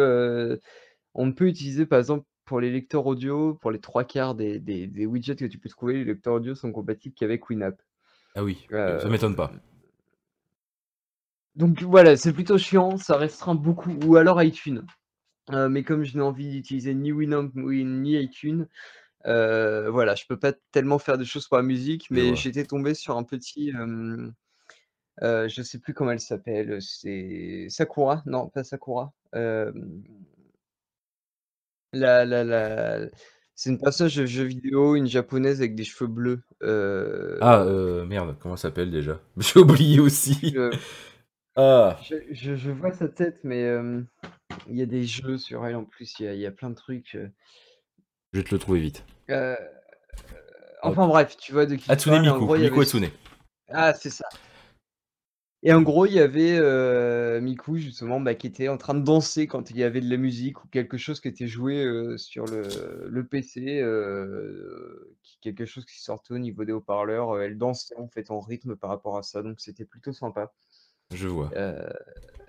on 1.13 1.33
peut 1.33 1.47
utiliser 1.47 1.85
par 1.85 1.99
exemple 1.99 2.25
pour 2.45 2.59
les 2.59 2.71
lecteurs 2.71 3.05
audio, 3.05 3.55
pour 3.55 3.71
les 3.71 3.79
trois 3.79 4.03
quarts 4.03 4.35
des, 4.35 4.59
widgets 5.05 5.35
que 5.35 5.45
tu 5.45 5.57
peux 5.57 5.69
trouver, 5.69 5.93
les 5.95 6.03
lecteurs 6.03 6.35
audio 6.35 6.55
sont 6.55 6.71
compatibles 6.71 7.15
qu'avec 7.15 7.49
Winamp. 7.49 7.75
Ah 8.35 8.43
oui, 8.43 8.65
ça 8.69 8.75
euh, 8.75 9.09
m'étonne 9.09 9.35
pas. 9.35 9.51
Donc 11.55 11.81
voilà, 11.83 12.17
c'est 12.17 12.33
plutôt 12.33 12.57
chiant, 12.57 12.97
ça 12.97 13.17
restreint 13.17 13.55
beaucoup, 13.55 13.91
ou 14.05 14.15
alors 14.15 14.41
iTunes. 14.41 14.85
Euh, 15.51 15.67
mais 15.69 15.83
comme 15.83 16.03
je 16.03 16.15
n'ai 16.15 16.23
envie 16.23 16.49
d'utiliser 16.49 16.93
ni 16.93 17.11
Winamp 17.11 17.51
ni 17.55 18.13
iTunes, 18.21 18.67
euh, 19.25 19.89
voilà, 19.89 20.15
je 20.15 20.25
peux 20.27 20.37
pas 20.37 20.53
tellement 20.71 20.99
faire 20.99 21.17
des 21.17 21.25
choses 21.25 21.47
pour 21.47 21.57
la 21.57 21.63
musique, 21.63 22.09
mais 22.11 22.35
j'étais 22.35 22.65
tombé 22.65 22.93
sur 22.93 23.17
un 23.17 23.23
petit, 23.23 23.71
Je 23.71 25.47
je 25.47 25.61
sais 25.61 25.79
plus 25.79 25.93
comment 25.93 26.11
elle 26.11 26.19
s'appelle, 26.19 26.81
c'est 26.81 27.67
Sakura, 27.69 28.23
non 28.25 28.49
pas 28.49 28.63
Sakura. 28.63 29.13
La 31.93 32.25
la 32.25 32.43
la 32.43 33.07
c'est 33.55 33.69
une 33.69 33.79
personnage 33.79 34.15
de 34.15 34.25
jeu 34.25 34.43
vidéo, 34.45 34.95
une 34.95 35.05
japonaise 35.05 35.59
avec 35.59 35.75
des 35.75 35.83
cheveux 35.83 36.09
bleus, 36.09 36.41
Ah, 36.61 37.61
euh, 37.61 38.03
merde, 38.05 38.35
comment 38.39 38.55
ça 38.55 38.69
s'appelle 38.69 38.89
déjà? 38.89 39.19
J'ai 39.37 39.59
oublié 39.59 39.99
aussi. 39.99 40.55
Ah! 41.55 41.99
je 42.31 42.55
je 42.55 42.71
vois 42.71 42.91
sa 42.91 43.07
tête, 43.07 43.39
mais 43.43 43.77
il 44.69 44.77
y 44.77 44.81
a 44.81 44.85
des 44.85 45.05
jeux 45.05 45.37
sur 45.37 45.65
elle 45.65 45.75
en 45.75 45.85
plus, 45.85 46.19
il 46.19 46.25
y 46.25 46.29
a 46.29 46.33
y 46.33 46.45
a 46.45 46.51
plein 46.51 46.69
de 46.69 46.75
trucs, 46.75 47.11
Je 47.13 48.39
vais 48.39 48.43
te 48.43 48.53
le 48.53 48.59
trouver 48.59 48.79
vite. 48.79 49.03
enfin 50.81 51.07
bref, 51.07 51.37
tu 51.37 51.53
vois 51.53 51.65
de 51.65 51.75
qui 51.75 51.91
Hatsune 51.91 52.21
Miku, 52.21 52.57
Miku 52.57 52.81
Hatsune. 52.81 53.09
ah, 53.69 53.93
c'est 53.93 54.09
ça. 54.09 54.27
Et 55.65 55.71
en 55.71 55.81
gros, 55.81 56.05
il 56.05 56.13
y 56.13 56.19
avait 56.19 56.59
Miku 57.39 57.77
justement, 57.77 58.19
bah, 58.19 58.35
qui 58.35 58.47
était 58.47 58.67
en 58.67 58.77
train 58.77 58.93
de 58.93 59.03
danser 59.03 59.47
quand 59.47 59.71
il 59.71 59.77
y 59.77 59.83
avait 59.83 60.01
de 60.01 60.09
la 60.09 60.17
musique 60.17 60.63
ou 60.63 60.67
quelque 60.67 60.97
chose 60.97 61.21
qui 61.21 61.29
était 61.29 61.47
joué 61.47 61.85
sur 62.17 62.45
le, 62.45 63.23
PC, 63.23 63.81
quelque 65.41 65.65
chose 65.65 65.85
qui 65.85 66.01
sortait 66.01 66.33
au 66.33 66.37
niveau 66.37 66.65
des 66.65 66.73
haut-parleurs. 66.73 67.39
elle 67.39 67.57
dansait 67.57 67.95
en 67.95 68.09
fait 68.09 68.29
en 68.29 68.41
rythme 68.41 68.75
par 68.75 68.89
rapport 68.89 69.17
à 69.17 69.23
ça, 69.23 69.41
donc 69.41 69.61
c'était 69.61 69.85
plutôt 69.85 70.11
sympa. 70.11 70.51
Je 71.11 71.29
vois. 71.29 71.49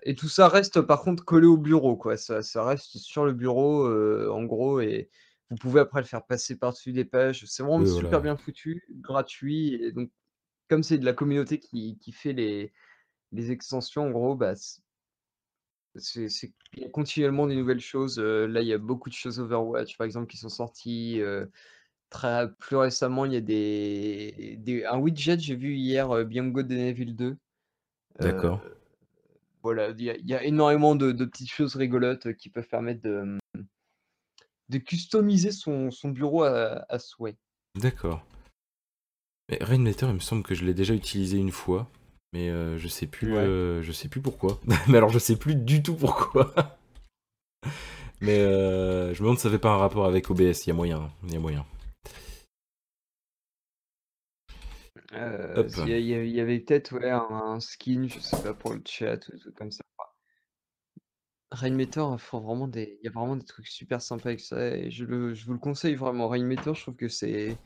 Et 0.05 0.15
tout 0.15 0.29
ça 0.29 0.49
reste 0.49 0.81
par 0.83 1.03
contre 1.03 1.25
collé 1.25 1.47
au 1.47 1.57
bureau, 1.57 1.97
quoi. 1.97 2.17
Ça, 2.17 2.43
ça 2.43 2.65
reste 2.65 2.99
sur 2.99 3.25
le 3.25 3.33
bureau, 3.33 3.89
en 4.31 4.45
gros, 4.45 4.81
et 4.81 5.11
vous 5.51 5.57
pouvez 5.57 5.81
après 5.81 6.01
le 6.01 6.07
faire 6.07 6.25
passer 6.25 6.57
par-dessus 6.57 6.93
des 6.93 7.05
pages. 7.05 7.45
C'est 7.47 7.63
vraiment 7.63 7.85
super 7.85 8.21
bien 8.21 8.37
foutu, 8.37 8.85
gratuit, 8.91 9.75
et 9.75 9.93
donc 9.93 10.11
comme 10.69 10.83
c'est 10.83 10.99
de 10.99 11.05
la 11.05 11.13
communauté 11.13 11.59
qui 11.59 12.13
fait 12.13 12.33
les 12.33 12.73
les 13.35 13.51
extensions, 13.51 14.07
en 14.07 14.11
gros, 14.11 14.35
bah, 14.35 14.55
c'est 15.97 16.53
il 16.75 16.83
y 16.83 16.85
a 16.85 16.89
continuellement 16.89 17.47
des 17.47 17.57
nouvelles 17.57 17.81
choses. 17.81 18.19
là, 18.19 18.63
il 18.63 18.69
y 18.69 18.73
a 18.73 18.79
beaucoup 18.79 19.09
de 19.09 19.15
choses 19.15 19.39
Overwatch, 19.39 19.97
par 19.97 20.05
exemple, 20.05 20.27
qui 20.27 20.37
sont 20.37 20.49
sorties. 20.49 21.21
très, 22.11 22.49
plus 22.59 22.77
récemment, 22.77 23.25
il 23.25 23.33
y 23.33 23.37
a 23.37 23.41
des, 23.41 24.57
des 24.59 24.85
un 24.85 24.99
widget, 24.99 25.39
j'ai 25.39 25.57
vu 25.57 25.75
hier, 25.75 26.11
euh, 26.11 26.25
Good 26.25 26.73
and 26.73 26.77
Evil 26.77 27.15
2. 27.15 27.37
D'accord. 28.21 28.61
Voilà, 29.65 29.91
il 29.97 30.03
y, 30.03 30.35
a, 30.35 30.45
énormément 30.45 30.95
de, 30.95 31.13
petites 31.25 31.51
choses 31.51 31.75
rigolotes 31.75 32.35
qui 32.35 32.51
peuvent 32.51 32.69
permettre 32.69 33.01
de, 33.01 33.39
de 34.69 34.79
customiser 34.79 35.53
son, 35.53 35.91
son 35.91 36.11
bureau 36.11 36.43
à, 36.43 36.85
à 36.89 36.99
souhait. 36.99 37.39
D'accord. 37.75 38.23
Mais 39.49 39.59
Rainmeter, 39.63 40.07
il 40.07 40.15
me 40.15 40.21
semble 40.21 40.43
que 40.43 40.55
je 40.55 40.67
l'ai 40.67 40.75
déjà 40.75 40.95
utilisé 40.95 41.39
une 41.39 41.51
fois. 41.51 41.89
Mais 42.35 42.51
euh, 42.51 42.79
je 42.79 42.89
sais 42.89 43.07
plus, 43.07 43.37
euh, 43.37 43.83
je 43.83 43.93
sais 43.93 44.09
plus 44.09 44.21
pourquoi. 44.21 44.61
mais 44.89 44.99
alors 44.99 45.11
je 45.11 45.19
sais 45.19 45.37
plus 45.37 45.55
du 45.55 45.83
tout 45.83 45.95
pourquoi. 45.95 46.53
mais 48.21 48.39
euh, 48.41 49.15
je 49.15 49.23
me 49.23 49.27
demande 49.27 49.39
si 49.39 49.45
ça 49.45 49.51
fait 49.51 49.59
pas 49.59 49.71
un 49.71 49.79
rapport 49.79 50.05
avec 50.05 50.29
OBS. 50.31 50.67
Il 50.67 50.69
y 50.69 50.71
a 50.71 50.75
moyen, 50.75 51.11
il 51.27 51.33
y 51.33 51.37
a 51.37 51.41
moyen. 51.41 51.65
Il 55.15 56.27
y, 56.29 56.41
avait 56.41 56.61
peut-être 56.61 56.95
ouais, 56.95 57.11
un, 57.11 57.61
skin, 57.61 58.07
je 58.09 58.21
sais 58.21 58.43
pas 58.43 58.55
pour 58.55 58.73
le 58.73 58.83
chat 58.85 59.29
ou 59.29 59.39
tout 59.39 59.53
comme 59.53 59.71
ça. 59.71 59.83
Rainmeter, 61.51 62.05
il 62.17 62.41
vraiment 62.41 62.67
des, 62.67 62.99
il 63.01 63.05
y 63.05 63.09
a 63.09 63.13
vraiment 63.13 63.37
des 63.37 63.45
trucs 63.45 63.69
super 63.69 64.03
sympas 64.03 64.31
avec 64.31 64.41
ça 64.41 64.77
et 64.77 64.91
je, 64.91 65.05
le, 65.05 65.35
je 65.35 65.47
vous 65.47 65.53
le 65.53 65.59
conseille 65.59 65.95
vraiment. 65.95 66.29
Rainmeter, 66.29 66.75
je 66.75 66.83
trouve 66.83 66.97
que 66.97 67.09
c'est 67.09 67.57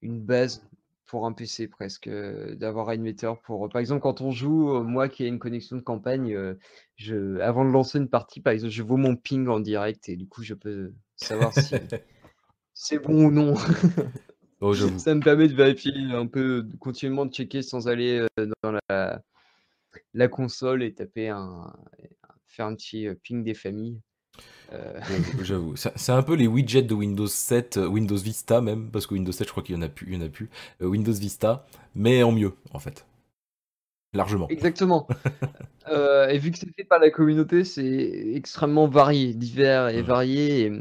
une 0.00 0.20
base 0.20 0.66
pour 1.06 1.26
un 1.26 1.32
PC 1.32 1.68
presque, 1.68 2.08
d'avoir 2.08 2.86
Rainmeter 2.86 3.32
pour, 3.44 3.68
par 3.68 3.80
exemple, 3.80 4.00
quand 4.00 4.22
on 4.22 4.30
joue, 4.30 4.82
moi 4.82 5.08
qui 5.08 5.24
ai 5.24 5.28
une 5.28 5.38
connexion 5.38 5.76
de 5.76 5.82
campagne, 5.82 6.56
je 6.96 7.38
avant 7.40 7.64
de 7.64 7.70
lancer 7.70 7.98
une 7.98 8.08
partie, 8.08 8.40
par 8.40 8.52
exemple, 8.54 8.72
je 8.72 8.82
vois 8.82 8.96
mon 8.96 9.14
ping 9.14 9.46
en 9.48 9.60
direct 9.60 10.08
et 10.08 10.16
du 10.16 10.26
coup, 10.26 10.42
je 10.42 10.54
peux 10.54 10.92
savoir 11.16 11.52
si 11.52 11.74
c'est 12.74 12.98
bon 12.98 13.26
ou 13.26 13.30
non. 13.30 13.54
Oh, 14.62 14.74
Ça 14.74 15.14
me 15.14 15.20
permet 15.20 15.48
de 15.48 15.54
vérifier 15.54 15.92
un 16.12 16.26
peu, 16.26 16.66
continuellement 16.78 17.26
de 17.26 17.32
checker 17.32 17.62
sans 17.62 17.88
aller, 17.88 18.26
dans 18.62 18.78
la 18.88 19.22
la 20.14 20.28
console 20.28 20.82
et 20.82 20.94
taper 20.94 21.28
un 21.28 21.72
faire 22.48 22.66
un 22.66 22.74
petit, 22.74 23.08
ping 23.22 23.42
des 23.42 23.54
familles. 23.54 23.98
Euh, 24.72 25.00
j'avoue, 25.42 25.76
c'est 25.76 26.12
un 26.12 26.22
peu 26.22 26.34
les 26.34 26.46
widgets 26.46 26.82
de 26.82 26.94
Windows 26.94 27.26
7, 27.26 27.76
euh, 27.76 27.86
Windows 27.86 28.16
Vista 28.16 28.60
même, 28.60 28.90
parce 28.90 29.06
que 29.06 29.14
Windows 29.14 29.32
7, 29.32 29.46
je 29.46 29.50
crois 29.50 29.62
qu'il 29.62 29.74
y 29.74 29.78
en 29.78 29.82
a 29.82 29.88
plus, 29.88 30.06
il 30.08 30.14
y 30.14 30.16
en 30.16 30.26
a 30.26 30.28
plus. 30.28 30.48
Euh, 30.80 30.86
Windows 30.86 31.12
Vista, 31.12 31.66
mais 31.94 32.22
en 32.22 32.32
mieux, 32.32 32.54
en 32.72 32.78
fait. 32.78 33.06
Largement. 34.14 34.48
Exactement. 34.48 35.08
et 35.90 36.38
vu 36.38 36.50
que 36.50 36.58
c'est 36.58 36.74
fait 36.74 36.84
par 36.84 37.00
la 37.00 37.10
communauté, 37.10 37.64
c'est 37.64 38.32
extrêmement 38.34 38.86
varié, 38.86 39.32
divers 39.34 39.88
et 39.88 40.02
mmh. 40.02 40.06
varié. 40.06 40.72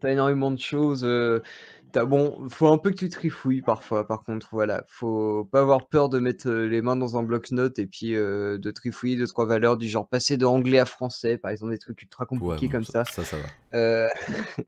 T'as 0.00 0.10
énormément 0.10 0.50
de 0.50 0.58
choses 0.58 1.06
bon, 2.04 2.48
faut 2.48 2.68
un 2.68 2.78
peu 2.78 2.90
que 2.90 2.96
tu 2.96 3.08
trifouilles 3.08 3.62
parfois, 3.62 4.06
par 4.06 4.24
contre, 4.24 4.48
voilà. 4.52 4.84
Faut 4.88 5.44
pas 5.44 5.60
avoir 5.60 5.88
peur 5.88 6.08
de 6.08 6.18
mettre 6.18 6.50
les 6.50 6.82
mains 6.82 6.96
dans 6.96 7.16
un 7.16 7.22
bloc-notes 7.22 7.78
et 7.78 7.86
puis 7.86 8.12
de 8.12 8.70
trifouiller 8.70 9.16
deux, 9.16 9.26
trois 9.26 9.46
valeurs 9.46 9.76
du 9.76 9.88
genre 9.88 10.08
passer 10.08 10.36
de 10.36 10.46
anglais 10.46 10.78
à 10.78 10.86
français, 10.86 11.38
par 11.38 11.50
exemple, 11.50 11.72
des 11.72 11.78
trucs 11.78 12.02
ultra 12.02 12.26
compliqués 12.26 12.68
comme 12.68 12.84
ça. 12.84 13.04
Ça, 13.04 13.22
ça 13.24 13.36
va. 13.36 14.08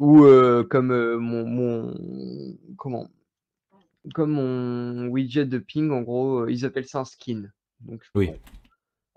Ou 0.00 0.24
euh, 0.24 0.64
comme 0.64 0.92
euh, 0.92 1.18
mon, 1.18 1.44
mon. 1.46 2.58
Comment? 2.78 3.08
Comme 4.14 4.30
mon 4.30 5.08
widget 5.08 5.44
de 5.44 5.58
ping, 5.58 5.90
en 5.90 6.00
gros, 6.00 6.40
euh, 6.40 6.50
ils 6.50 6.64
appellent 6.64 6.88
ça 6.88 7.00
un 7.00 7.04
skin. 7.04 7.50
Donc, 7.80 8.02
Oui. 8.14 8.28
bon. 8.28 8.38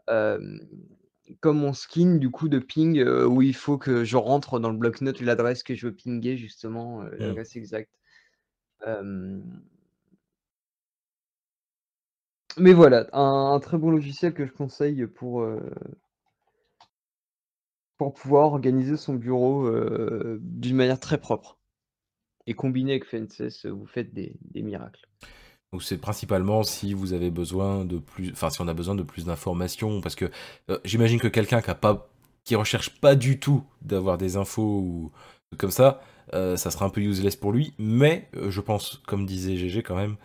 Euh, 0.09 0.59
comme 1.39 1.59
mon 1.59 1.73
skin, 1.73 2.15
du 2.15 2.29
coup, 2.29 2.49
de 2.49 2.59
ping, 2.59 2.99
euh, 2.99 3.25
où 3.25 3.41
il 3.41 3.55
faut 3.55 3.77
que 3.77 4.03
je 4.03 4.17
rentre 4.17 4.59
dans 4.59 4.69
le 4.71 4.77
bloc-notes 4.77 5.21
l'adresse 5.21 5.63
que 5.63 5.75
je 5.75 5.87
veux 5.87 5.95
pinguer, 5.95 6.37
justement, 6.37 7.01
euh, 7.03 7.09
Mm. 7.19 7.19
l'adresse 7.19 7.55
exacte. 7.55 7.91
Euh, 8.87 9.39
Mais 12.57 12.73
voilà, 12.73 13.07
un, 13.13 13.53
un 13.53 13.59
très 13.59 13.77
bon 13.77 13.89
logiciel 13.91 14.33
que 14.33 14.45
je 14.45 14.51
conseille 14.51 15.07
pour, 15.07 15.41
euh, 15.41 15.59
pour 17.97 18.13
pouvoir 18.13 18.45
organiser 18.53 18.97
son 18.97 19.15
bureau 19.15 19.65
euh, 19.65 20.37
d'une 20.41 20.75
manière 20.75 20.99
très 20.99 21.17
propre. 21.19 21.57
Et 22.45 22.53
combiné 22.53 22.91
avec 22.91 23.05
FNCS, 23.05 23.65
vous 23.67 23.85
faites 23.87 24.13
des, 24.13 24.35
des 24.41 24.61
miracles. 24.61 25.07
Donc 25.73 25.81
c'est 25.81 25.97
principalement 25.97 26.61
si 26.61 26.93
vous 26.93 27.13
avez 27.13 27.31
besoin 27.31 27.83
de 27.83 27.97
plus, 27.97 28.31
enfin 28.31 28.51
si 28.51 28.61
on 28.61 28.67
a 28.67 28.75
besoin 28.75 28.93
de 28.93 29.01
plus 29.01 29.25
d'informations, 29.25 30.01
parce 30.01 30.13
que 30.13 30.29
euh, 30.69 30.77
j'imagine 30.85 31.19
que 31.19 31.27
quelqu'un 31.27 31.61
qui 32.43 32.55
recherche 32.55 32.91
pas 33.01 33.15
du 33.15 33.39
tout 33.39 33.63
d'avoir 33.81 34.19
des 34.19 34.37
infos 34.37 34.61
ou 34.61 35.11
comme 35.57 35.71
ça, 35.71 35.99
euh, 36.35 36.57
ça 36.57 36.69
sera 36.69 36.85
un 36.85 36.89
peu 36.89 37.01
useless 37.01 37.35
pour 37.35 37.51
lui. 37.51 37.73
Mais 37.79 38.29
euh, 38.35 38.51
je 38.51 38.61
pense, 38.61 39.01
comme 39.07 39.25
disait 39.25 39.57
GG 39.57 39.81
quand 39.81 39.95
même, 39.95 40.15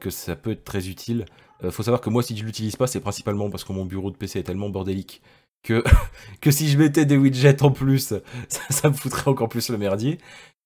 que 0.00 0.08
ça 0.08 0.34
peut 0.34 0.52
être 0.52 0.64
très 0.64 0.88
utile. 0.88 1.26
Faut 1.68 1.82
savoir 1.82 2.00
que 2.00 2.08
moi, 2.08 2.22
si 2.22 2.34
je 2.34 2.42
l'utilise 2.42 2.76
pas, 2.76 2.86
c'est 2.86 3.00
principalement 3.00 3.50
parce 3.50 3.64
que 3.64 3.72
mon 3.74 3.84
bureau 3.84 4.10
de 4.10 4.16
PC 4.16 4.38
est 4.38 4.44
tellement 4.44 4.70
bordélique 4.70 5.20
que 5.62 5.82
que 6.40 6.50
si 6.50 6.68
je 6.68 6.78
mettais 6.78 7.04
des 7.04 7.16
widgets 7.18 7.62
en 7.62 7.70
plus, 7.72 8.14
ça, 8.48 8.62
ça 8.70 8.88
me 8.88 8.94
foutrait 8.94 9.28
encore 9.28 9.48
plus 9.48 9.68
le 9.68 9.76
merdier. 9.76 10.18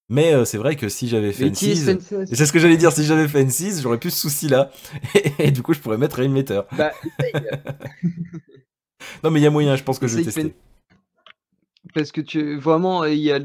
Mais 0.08 0.34
euh, 0.34 0.44
c'est 0.44 0.58
vrai 0.58 0.76
que 0.76 0.88
si 0.88 1.08
j'avais 1.08 1.32
fait 1.32 1.46
et 1.46 1.54
c'est 1.54 2.46
ce 2.46 2.52
que 2.52 2.58
j'allais 2.58 2.76
dire, 2.76 2.92
si 2.92 3.04
j'avais 3.04 3.28
fait 3.28 3.42
une 3.42 3.50
6, 3.50 3.80
j'aurais 3.82 3.98
plus 3.98 4.10
ce 4.10 4.20
souci-là. 4.20 4.70
Et, 5.38 5.50
du 5.50 5.62
coup, 5.62 5.72
je 5.72 5.80
pourrais 5.80 5.96
mettre 5.96 6.16
Rainmeter. 6.16 6.62
Bah, 6.76 6.92
Non, 9.24 9.30
mais 9.30 9.40
il 9.40 9.42
y 9.42 9.46
a 9.46 9.50
moyen, 9.50 9.74
je 9.76 9.82
pense 9.82 9.98
que 9.98 10.06
je 10.06 10.18
vais 10.18 10.24
tester. 10.24 10.54
Parce 11.94 12.12
que 12.12 12.20
tu 12.20 12.58
vraiment, 12.58 13.04
il 13.04 13.18
y 13.18 13.32
a 13.32 13.40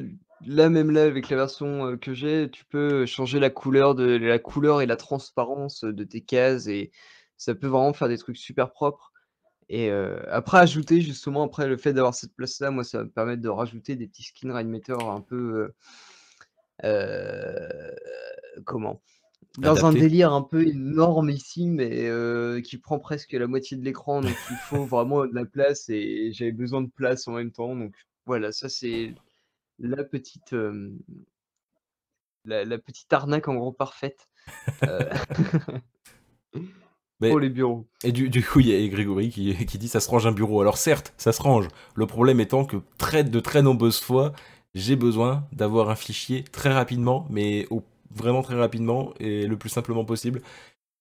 là 0.46 0.70
même 0.70 0.92
là 0.92 1.04
avec 1.04 1.30
la 1.30 1.38
version 1.38 1.88
euh, 1.88 1.98
que 1.98 2.14
j'ai, 2.14 2.50
tu 2.52 2.66
peux 2.66 3.06
changer 3.06 3.40
la 3.40 3.50
couleur 3.50 3.96
de 3.96 4.06
la 4.18 4.38
couleur 4.38 4.82
et 4.82 4.86
la 4.86 4.96
transparence 4.96 5.84
de 5.84 6.04
tes 6.04 6.22
cases 6.22 6.68
et 6.68 6.92
ça 7.38 7.56
peut 7.56 7.68
vraiment 7.68 7.94
faire 7.94 8.08
des 8.08 8.18
trucs 8.18 8.38
super 8.38 8.72
propres. 8.72 9.12
Et 9.70 9.90
euh, 9.90 10.22
après 10.30 10.60
ajouter 10.60 11.02
justement 11.02 11.44
après 11.44 11.68
le 11.68 11.78
fait 11.78 11.94
d'avoir 11.94 12.14
cette 12.14 12.34
place 12.34 12.60
là, 12.60 12.72
moi 12.72 12.84
ça 12.84 13.00
va 13.00 13.04
me 13.04 13.10
permettre 13.10 13.42
de 13.42 13.50
rajouter 13.50 13.96
des 13.96 14.08
petits 14.08 14.24
skin 14.24 14.54
Rainmeter 14.54 14.98
un 15.02 15.22
peu 15.22 15.36
euh, 15.36 15.68
euh, 15.68 15.74
comment? 18.66 19.02
Dans 19.58 19.86
un 19.86 19.92
délire 19.92 20.34
un 20.34 20.44
peu 20.44 20.68
énorme 20.68 21.32
ici, 21.32 21.68
mais 21.68 22.08
euh, 22.08 22.62
qui 22.62 22.78
prend 22.78 23.00
presque 23.00 23.32
la 23.34 23.48
moitié 23.48 23.76
de 23.76 23.84
l'écran, 23.84 24.22
donc 24.22 24.36
il 24.52 24.56
faut 24.58 24.86
vraiment 24.86 25.26
de 25.26 25.34
la 25.34 25.46
place 25.46 25.90
et 25.90 26.32
j'avais 26.32 26.52
besoin 26.52 26.82
de 26.84 26.90
place 26.90 27.28
en 27.28 27.32
même 27.34 27.52
temps, 27.52 27.76
donc 27.76 27.96
voilà, 28.28 28.52
ça 28.52 28.70
c'est 28.70 29.16
la 29.80 30.04
petite 30.04 30.54
euh, 30.54 30.92
la, 32.46 32.66
la 32.66 32.78
petite 32.78 33.12
arnaque 33.12 33.48
en 33.48 33.56
gros 33.56 33.72
parfaite 33.72 34.28
euh, 34.84 35.10
Mais- 37.20 37.30
pour 37.30 37.40
les 37.40 37.50
bureaux. 37.50 37.88
Et 38.04 38.12
du, 38.12 38.30
du 38.30 38.46
coup, 38.46 38.60
il 38.60 38.68
y 38.68 38.86
a 38.86 38.88
Grégory 38.90 39.30
qui, 39.32 39.66
qui 39.66 39.78
dit 39.80 39.88
ça 39.88 40.00
se 40.00 40.08
range 40.08 40.28
un 40.28 40.32
bureau. 40.32 40.62
Alors 40.62 40.78
certes, 40.78 41.16
ça 41.18 41.32
se 41.32 41.42
range. 41.42 41.68
Le 41.96 42.06
problème 42.06 42.40
étant 42.40 42.64
que 42.64 42.78
très, 43.00 43.24
de 43.24 43.40
très 43.40 43.64
nombreuses 43.64 44.00
fois, 44.00 44.34
j'ai 44.78 44.96
besoin 44.96 45.46
d'avoir 45.54 45.90
un 45.90 45.96
fichier 45.96 46.44
très 46.52 46.72
rapidement, 46.74 47.28
mais 47.30 47.68
au- 47.70 47.84
vraiment 48.16 48.42
très 48.42 48.56
rapidement 48.56 49.14
et 49.20 49.46
le 49.48 49.58
plus 49.58 49.70
simplement 49.70 50.06
possible. 50.06 50.42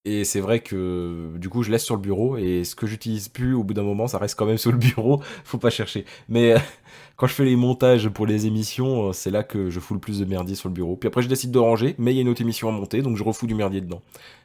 Et 0.05 0.25
c'est 0.25 0.41
vrai 0.41 0.61
que 0.61 1.33
du 1.37 1.49
coup, 1.49 1.65
je 1.65 1.71
laisse 1.73 1.85
sur 1.85 1.97
le 1.97 2.01
bureau 2.01 2.37
et 2.37 2.63
ce 2.65 2.77
que 2.77 2.87
j'utilise 2.87 3.29
plus, 3.29 3.55
au 3.55 3.65
bout 3.65 3.75
d'un 3.75 3.83
moment, 3.83 4.07
ça 4.07 4.19
reste 4.19 4.37
quand 4.39 4.47
même 4.47 4.59
sur 4.59 4.71
le 4.73 4.79
bureau. 4.79 5.21
Faut 5.45 5.59
pas 5.59 5.71
chercher. 5.71 6.05
Mais 6.29 6.53
euh, 6.55 6.59
quand 7.17 7.27
je 7.27 7.35
fais 7.35 7.45
les 7.45 7.57
montages 7.57 8.09
pour 8.09 8.27
les 8.27 8.47
émissions, 8.47 9.09
euh, 9.11 9.13
c'est 9.13 9.31
là 9.33 9.43
que 9.43 9.71
je 9.71 9.81
fous 9.81 9.95
le 9.95 10.01
plus 10.01 10.21
de 10.21 10.25
merdier 10.25 10.55
sur 10.55 10.69
le 10.69 10.75
bureau. 10.75 10.97
Puis 10.97 11.09
après, 11.09 11.23
je 11.23 11.29
décide 11.29 11.51
de 11.51 11.59
ranger, 11.59 11.95
mais 11.99 12.13
il 12.13 12.17
y 12.17 12.19
a 12.19 12.23
une 12.23 12.29
autre 12.29 12.43
émission 12.43 12.69
à 12.69 12.73
monter, 12.73 13.03
donc 13.03 13.17
je 13.17 13.25
refous 13.25 13.47
du 13.49 13.55
merdier 13.57 13.81
dedans. 13.81 14.03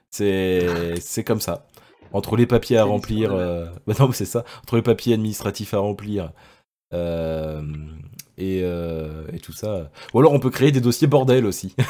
C'est 0.09 0.99
c'est 1.01 1.23
comme 1.23 1.41
ça. 1.41 1.67
Entre 2.13 2.35
les 2.35 2.45
papiers 2.47 2.77
à 2.77 2.83
remplir, 2.85 3.31
euh, 3.33 3.67
bah 3.87 3.93
non, 3.99 4.07
mais 4.07 4.13
c'est 4.13 4.25
ça. 4.25 4.43
Entre 4.63 4.75
les 4.75 4.81
papiers 4.81 5.13
administratifs 5.13 5.73
à 5.73 5.79
remplir 5.79 6.31
euh, 6.93 7.61
et, 8.37 8.61
euh, 8.63 9.25
et 9.33 9.39
tout 9.39 9.53
ça. 9.53 9.91
Ou 10.13 10.19
alors 10.19 10.33
on 10.33 10.39
peut 10.39 10.49
créer 10.49 10.71
des 10.71 10.81
dossiers 10.81 11.07
bordel 11.07 11.45
aussi. 11.45 11.75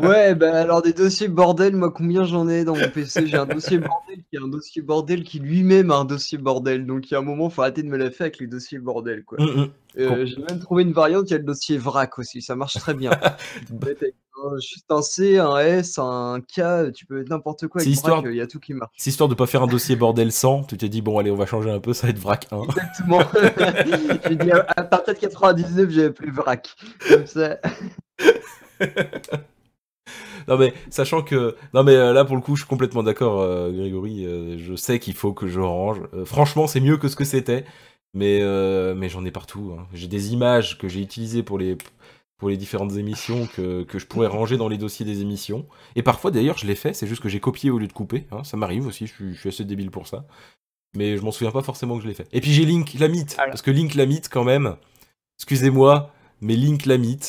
Ouais, 0.00 0.34
bah 0.34 0.56
alors 0.56 0.82
des 0.82 0.92
dossiers 0.92 1.28
bordel, 1.28 1.74
moi 1.74 1.90
combien 1.90 2.24
j'en 2.24 2.48
ai 2.48 2.64
dans 2.64 2.76
mon 2.76 2.88
PC 2.88 3.26
J'ai 3.26 3.36
un 3.36 3.46
dossier 3.46 3.78
bordel 3.78 4.22
qui 4.30 4.36
est 4.36 4.40
un 4.40 4.48
dossier 4.48 4.82
bordel 4.82 5.24
qui 5.24 5.40
lui-même 5.40 5.90
a 5.90 5.96
un 5.96 6.04
dossier 6.04 6.38
bordel, 6.38 6.86
donc 6.86 7.10
il 7.10 7.14
y 7.14 7.16
a 7.16 7.20
un 7.20 7.22
moment, 7.22 7.50
faut 7.50 7.62
arrêter 7.62 7.82
de 7.82 7.88
me 7.88 7.96
la 7.96 8.10
faire 8.10 8.26
avec 8.26 8.38
les 8.38 8.46
dossiers 8.46 8.78
bordel, 8.78 9.24
quoi. 9.24 9.40
Hum, 9.40 9.48
hum. 9.48 9.70
Euh, 9.98 10.26
J'ai 10.26 10.38
même 10.38 10.60
trouvé 10.60 10.84
une 10.84 10.92
variante, 10.92 11.28
il 11.28 11.32
y 11.32 11.34
a 11.34 11.38
le 11.38 11.44
dossier 11.44 11.76
vrac 11.76 12.18
aussi, 12.18 12.40
ça 12.40 12.54
marche 12.54 12.74
très 12.74 12.94
bien. 12.94 13.10
Avec 13.82 14.14
Juste 14.60 14.86
un 14.90 15.02
C, 15.02 15.38
un 15.38 15.58
S, 15.58 15.98
un 15.98 16.40
K, 16.40 16.92
tu 16.94 17.06
peux 17.06 17.18
mettre 17.18 17.30
n'importe 17.30 17.68
quoi 17.68 17.80
C'est 17.80 17.90
histoire- 17.90 18.26
il 18.26 18.34
y 18.36 18.40
a 18.40 18.46
tout 18.46 18.58
qui 18.60 18.74
marche. 18.74 18.90
C'est 18.96 19.10
histoire 19.10 19.28
de 19.28 19.34
pas 19.34 19.46
faire 19.46 19.62
un 19.62 19.66
dossier 19.66 19.94
bordel 19.96 20.32
100. 20.32 20.64
Tu 20.64 20.76
t'es 20.76 20.88
dit, 20.88 21.02
bon, 21.02 21.18
allez, 21.18 21.30
on 21.30 21.36
va 21.36 21.46
changer 21.46 21.70
un 21.70 21.80
peu, 21.80 21.92
ça 21.92 22.06
va 22.06 22.10
être 22.10 22.18
vrac 22.18 22.48
1. 22.50 22.62
Exactement. 22.64 23.20
J'ai 24.28 24.36
dit 24.36 24.50
à 24.52 24.82
partir 24.84 25.14
de 25.14 25.18
99, 25.20 25.90
j'ai 25.90 26.04
appelé 26.06 26.30
vrac. 26.30 26.74
Comme 27.08 27.26
ça. 27.26 27.58
Non 30.48 30.58
mais 30.58 30.74
sachant 30.90 31.22
que 31.22 31.54
non 31.72 31.84
mais 31.84 31.94
euh, 31.94 32.12
là 32.12 32.24
pour 32.24 32.34
le 32.34 32.42
coup 32.42 32.56
je 32.56 32.62
suis 32.62 32.68
complètement 32.68 33.04
d'accord 33.04 33.40
euh, 33.40 33.70
Grégory 33.70 34.26
euh, 34.26 34.58
je 34.58 34.74
sais 34.74 34.98
qu'il 34.98 35.14
faut 35.14 35.32
que 35.32 35.46
je 35.46 35.60
range 35.60 36.00
Euh, 36.14 36.24
franchement 36.24 36.66
c'est 36.66 36.80
mieux 36.80 36.96
que 36.96 37.06
ce 37.06 37.14
que 37.14 37.24
c'était 37.24 37.64
mais 38.12 38.40
mais 38.96 39.08
j'en 39.08 39.24
ai 39.24 39.30
partout 39.30 39.76
hein. 39.78 39.86
j'ai 39.94 40.08
des 40.08 40.32
images 40.32 40.78
que 40.78 40.88
j'ai 40.88 41.00
utilisées 41.00 41.42
pour 41.44 41.58
les 41.58 41.78
pour 42.42 42.50
les 42.50 42.56
différentes 42.56 42.96
émissions 42.96 43.46
que, 43.54 43.84
que 43.84 44.00
je 44.00 44.06
pourrais 44.06 44.26
ranger 44.26 44.56
dans 44.56 44.68
les 44.68 44.76
dossiers 44.76 45.06
des 45.06 45.20
émissions. 45.20 45.64
Et 45.94 46.02
parfois 46.02 46.32
d'ailleurs 46.32 46.58
je 46.58 46.66
l'ai 46.66 46.74
fait 46.74 46.92
c'est 46.92 47.06
juste 47.06 47.22
que 47.22 47.28
j'ai 47.28 47.38
copié 47.38 47.70
au 47.70 47.78
lieu 47.78 47.86
de 47.86 47.92
couper 47.92 48.26
hein. 48.32 48.42
ça 48.42 48.56
m'arrive 48.56 48.84
aussi 48.84 49.06
je 49.06 49.12
suis, 49.12 49.32
je 49.32 49.38
suis 49.38 49.48
assez 49.50 49.64
débile 49.64 49.92
pour 49.92 50.08
ça. 50.08 50.26
Mais 50.96 51.16
je 51.16 51.22
m'en 51.22 51.30
souviens 51.30 51.52
pas 51.52 51.62
forcément 51.62 51.96
que 51.96 52.02
je 52.02 52.08
l'ai 52.08 52.14
fait. 52.14 52.26
Et 52.32 52.40
puis 52.40 52.52
j'ai 52.52 52.64
Link 52.64 52.96
Alors. 53.00 53.46
parce 53.46 53.62
que 53.62 53.70
Link 53.70 53.94
Lamit 53.94 54.22
quand 54.28 54.42
même 54.42 54.74
excusez-moi 55.38 56.10
mais 56.40 56.56
Link 56.56 56.84
Lamit 56.84 57.20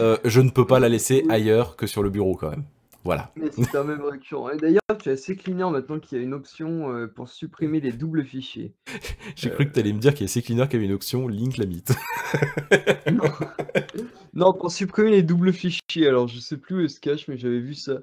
euh, 0.00 0.18
je 0.26 0.42
ne 0.42 0.50
peux 0.50 0.66
pas 0.66 0.80
la 0.80 0.90
laisser 0.90 1.24
ailleurs 1.30 1.74
que 1.76 1.86
sur 1.86 2.02
le 2.02 2.10
bureau 2.10 2.34
quand 2.34 2.50
même 2.50 2.64
voilà 3.08 3.32
Mais 3.36 3.48
c'est 3.50 3.74
un 3.74 3.84
même 3.84 4.02
récurrent. 4.02 4.50
Et 4.50 4.58
d'ailleurs, 4.58 4.82
tu 5.02 5.08
as 5.08 5.16
CCleaner 5.16 5.70
maintenant 5.70 5.98
qui 5.98 6.14
a 6.14 6.18
une 6.18 6.34
option 6.34 6.92
euh, 6.92 7.06
pour 7.06 7.30
supprimer 7.30 7.80
les 7.80 7.90
doubles 7.90 8.22
fichiers. 8.22 8.74
J'ai 9.34 9.48
cru 9.48 9.64
que 9.66 9.72
t'allais 9.72 9.94
me 9.94 9.98
dire 9.98 10.12
qu'il 10.12 10.26
y 10.26 10.30
a 10.30 10.40
CCleaner 10.42 10.68
qui 10.68 10.76
avait 10.76 10.84
une 10.84 10.92
option 10.92 11.26
Link 11.26 11.56
Lamit. 11.56 11.84
non. 13.10 13.24
Non, 14.34 14.52
pour 14.52 14.70
supprimer 14.70 15.10
les 15.10 15.22
doubles 15.22 15.54
fichiers. 15.54 16.06
Alors, 16.06 16.28
je 16.28 16.38
sais 16.38 16.58
plus 16.58 16.76
où 16.76 16.80
elle 16.80 16.90
se 16.90 17.00
cache, 17.00 17.28
mais 17.28 17.38
j'avais 17.38 17.60
vu 17.60 17.72
ça. 17.72 18.00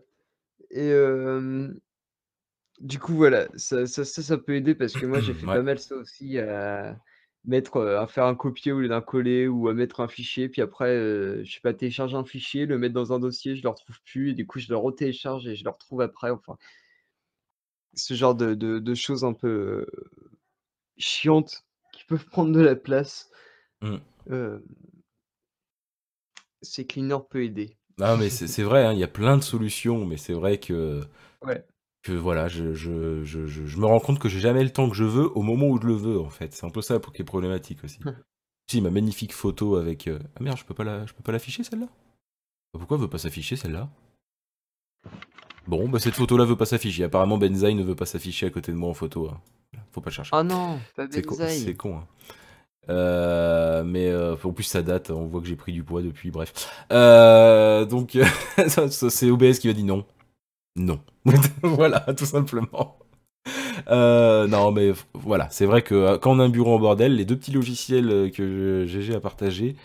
Et 0.72 0.90
euh, 0.92 1.70
du 2.80 2.98
coup, 2.98 3.14
voilà, 3.14 3.48
ça, 3.56 3.86
ça, 3.86 4.04
ça, 4.04 4.24
ça 4.24 4.38
peut 4.40 4.56
aider 4.56 4.74
parce 4.74 4.94
que 4.94 5.06
moi, 5.06 5.20
j'ai 5.20 5.34
fait 5.36 5.46
Ouais. 5.46 5.54
pas 5.58 5.62
mal 5.62 5.78
ça 5.78 5.96
aussi 5.96 6.40
à 6.40 6.98
mettre, 7.48 7.78
euh, 7.78 8.00
à 8.00 8.08
faire 8.08 8.26
un 8.26 8.36
copier 8.36 8.72
au 8.72 8.80
lieu 8.80 8.88
d'un 8.88 9.02
coller 9.02 9.48
ou 9.48 9.68
à 9.70 9.74
mettre 9.74 10.00
un 10.02 10.08
fichier. 10.08 10.50
Puis 10.50 10.62
après, 10.62 10.90
euh, 10.90 11.44
je 11.44 11.54
sais 11.54 11.60
pas, 11.62 11.74
télécharger 11.74 12.16
un 12.16 12.26
fichier, 12.26 12.66
le 12.66 12.78
mettre 12.78 12.94
dans 12.94 13.14
un 13.14 13.20
dossier, 13.20 13.56
je 13.56 13.64
le 13.64 13.70
retrouve 13.70 14.00
plus. 14.06 14.32
Et 14.32 14.34
du 14.34 14.46
coup, 14.48 14.60
je 14.60 14.70
le 14.70 14.78
retélécharge 14.78 15.48
et 15.48 15.56
je 15.56 15.64
le 15.64 15.70
retrouve 15.70 16.02
après. 16.02 16.30
Enfin, 16.30 16.58
ce 17.94 18.14
genre 18.14 18.36
de, 18.36 18.54
de, 18.54 18.80
de 18.80 18.96
choses 18.96 19.24
un 19.24 19.34
peu 19.34 19.48
euh, 19.48 19.86
chiantes 20.98 21.64
qui 21.94 22.04
peuvent 22.06 22.26
prendre 22.32 22.52
de 22.52 22.62
la 22.62 22.76
place. 22.76 23.30
Mm. 23.82 23.98
Euh, 24.32 24.60
CCleaner 26.62 27.18
peut 27.30 27.44
aider. 27.44 27.78
Non, 27.98 28.18
mais 28.18 28.30
c'est 28.30 28.48
c'est 28.48 28.64
vrai, 28.64 28.84
hein, 28.86 28.92
il 28.92 29.00
y 29.00 29.04
a 29.04 29.08
plein 29.08 29.38
de 29.38 29.44
solutions, 29.44 30.06
mais 30.06 30.18
c'est 30.18 30.34
vrai 30.34 30.60
que, 30.60 31.02
Ouais. 31.44 31.64
Que 32.06 32.12
voilà, 32.14 32.48
je, 32.48 32.74
je, 32.74 33.24
je, 33.24 33.48
je, 33.48 33.66
je 33.66 33.78
me 33.78 33.86
rends 33.86 34.00
compte 34.00 34.20
que 34.20 34.30
j'ai 34.30 34.40
jamais 34.40 34.64
le 34.64 34.70
temps 34.72 34.90
que 34.90 34.96
je 34.96 35.04
veux 35.04 35.30
au 35.38 35.42
moment 35.42 35.68
où 35.68 35.82
je 35.82 35.88
le 35.88 35.94
veux, 35.94 36.20
en 36.20 36.30
fait. 36.30 36.54
C'est 36.54 36.66
un 36.66 36.70
peu 36.70 36.82
ça 36.82 37.00
pour 37.00 37.14
qui 37.14 37.22
est 37.24 37.26
problématique 37.26 37.84
aussi. 37.84 38.00
si, 38.70 38.82
ma 38.82 38.92
magnifique 38.92 39.34
photo 39.34 39.76
avec. 39.78 40.08
euh, 40.08 40.20
Ah 40.38 40.44
merde, 40.44 40.58
je 40.58 40.66
peux 40.66 40.74
pas 40.76 40.84
la, 40.84 41.06
je 41.06 41.14
peux 41.14 41.24
pas 41.24 41.32
l'afficher 41.32 41.64
celle-là? 41.64 41.88
Pourquoi 42.74 42.98
elle 42.98 43.02
veut 43.02 43.10
pas 43.10 43.18
s'afficher 43.20 43.56
celle-là? 43.56 43.90
Bon, 45.68 45.90
bah 45.90 46.00
cette 46.00 46.14
photo-là 46.16 46.46
veut 46.46 46.56
pas 46.56 46.66
s'afficher. 46.66 47.04
Apparemment, 47.06 47.38
Benzaï 47.38 47.74
ne 47.74 47.84
veut 47.84 47.96
pas 47.96 48.06
s'afficher 48.06 48.46
à 48.46 48.50
côté 48.52 48.72
de 48.72 48.78
moi 48.78 48.90
en 48.90 48.94
photo. 48.94 49.30
hein. 49.30 49.40
Faut 49.92 50.02
pas 50.02 50.10
le 50.12 50.16
chercher. 50.16 50.32
Ah 50.34 50.44
non, 50.44 50.80
C'est 51.10 51.24
con, 51.24 51.36
c'est 51.66 51.76
con, 51.76 51.98
hein. 51.98 52.08
Euh, 52.88 53.84
mais 53.84 54.10
euh, 54.10 54.36
en 54.44 54.52
plus 54.54 54.64
ça 54.64 54.84
date, 54.84 55.10
on 55.10 55.26
voit 55.26 55.42
que 55.42 55.48
j'ai 55.48 55.56
pris 55.56 55.74
du 55.74 55.84
poids 55.84 56.04
depuis, 56.04 56.30
bref. 56.30 56.54
Euh, 56.92 57.86
donc 57.86 58.16
c'est 58.92 59.32
OBS 59.32 59.58
qui 59.60 59.68
m'a 59.68 59.74
dit 59.74 59.84
non. 59.84 60.06
Non. 60.76 61.00
voilà, 61.64 62.02
tout 62.18 62.26
simplement. 62.26 62.98
Euh, 63.90 64.48
non 64.48 64.72
mais 64.72 64.92
voilà, 65.14 65.48
c'est 65.52 65.66
vrai 65.66 65.82
que 65.84 65.94
euh, 65.94 66.18
quand 66.18 66.32
on 66.36 66.40
a 66.40 66.44
un 66.44 66.50
bureau 66.50 66.74
en 66.76 66.80
bordel, 66.80 67.16
les 67.16 67.26
deux 67.26 67.36
petits 67.38 67.52
logiciels 67.52 68.10
euh, 68.10 68.30
que 68.30 68.86
GG 68.88 69.14
a 69.16 69.20
partagé, 69.20 69.76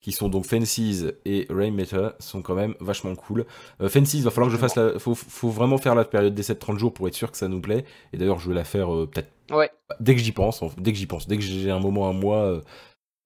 qui 0.00 0.12
sont 0.12 0.28
donc 0.28 0.44
Fences 0.46 0.78
et 1.24 1.46
Rainmaker, 1.50 2.12
sont 2.20 2.40
quand 2.42 2.54
même 2.54 2.74
vachement 2.80 3.14
cool. 3.16 3.46
Euh, 3.80 3.88
Fences, 3.88 4.14
va 4.16 4.30
falloir 4.30 4.48
que 4.50 4.56
je 4.56 4.60
fasse 4.60 4.76
la. 4.76 4.98
Faut, 4.98 5.14
faut 5.16 5.48
vraiment 5.50 5.78
faire 5.78 5.94
la 5.96 6.04
période 6.04 6.34
d'essai 6.34 6.54
de 6.54 6.58
30 6.60 6.78
jours 6.78 6.92
pour 6.94 7.08
être 7.08 7.14
sûr 7.14 7.30
que 7.32 7.36
ça 7.36 7.48
nous 7.48 7.60
plaît. 7.60 7.84
Et 8.12 8.16
d'ailleurs, 8.18 8.38
je 8.38 8.48
vais 8.48 8.54
la 8.54 8.64
faire 8.64 8.94
euh, 8.94 9.06
peut-être 9.06 9.30
Ouais. 9.50 9.70
dès 9.98 10.14
que 10.14 10.20
j'y 10.20 10.32
pense. 10.32 10.62
en- 10.62 10.70
Dès 10.78 10.92
que 10.92 10.98
j'y 10.98 11.06
pense. 11.06 11.26
Dès 11.26 11.36
que 11.36 11.42
j'ai 11.42 11.70
un 11.70 11.80
moment 11.80 12.08
à 12.08 12.12
moi. 12.12 12.60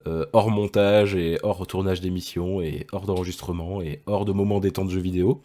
euh, 0.06 0.26
hors 0.32 0.50
montage 0.50 1.14
et 1.14 1.38
hors 1.44 1.64
tournage 1.66 2.00
d'émissions 2.00 2.60
et 2.60 2.86
hors 2.92 3.06
d'enregistrement 3.06 3.80
et 3.82 4.02
hors 4.06 4.24
de 4.24 4.32
moments 4.32 4.58
détente 4.58 4.88
de 4.88 4.92
jeux 4.92 5.00
vidéo. 5.00 5.42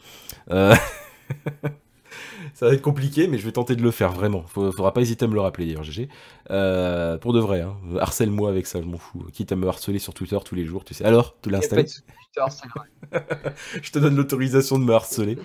Euh, 0.51 0.73
ça 2.53 2.67
va 2.67 2.73
être 2.73 2.81
compliqué, 2.81 3.27
mais 3.27 3.37
je 3.37 3.45
vais 3.45 3.51
tenter 3.51 3.75
de 3.75 3.81
le 3.83 3.91
faire 3.91 4.11
vraiment. 4.11 4.43
Faut- 4.47 4.71
Faudra 4.71 4.93
pas 4.93 5.01
hésiter 5.01 5.25
à 5.25 5.27
me 5.27 5.33
le 5.33 5.41
rappeler 5.41 5.65
d'ailleurs, 5.67 5.83
GG. 5.83 6.09
Euh, 6.49 7.17
pour 7.17 7.33
de 7.33 7.39
vrai, 7.39 7.61
hein. 7.61 7.75
harcèle-moi 7.99 8.49
avec 8.49 8.65
ça, 8.67 8.81
je 8.81 8.87
m'en 8.87 8.97
fous. 8.97 9.25
Quitte 9.33 9.51
à 9.51 9.55
me 9.55 9.67
harceler 9.67 9.99
sur 9.99 10.13
Twitter 10.13 10.37
tous 10.43 10.55
les 10.55 10.65
jours, 10.65 10.83
tu 10.83 10.93
sais. 10.93 11.05
Alors, 11.05 11.35
tu 11.41 11.49
souci, 11.87 12.01
je 13.81 13.91
te 13.91 13.99
donne 13.99 14.15
l'autorisation 14.15 14.79
de 14.79 14.83
me 14.83 14.93
harceler. 14.93 15.37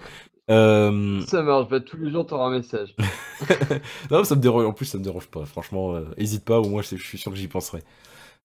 Euh, 0.50 1.20
Ça 1.26 1.42
marche, 1.42 1.68
bah, 1.68 1.80
tous 1.80 1.96
les 1.96 2.10
jours 2.10 2.26
t'auras 2.26 2.46
un 2.46 2.50
message. 2.58 2.94
non, 4.10 4.24
ça 4.24 4.34
me 4.34 4.40
dérange. 4.40 4.64
En 4.66 4.72
plus, 4.72 4.86
ça 4.86 4.98
me 4.98 5.04
dérange 5.04 5.28
pas. 5.28 5.44
Franchement, 5.46 5.94
euh, 5.94 6.04
hésite 6.16 6.44
pas. 6.44 6.58
Au 6.60 6.68
moins, 6.68 6.82
je, 6.82 6.96
je 6.96 7.02
suis 7.04 7.18
sûr 7.18 7.30
que 7.32 7.38
j'y 7.38 7.48
penserai. 7.48 7.82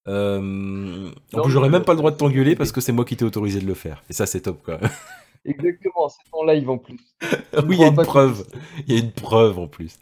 Euh, 0.08 1.10
en 1.34 1.42
plus, 1.42 1.52
j'aurais 1.52 1.70
même 1.70 1.84
pas 1.84 1.94
le 1.94 1.98
droit 1.98 2.12
de 2.12 2.18
t'engueuler 2.18 2.56
parce 2.56 2.72
que 2.72 2.80
c'est 2.82 2.94
moi 2.94 3.04
qui 3.04 3.18
t'ai 3.18 3.26
autorisé 3.26 3.60
de 3.60 3.66
le 3.66 3.74
faire. 3.74 4.04
Et 4.10 4.14
ça, 4.14 4.26
c'est 4.26 4.42
top, 4.42 4.64
quoi. 4.64 4.80
Exactement, 5.46 6.10
c'est 6.10 6.30
en 6.32 6.44
live 6.46 6.70
en 6.70 6.78
plus. 6.78 7.00
oui, 7.68 7.78
il 7.78 7.80
y 7.80 7.84
a 7.84 7.88
une 7.88 7.96
preuve. 7.96 8.46
Il 8.88 8.94
y 8.94 8.98
a 8.98 9.00
une 9.00 9.12
preuve 9.12 9.60
en 9.60 9.68
plus. 9.68 10.00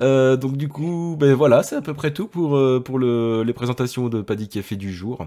Euh, 0.00 0.36
donc 0.36 0.56
du 0.56 0.68
coup, 0.68 1.16
ben 1.18 1.34
voilà, 1.34 1.62
c'est 1.62 1.76
à 1.76 1.82
peu 1.82 1.94
près 1.94 2.12
tout 2.12 2.26
pour, 2.26 2.56
euh, 2.56 2.80
pour 2.80 2.98
le, 2.98 3.42
les 3.44 3.52
présentations 3.52 4.08
de 4.08 4.22
Paddy 4.22 4.48
Café 4.48 4.76
du 4.76 4.92
jour. 4.92 5.26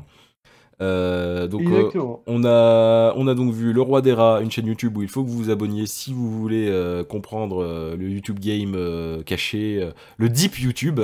Euh, 0.82 1.48
donc 1.48 1.62
euh, 1.62 1.90
on 2.28 2.44
a, 2.44 3.14
on 3.16 3.28
a 3.28 3.34
donc 3.34 3.54
vu 3.54 3.72
Le 3.72 3.82
Roi 3.82 4.02
des 4.02 4.12
Rats, 4.12 4.42
une 4.42 4.52
chaîne 4.52 4.68
YouTube 4.68 4.98
où 4.98 5.04
il 5.04 5.08
faut 5.08 5.24
que 5.24 5.30
vous 5.30 5.38
vous 5.38 5.50
abonniez 5.50 5.86
si 5.86 6.12
vous 6.14 6.30
voulez 6.30 6.68
euh, 6.68 7.04
comprendre 7.04 7.96
le 7.98 8.10
YouTube 8.10 8.40
game 8.40 9.24
caché, 9.26 9.90
le 10.18 10.30
deep 10.30 10.60
YouTube. 10.60 11.02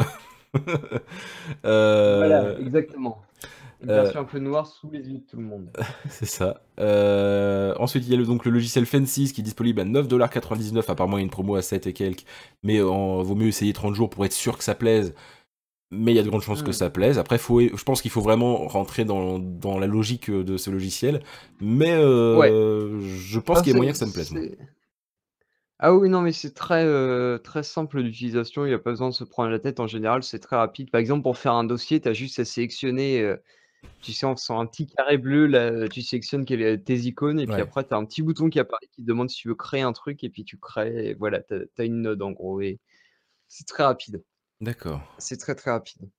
Voilà, 1.64 2.60
exactement. 2.60 3.22
Une 3.82 3.90
euh, 3.90 4.04
version 4.04 4.20
un 4.22 4.26
peu 4.26 4.40
noire 4.40 4.68
sous 4.68 4.90
les 4.92 5.00
yeux 5.10 5.20
de 5.20 5.26
tout 5.26 5.38
le 5.38 5.44
monde. 5.44 5.70
C'est 6.10 6.26
ça. 6.26 6.62
Euh, 6.80 7.74
ensuite, 7.80 8.06
il 8.06 8.12
y 8.12 8.14
a 8.14 8.18
le, 8.18 8.26
donc 8.26 8.46
le 8.46 8.52
logiciel 8.52 8.86
Fences 8.86 9.14
qui 9.34 9.42
est 9.42 9.44
disponible 9.44 9.82
à 9.82 9.86
9,99$. 9.86 10.90
Apparemment, 10.92 11.18
il 11.18 11.22
y 11.22 11.24
a 11.24 11.26
une 11.26 11.32
promo 11.32 11.56
à 11.56 11.62
7 11.62 11.88
et 11.88 11.94
quelques. 11.94 12.26
Mais 12.64 12.82
en, 12.82 13.22
vaut 13.24 13.36
mieux 13.36 13.48
essayer 13.48 13.74
30 13.74 13.96
jours 13.96 14.10
pour 14.10 14.26
être 14.26 14.34
sûr 14.34 14.58
que 14.58 14.64
ça 14.64 14.76
plaise. 14.76 15.14
Mais 15.92 16.14
il 16.14 16.16
y 16.16 16.20
a 16.20 16.24
de 16.24 16.30
grandes 16.30 16.42
chances 16.44 16.64
que 16.64 16.72
Mm. 16.72 16.74
ça 16.74 16.90
plaise. 16.90 17.20
Après, 17.20 17.38
faut, 17.38 17.60
je 17.62 17.84
pense 17.84 18.02
qu'il 18.02 18.12
faut 18.12 18.22
vraiment 18.22 18.68
rentrer 18.68 19.06
dans, 19.06 19.40
dans 19.40 19.78
la 19.80 19.88
logique 19.88 20.32
de 20.32 20.58
ce 20.58 20.70
logiciel. 20.70 21.22
Mais 21.60 21.92
euh, 21.94 23.00
je 23.02 23.40
pense 23.40 23.60
Ah, 23.60 23.62
qu'il 23.62 23.72
y 23.72 23.74
a 23.74 23.78
moyen 23.78 23.92
que 23.92 23.98
ça 23.98 24.06
me 24.06 24.14
plaise. 24.14 24.34
Ah 25.80 25.96
oui, 25.96 26.10
non, 26.10 26.22
mais 26.22 26.32
c'est 26.32 26.54
très, 26.54 26.86
euh, 26.86 27.38
très 27.40 27.64
simple 27.64 28.04
d'utilisation. 28.04 28.66
Il 28.66 28.70
n'y 28.70 28.76
a 28.76 28.80
pas 28.80 28.92
besoin 28.92 29.10
de 29.10 29.14
se 29.16 29.24
prendre 29.24 29.50
la 29.50 29.60
tête. 29.60 29.80
En 29.80 29.88
général, 29.88 30.22
c'est 30.24 30.40
très 30.40 30.56
rapide. 30.56 30.92
Par 30.92 31.02
exemple, 31.02 31.24
pour 31.24 31.38
faire 31.38 31.54
un 31.54 31.64
dossier, 31.64 32.00
tu 32.00 32.08
as 32.08 32.14
juste 32.14 32.40
à 32.40 32.46
sélectionner, 32.46 33.22
euh, 33.22 33.38
tu 34.02 34.14
sais, 34.14 34.26
en 34.26 34.36
faisant 34.36 34.60
un 34.60 34.66
petit 34.66 34.88
carré 34.88 35.18
bleu, 35.18 35.46
là, 35.46 35.88
tu 35.88 36.02
sélectionnes 36.02 36.46
est 36.48 36.78
tes 36.84 36.98
icônes. 37.00 37.40
Et 37.40 37.46
puis 37.46 37.56
Ouais. 37.56 37.62
après, 37.62 37.84
tu 37.84 37.94
as 37.94 37.98
un 37.98 38.06
petit 38.06 38.22
bouton 38.22 38.50
qui 38.50 38.60
apparaît 38.60 38.88
qui 38.92 39.02
te 39.02 39.08
demande 39.08 39.30
si 39.30 39.38
tu 39.38 39.48
veux 39.48 39.56
créer 39.56 39.82
un 39.82 39.94
truc. 39.94 40.24
Et 40.24 40.30
puis 40.30 40.44
tu 40.44 40.58
crées. 40.58 41.10
Et 41.10 41.14
voilà, 41.14 41.42
tu 41.42 41.54
as, 41.78 41.84
une 41.84 42.02
node 42.02 42.22
en 42.22 42.32
gros. 42.32 42.62
Et 42.62 42.80
c'est 43.48 43.68
très 43.68 43.84
rapide. 43.84 44.24
D'accord. 44.60 45.02
C'est 45.18 45.38
très, 45.38 45.56
très 45.56 45.72
rapide. 45.72 46.10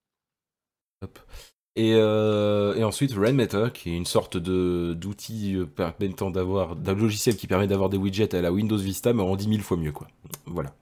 Hop. 1.02 1.18
Et, 1.74 1.94
euh, 1.94 2.74
et 2.74 2.84
ensuite, 2.84 3.12
Rainmaker, 3.14 3.72
qui 3.72 3.90
est 3.90 3.96
une 3.96 4.04
sorte 4.04 4.36
de 4.36 4.92
d'outil 4.94 5.56
euh, 5.56 5.64
permettant 5.64 6.30
d'avoir 6.30 6.76
d'un 6.76 6.94
logiciel 6.94 7.36
qui 7.36 7.46
permet 7.46 7.66
d'avoir 7.66 7.88
des 7.88 7.96
widgets 7.96 8.34
à 8.34 8.42
la 8.42 8.52
Windows 8.52 8.76
Vista, 8.76 9.14
mais 9.14 9.22
en 9.22 9.34
10 9.36 9.48
000 9.48 9.62
fois 9.62 9.78
mieux, 9.78 9.92
quoi. 9.92 10.06
Voilà. 10.44 10.74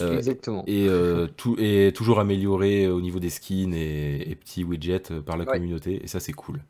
Euh, 0.00 0.16
Exactement. 0.16 0.64
et, 0.66 0.86
euh, 0.88 1.26
tout, 1.36 1.56
et 1.58 1.92
toujours 1.94 2.20
amélioré 2.20 2.88
au 2.88 3.00
niveau 3.00 3.18
des 3.20 3.30
skins 3.30 3.74
et, 3.74 4.30
et 4.30 4.34
petits 4.36 4.64
widgets 4.64 5.10
euh, 5.10 5.22
par 5.22 5.36
la 5.36 5.44
Ouais. 5.44 5.52
communauté, 5.52 6.02
et 6.04 6.06
ça 6.06 6.20
c'est 6.20 6.32
cool. 6.32 6.60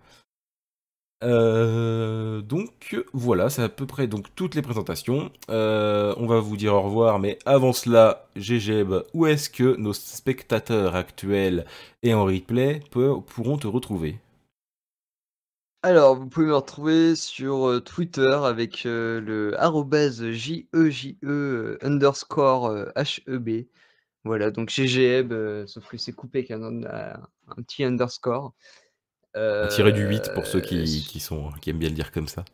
Euh, 1.24 2.43
donc 2.43 2.97
voilà, 3.12 3.51
c'est 3.51 3.62
à 3.62 3.68
peu 3.68 3.87
près 3.87 4.07
donc 4.07 4.26
toutes 4.37 4.55
les 4.55 4.62
présentations. 4.62 5.33
Euh, 5.51 6.14
on 6.16 6.26
va 6.26 6.39
vous 6.39 6.57
dire 6.57 6.74
au 6.74 6.83
revoir, 6.83 7.18
mais 7.18 7.39
avant 7.45 7.72
cela, 7.72 8.29
GGB, 8.37 9.01
où 9.14 9.26
est-ce 9.26 9.51
que 9.51 9.76
nos 9.76 9.93
spectateurs 9.93 10.95
actuels 10.95 11.66
et 12.05 12.14
en 12.14 12.24
replay 12.24 12.81
pourront 12.91 13.59
te 13.59 13.66
retrouver? 13.66 14.18
Alors, 15.83 16.16
vous 16.16 16.29
pouvez 16.29 16.47
me 16.47 16.55
retrouver 16.57 17.14
sur 17.14 17.81
Twitter 17.85 18.37
avec 18.45 18.83
le 18.85 19.53
arrobase 19.59 20.31
JEJE 20.33 21.16
euh, 21.24 21.79
underscore 21.83 22.74
HEB. 22.97 23.66
Voilà, 24.24 24.51
donc 24.51 24.72
euh, 24.79 25.66
sauf 25.66 25.87
que 25.89 25.97
c'est 25.97 26.12
coupé 26.12 26.39
avec 26.41 26.51
un, 26.51 26.62
un- 26.85 27.20
un 27.49 27.62
petit 27.62 27.85
underscore. 27.85 28.53
Un 29.35 29.68
tiré 29.68 29.93
du 29.93 30.03
8 30.05 30.33
pour 30.35 30.47
ceux 30.47 30.59
Euh, 30.59 30.62
qui, 30.62 30.87
su- 30.89 31.09
qui, 31.09 31.20
sont, 31.20 31.53
qui 31.62 31.70
aiment 31.70 31.79
bien 31.79 31.89
le 31.91 31.95
dire 31.95 32.11
comme 32.11 32.26
ça. 32.29 32.45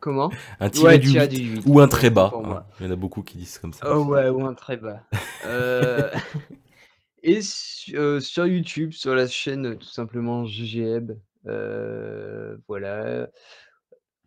Comment? 0.00 0.30
Un 0.60 0.70
tiré 0.70 0.86
Ouais, 0.86 0.98
du 0.98 1.08
tiré 1.10 1.26
8 1.26 1.36
du 1.36 1.56
8. 1.56 1.62
ou 1.66 1.80
un 1.80 1.88
très 1.88 2.10
bas. 2.10 2.28
pour 2.30 2.42
moi. 2.44 2.66
hein. 2.68 2.74
Il 2.80 2.86
y 2.86 2.88
en 2.88 2.92
a 2.92 2.96
beaucoup 2.96 3.22
qui 3.22 3.36
disent 3.36 3.58
comme 3.58 3.72
ça. 3.72 3.92
Oh 3.92 4.04
ouais, 4.04 4.28
ou 4.28 4.46
un 4.46 4.54
très 4.54 4.76
bas. 4.76 5.02
Euh, 5.44 6.08
Et 7.22 7.42
su- 7.42 7.96
sur 8.20 8.46
YouTube, 8.46 8.92
sur 8.92 9.14
la 9.14 9.26
chaîne 9.26 9.76
tout 9.76 9.88
simplement 9.88 10.46
GGEB, 10.46 11.10
euh, 11.10 11.14
voilà, 11.44 13.28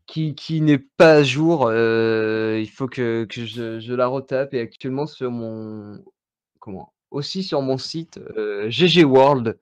qui, 0.05 0.35
qui 0.35 0.61
n'est 0.61 0.77
pas 0.97 1.13
à 1.15 1.23
jour. 1.23 1.67
euh, 1.69 2.59
il 2.61 2.69
faut 2.69 2.87
que, 2.87 3.25
que 3.25 3.45
je, 3.45 3.79
je 3.79 3.93
la 3.93 4.07
retape. 4.07 4.53
Et 4.53 4.59
actuellement 4.59 5.07
sur 5.07 5.31
mon, 5.31 6.03
comment, 6.59 6.93
aussi 7.11 7.43
sur 7.43 7.61
mon 7.61 7.77
site 7.77 8.19
euh, 8.37 8.69
ggworld.fr, 8.69 9.55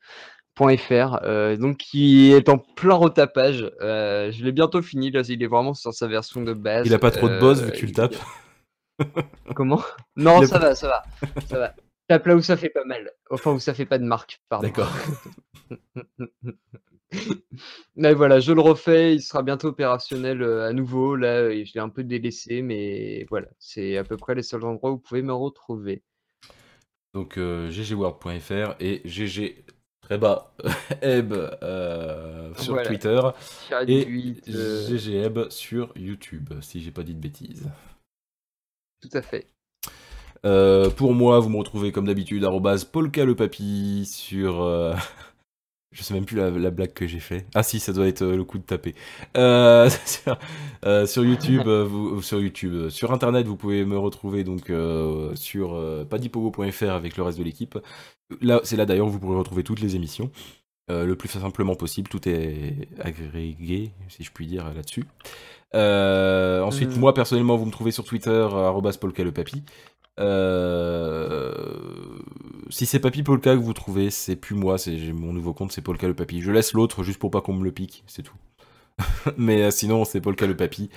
euh, 1.24 1.56
donc 1.58 1.78
qui 1.78 2.32
est 2.32 2.49
en 2.49 2.58
plein 2.58 2.95
retapage. 2.95 3.70
Euh, 3.82 4.32
je 4.32 4.43
l'ai 4.43 4.52
bientôt 4.52 4.82
fini. 4.82 5.12
Là, 5.12 5.22
il 5.28 5.41
est 5.43 5.47
vraiment 5.47 5.74
sur 5.74 5.93
sa 5.93 6.08
version 6.08 6.41
de 6.41 6.54
base. 6.54 6.86
Il 6.88 6.93
a 6.93 6.99
pas 6.99 7.12
trop 7.12 7.30
de 7.30 7.39
boss 7.39 7.60
vu 7.62 7.68
Euh, 7.68 7.72
que 7.72 7.78
tu 7.78 7.86
le 7.86 7.93
tapes. 7.93 8.16
Comment? 9.56 9.82
Non, 10.16 10.41
ça 10.45 10.60
pas- 10.60 10.68
va, 10.70 10.76
ça 10.76 10.88
va, 10.88 11.04
ça 11.47 11.58
va. 11.60 11.76
Tape 12.08 12.26
là 12.26 12.36
où 12.36 12.41
ça 12.41 12.58
fait 12.58 12.70
pas 12.70 12.84
mal. 12.84 13.10
Enfin, 13.30 13.52
où 13.52 13.60
ça 13.60 13.74
fait 13.74 13.86
pas 13.86 13.97
de 13.99 14.04
marque, 14.04 14.41
pardon. 14.49 14.68
D'accord. 14.68 14.91
Mais 17.95 18.14
voilà, 18.14 18.39
je 18.39 18.51
le 18.53 18.62
refais, 18.62 19.16
il 19.16 19.22
sera 19.22 19.43
bientôt 19.43 19.70
opérationnel 19.70 20.41
euh, 20.41 20.68
à 20.68 20.74
nouveau. 20.74 21.16
Là, 21.16 21.41
euh, 21.41 21.64
je 21.66 21.74
l'ai 21.74 21.82
un 21.82 21.89
peu 21.89 22.03
délaissé, 22.03 22.62
mais 22.62 23.26
voilà, 23.30 23.47
c'est 23.59 23.97
à 23.97 24.03
peu 24.03 24.18
près 24.18 24.36
les 24.36 24.43
seuls 24.43 24.64
endroits 24.64 24.91
où 24.91 24.95
vous 24.95 24.99
pouvez 25.01 25.22
me 25.22 25.34
retrouver. 25.34 26.03
Donc 27.14 27.38
euh, 27.38 27.70
ggworld.fr 27.70 28.76
et 28.80 29.01
gg 29.05 29.66
très 30.01 30.18
bas 30.18 30.53
eb 31.01 31.34
euh, 31.34 32.53
sur 32.55 32.74
Voilà. 32.74 32.88
Twitter 32.88 33.20
et 33.88 34.07
euh, 34.49 34.97
ggeb 34.97 35.49
sur 35.49 35.91
YouTube 35.97 36.53
si 36.62 36.82
j'ai 36.82 36.91
pas 36.91 37.03
dit 37.03 37.14
de 37.14 37.20
bêtises. 37.20 37.70
tout 39.01 39.09
à 39.14 39.22
fait. 39.22 39.47
Pour 40.43 41.14
moi, 41.14 41.39
vous 41.39 41.49
me 41.49 41.57
retrouvez 41.57 41.91
comme 41.91 42.05
d'habitude 42.05 42.45
arrobase 42.45 42.86
Polka 42.86 43.26
le 43.26 43.36
papy 43.36 44.05
sur 44.05 44.62
je 45.92 46.04
sais 46.04 46.14
même 46.14 46.26
plus 46.26 46.38
la, 46.38 46.50
la 46.50 46.72
blague 46.72 46.94
que 46.94 47.06
j'ai 47.08 47.20
fait. 47.20 47.46
Ah 47.54 47.64
si, 47.64 47.80
ça 47.80 47.92
doit 47.94 48.08
être 48.08 48.22
euh, 48.22 48.38
le 48.38 48.44
coup 48.44 48.58
de 48.58 48.64
taper. 48.64 48.96
Euh, 49.38 49.89
sur, 50.06 50.38
euh, 50.86 51.06
sur 51.06 51.26
YouTube, 51.26 51.68
vous, 51.68 52.22
sur 52.22 52.39
YouTube, 52.39 52.89
sur 52.89 53.12
Internet, 53.12 53.46
vous 53.46 53.58
pouvez 53.58 53.84
me 53.86 53.98
retrouver 53.98 54.44
donc 54.44 54.70
euh, 54.70 55.36
sur 55.36 55.80
padipogo.fr 56.10 56.92
avec 56.92 57.18
le 57.18 57.24
reste 57.24 57.38
de 57.38 57.44
l'équipe. 57.44 57.78
Là, 58.42 58.62
c'est 58.64 58.78
là 58.78 58.86
d'ailleurs 58.86 59.08
où 59.08 59.12
vous 59.12 59.20
pourrez 59.20 59.38
retrouver 59.38 59.64
toutes 59.64 59.82
les 59.82 59.96
émissions. 59.96 60.32
le 60.89 61.14
plus 61.16 61.30
simplement 61.30 61.76
possible, 61.76 62.10
tout 62.10 62.28
est 62.28 62.88
agrégé, 63.00 63.92
si 64.08 64.24
je 64.24 64.32
puis 64.32 64.48
dire, 64.48 64.74
là-dessus. 64.74 65.06
Ensuite, 65.74 66.96
moi 66.98 67.14
personnellement, 67.14 67.58
vous 67.58 67.66
me 67.66 67.72
trouvez 67.72 67.92
sur 67.92 68.04
Twitter, 68.06 68.30
euh, 68.30 68.68
arrobas 68.68 68.98
Polka 69.00 69.24
le 69.24 69.32
papy. 69.32 69.64
Euh, 70.20 71.54
si 72.72 72.86
c'est 72.86 72.99
Papy 72.99 73.22
Polka 73.22 73.53
que 73.55 73.61
vous 73.61 73.74
trouvez, 73.74 74.09
c'est 74.09 74.36
plus 74.36 74.55
moi, 74.55 74.78
c'est 74.78 74.97
mon 75.13 75.34
nouveau 75.34 75.53
compte, 75.53 75.72
c'est 75.72 75.82
Polka 75.82 76.07
le 76.07 76.13
Papy. 76.13 76.41
Je 76.41 76.51
laisse 76.51 76.74
l'autre 76.74 77.03
juste 77.03 77.19
pour 77.19 77.30
pas 77.30 77.41
qu'on 77.41 77.53
me 77.53 77.63
le 77.63 77.72
pique, 77.72 78.03
c'est 78.07 78.24
tout. 78.24 78.38
Mais 79.38 79.63
euh, 79.63 79.72
sinon, 79.72 80.05
c'est 80.05 80.22
Polka 80.22 80.47
le 80.47 80.55
Papy. 80.55 80.89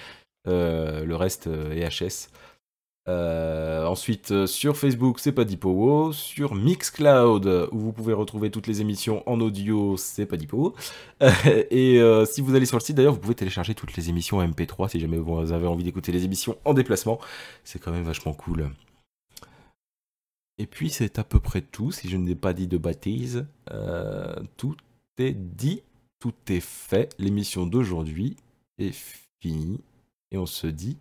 Euh, 0.46 1.04
le 1.04 1.16
reste 1.16 1.48
euh, 1.48 1.72
est 1.72 1.88
HS. 1.88 2.28
Ensuite, 3.06 4.46
sur 4.46 4.76
Facebook, 4.76 5.18
c'est 5.18 5.32
Padipowo. 5.32 6.12
Sur 6.12 6.54
Mixcloud, 6.54 7.68
où 7.72 7.78
vous 7.78 7.92
pouvez 7.92 8.12
retrouver 8.12 8.50
toutes 8.50 8.66
les 8.66 8.80
émissions 8.80 9.22
en 9.28 9.40
audio, 9.40 9.96
c'est 9.96 10.26
Padipowo. 10.26 10.74
et 11.44 12.00
si 12.26 12.40
vous 12.40 12.54
allez 12.54 12.66
sur 12.66 12.78
le 12.78 12.82
site, 12.82 12.96
d'ailleurs, 12.96 13.12
vous 13.12 13.20
pouvez 13.20 13.34
télécharger 13.34 13.74
toutes 13.74 13.96
les 13.96 14.08
émissions 14.08 14.38
en 14.38 14.46
MP3 14.46 14.88
si 14.88 15.00
jamais 15.00 15.18
vous 15.18 15.52
avez 15.52 15.66
envie 15.66 15.84
d'écouter 15.84 16.12
les 16.12 16.24
émissions 16.24 16.56
en 16.64 16.72
déplacement. 16.72 17.18
C'est 17.62 17.78
quand 17.78 17.92
même 17.92 18.04
vachement 18.04 18.32
cool. 18.32 18.70
Et 20.58 20.66
puis 20.66 20.90
c'est 20.90 21.18
à 21.18 21.24
peu 21.24 21.40
près 21.40 21.62
tout, 21.62 21.90
si 21.90 22.08
je 22.08 22.16
n'ai 22.16 22.34
pas 22.34 22.52
dit 22.52 22.68
de 22.68 22.78
bêtises. 22.78 23.46
Euh, 23.70 24.34
tout 24.56 24.76
est 25.18 25.32
dit, 25.32 25.82
tout 26.20 26.34
est 26.48 26.60
fait. 26.60 27.14
L'émission 27.18 27.66
d'aujourd'hui 27.66 28.36
est 28.78 28.94
finie. 29.40 29.80
Et 30.30 30.38
on 30.38 30.46
se 30.46 30.66
dit 30.66 30.96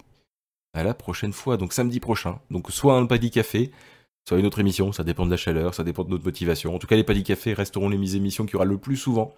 à 0.74 0.84
la 0.84 0.93
prochaine 0.93 1.34
fois. 1.34 1.58
Donc 1.58 1.74
samedi 1.74 1.99
prochain. 1.99 2.39
Donc 2.51 2.72
soit 2.72 2.97
un 2.97 3.06
Paddy 3.06 3.32
Café, 3.32 3.72
soit 4.28 4.39
une 4.39 4.45
autre 4.45 4.60
émission. 4.60 4.91
Ça 4.91 5.04
dépend 5.04 5.26
de 5.26 5.32
la 5.32 5.38
chaleur, 5.38 5.76
ça 5.76 5.84
dépend 5.84 6.04
de 6.04 6.10
notre 6.10 6.26
motivation. 6.26 6.76
En 6.76 6.80
tout 6.80 6.88
cas, 6.88 6.95
les 6.95 7.04
Paddy 7.04 7.24
Café 7.24 7.54
resteront 7.54 7.89
les 7.89 8.16
émissions 8.16 8.45
qui 8.45 8.56
aura 8.56 8.66
le 8.66 8.78
plus 8.78 8.97
souvent. 8.97 9.34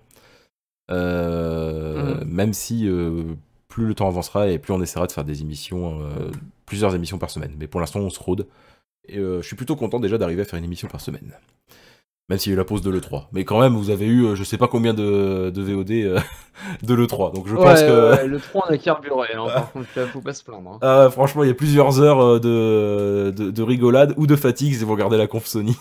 Euh, 0.92 2.24
Mhm. 2.24 2.30
Même 2.30 2.54
si 2.54 2.88
euh, 2.88 3.36
plus 3.68 3.86
le 3.86 3.96
temps 3.96 4.08
avancera 4.08 4.48
et 4.50 4.60
plus 4.60 4.74
on 4.74 4.82
essaiera 4.82 5.08
de 5.08 5.12
faire 5.12 5.26
des 5.26 5.42
émissions, 5.42 6.02
plusieurs 6.66 6.96
émissions 6.96 7.18
par 7.18 7.30
semaine. 7.30 7.56
Mais 7.60 7.68
pour 7.68 7.80
l'instant, 7.82 8.00
on 8.00 8.10
se 8.10 8.20
rôde. 8.20 8.48
Et 9.10 9.18
euh, 9.18 9.42
je 9.42 9.48
suis 9.48 9.56
plutôt 9.56 9.76
content 9.76 10.00
déjà 10.00 10.18
d'arriver 10.18 10.42
à 10.42 10.46
faire 10.46 10.60
une 10.60 10.66
émission 10.66 10.88
par 10.88 11.02
semaine. 11.02 11.34
Même 12.28 12.40
s'il 12.40 12.52
y 12.52 12.54
a 12.54 12.56
eu 12.56 12.58
la 12.58 12.66
pause 12.66 12.82
de 12.82 12.90
l'E3. 12.90 13.26
Mais 13.34 13.44
quand 13.46 13.60
même, 13.62 13.76
vous 13.76 13.92
avez 13.92 14.08
eu 14.08 14.26
euh, 14.26 14.36
je 14.36 14.44
sais 14.44 14.58
pas 14.58 14.68
combien 14.68 14.96
de, 14.96 15.52
de 15.54 15.62
VOD 15.62 15.92
euh, 15.92 16.20
de 16.84 16.94
l'E3. 16.96 17.36
Donc 17.36 17.48
je 17.48 17.54
Ouais, 17.56 17.62
pense 17.64 17.82
que. 17.82 18.12
ouais, 18.16 18.28
le 18.28 18.40
3 18.40 18.66
on 18.68 18.74
a 18.74 18.78
carburé, 18.80 19.28
hein, 19.36 19.46
par 19.46 19.72
contre, 19.72 19.88
là, 19.96 20.08
faut 20.08 20.22
pas 20.22 20.34
se 20.34 20.44
plaindre. 20.44 20.72
hein. 20.72 20.80
Ah, 20.82 21.10
franchement, 21.12 21.44
il 21.44 21.48
y 21.48 21.52
a 21.52 21.56
plusieurs 21.56 22.02
heures 22.02 22.20
euh, 22.22 22.40
de, 22.40 23.32
de, 23.32 23.52
de 23.52 23.62
rigolade 23.62 24.16
ou 24.18 24.26
de 24.26 24.36
fatigue 24.36 24.74
si 24.74 24.84
vous 24.84 24.92
regardez 24.94 25.18
la 25.18 25.28
conf 25.28 25.46
Sony. 25.46 25.76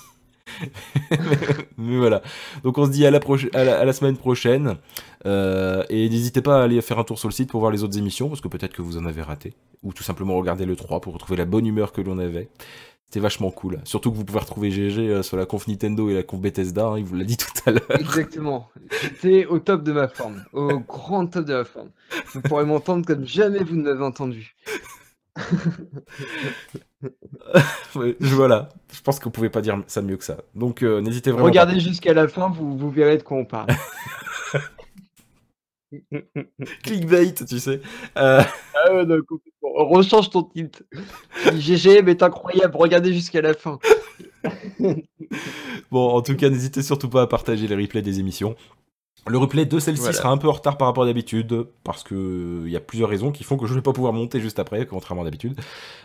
mais, 1.11 1.19
mais 1.79 1.97
voilà. 1.97 2.21
Donc 2.63 2.77
on 2.77 2.85
se 2.85 2.91
dit 2.91 3.07
à 3.07 3.11
la, 3.11 3.21
proche- 3.21 3.49
à 3.55 3.65
la, 3.65 3.79
à 3.81 3.85
la 3.87 3.93
semaine 3.95 4.19
prochaine. 4.19 4.77
Euh, 5.27 5.83
et 5.89 6.11
n'hésitez 6.11 6.43
pas 6.43 6.61
à 6.61 6.65
aller 6.65 6.81
faire 6.83 6.99
un 6.99 7.05
tour 7.05 7.19
sur 7.19 7.29
le 7.29 7.33
site 7.35 7.49
pour 7.51 7.61
voir 7.61 7.73
les 7.73 7.83
autres 7.83 7.97
émissions, 7.97 8.29
parce 8.29 8.43
que 8.43 8.49
peut-être 8.49 8.75
que 8.75 8.83
vous 8.83 8.99
en 8.99 9.07
avez 9.07 9.23
raté. 9.23 9.55
Ou 9.83 9.95
tout 9.95 10.03
simplement 10.03 10.37
regarder 10.37 10.67
le 10.67 10.77
3 10.77 11.01
pour 11.01 11.15
retrouver 11.15 11.37
la 11.39 11.47
bonne 11.47 11.67
humeur 11.67 11.93
que 11.93 12.03
l'on 12.03 12.19
avait. 12.19 12.51
C'était 13.07 13.21
vachement 13.21 13.51
cool. 13.51 13.81
Surtout 13.85 14.11
que 14.11 14.17
vous 14.17 14.25
pouvez 14.25 14.41
retrouver 14.41 14.71
GG 14.71 15.09
euh, 15.09 15.23
sur 15.23 15.37
la 15.37 15.47
conf 15.47 15.69
Nintendo 15.69 16.11
et 16.11 16.15
la 16.15 16.23
conf 16.23 16.41
Bethesda, 16.41 16.87
hein, 16.87 16.99
il 16.99 17.05
vous 17.05 17.15
l'a 17.15 17.25
dit 17.25 17.37
tout 17.37 17.53
à 17.67 17.71
l'heure. 17.71 18.01
Exactement. 18.01 18.71
J'étais 19.03 19.47
au 19.47 19.59
top 19.59 19.85
de 19.85 19.93
ma 19.93 20.09
forme, 20.09 20.45
au 20.53 20.81
grand 20.81 21.27
top 21.27 21.45
de 21.45 21.55
ma 21.55 21.65
forme. 21.65 21.91
Vous 22.33 22.41
pourrez 22.41 22.65
m'entendre 22.65 23.07
comme 23.07 23.25
jamais 23.25 23.63
vous 23.63 23.77
ne 23.77 23.83
m'avez 23.83 24.05
entendu. 24.05 24.57
Ouais, 27.95 28.17
voilà. 28.21 28.71
Je 28.93 29.01
pense 29.03 29.19
que 29.19 29.25
vous 29.25 29.31
pouvez 29.31 29.51
pas 29.51 29.61
dire 29.61 29.83
ça 29.87 30.03
mieux 30.03 30.17
que 30.17 30.25
ça. 30.25 30.39
Donc 30.55 30.83
euh, 30.83 31.01
n'hésitez 31.01 31.31
vraiment 31.31 31.45
pas. 31.45 31.51
Regardez 31.51 31.79
jusqu'à 31.79 32.15
la 32.15 32.29
fin, 32.29 32.49
vous, 32.49 32.77
vous 32.77 32.91
verrez 32.91 33.19
de 33.19 33.23
quoi 33.23 33.37
on 33.37 33.45
parle. 33.45 33.69
Clickbait, 36.83 37.35
tu 37.35 37.59
sais. 37.59 37.81
Euh, 38.17 38.43
Ah 38.87 38.95
ouais, 38.95 39.05
non, 39.07 39.17
complètement. 39.27 39.71
Rechange 39.89 40.31
ton 40.31 40.43
titre. 40.45 40.83
Dis, 41.53 41.61
GG, 41.77 42.03
mais 42.03 42.23
incroyable, 42.23 42.77
regardez 42.77 43.13
jusqu'à 43.13 43.41
la 43.43 43.55
fin. 43.55 43.79
Bon, 45.91 46.09
en 46.11 46.23
tout 46.23 46.37
cas, 46.37 46.51
n'hésitez 46.51 46.83
surtout 46.83 47.09
pas 47.09 47.23
à 47.23 47.27
partager 47.27 47.67
les 47.67 47.77
replays 47.77 48.03
des 48.03 48.21
émissions. 48.21 48.57
Le 49.27 49.39
replay 49.39 49.65
de 49.65 49.79
celle-ci 49.79 50.01
Voilà. 50.03 50.13
sera 50.17 50.29
un 50.31 50.37
peu 50.37 50.49
en 50.49 50.53
retard 50.53 50.77
par 50.77 50.87
rapport 50.89 51.05
à 51.05 51.07
d'habitude, 51.07 51.67
parce 51.83 52.03
que 52.03 52.63
il 52.67 52.71
y 52.71 52.77
a 52.77 52.81
plusieurs 52.81 53.09
raisons 53.09 53.33
qui 53.33 53.43
font 53.43 53.57
que 53.57 53.65
je 53.67 53.71
ne 53.73 53.79
vais 53.79 53.83
pas 53.83 53.93
pouvoir 53.95 54.13
monter 54.13 54.39
juste 54.41 54.59
après, 54.59 54.85
contrairement 54.87 55.23
à 55.23 55.25
d'habitude. 55.25 55.59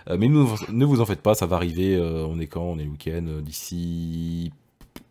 Euh, 0.09 0.15
mais 0.17 0.29
ne, 0.29 0.45
ne 0.71 0.85
vous 0.85 1.01
en 1.01 1.05
faites 1.05 1.21
pas, 1.21 1.33
ça 1.33 1.45
va 1.45 1.57
arriver. 1.57 1.95
euh, 1.95 2.25
on 2.25 2.39
est 2.39 2.47
quand? 2.47 2.63
On 2.63 2.79
est 2.79 2.85
le 2.85 2.91
week-end 2.91 3.25
euh, 3.27 3.41
d'ici, 3.41 4.53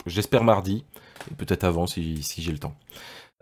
j'espère 0.07 0.43
mardi, 0.43 0.85
et 1.31 1.35
peut-être 1.35 1.65
avant 1.65 1.87
si, 1.87 2.23
si 2.23 2.41
j'ai 2.41 2.53
le 2.53 2.59
temps. 2.59 2.75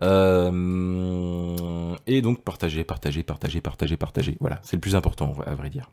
Euh, 0.02 1.96
et 2.06 2.20
donc 2.22 2.42
partagez, 2.42 2.84
partagez, 2.84 3.22
partagez, 3.22 3.60
partagez, 3.60 3.96
partagez. 3.96 4.36
Voilà, 4.40 4.60
c'est 4.62 4.76
le 4.76 4.80
plus 4.80 4.94
important 4.94 5.34
à 5.46 5.54
vrai 5.54 5.70
dire. 5.70 5.90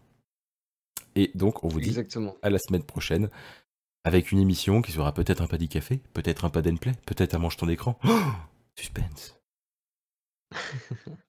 Et 1.15 1.31
donc 1.35 1.63
on 1.63 1.67
vous 1.67 1.79
dit 1.79 1.89
Exactement. 1.89 2.35
à 2.41 2.49
la 2.49 2.59
semaine 2.59 2.83
prochaine 2.83 3.29
avec 4.03 4.31
une 4.31 4.39
émission 4.39 4.81
qui 4.81 4.91
sera 4.91 5.13
peut-être 5.13 5.41
un 5.41 5.47
Paddy 5.47 5.69
Café, 5.69 6.01
peut-être 6.13 6.45
un 6.45 6.49
Pad 6.49 6.67
and 6.67 6.77
Play, 6.77 6.93
peut-être 7.05 7.35
un 7.35 7.39
Mange 7.39 7.57
ton 7.57 7.69
écran. 7.69 7.97
Oh 8.05 8.19
Suspense. 8.75 9.39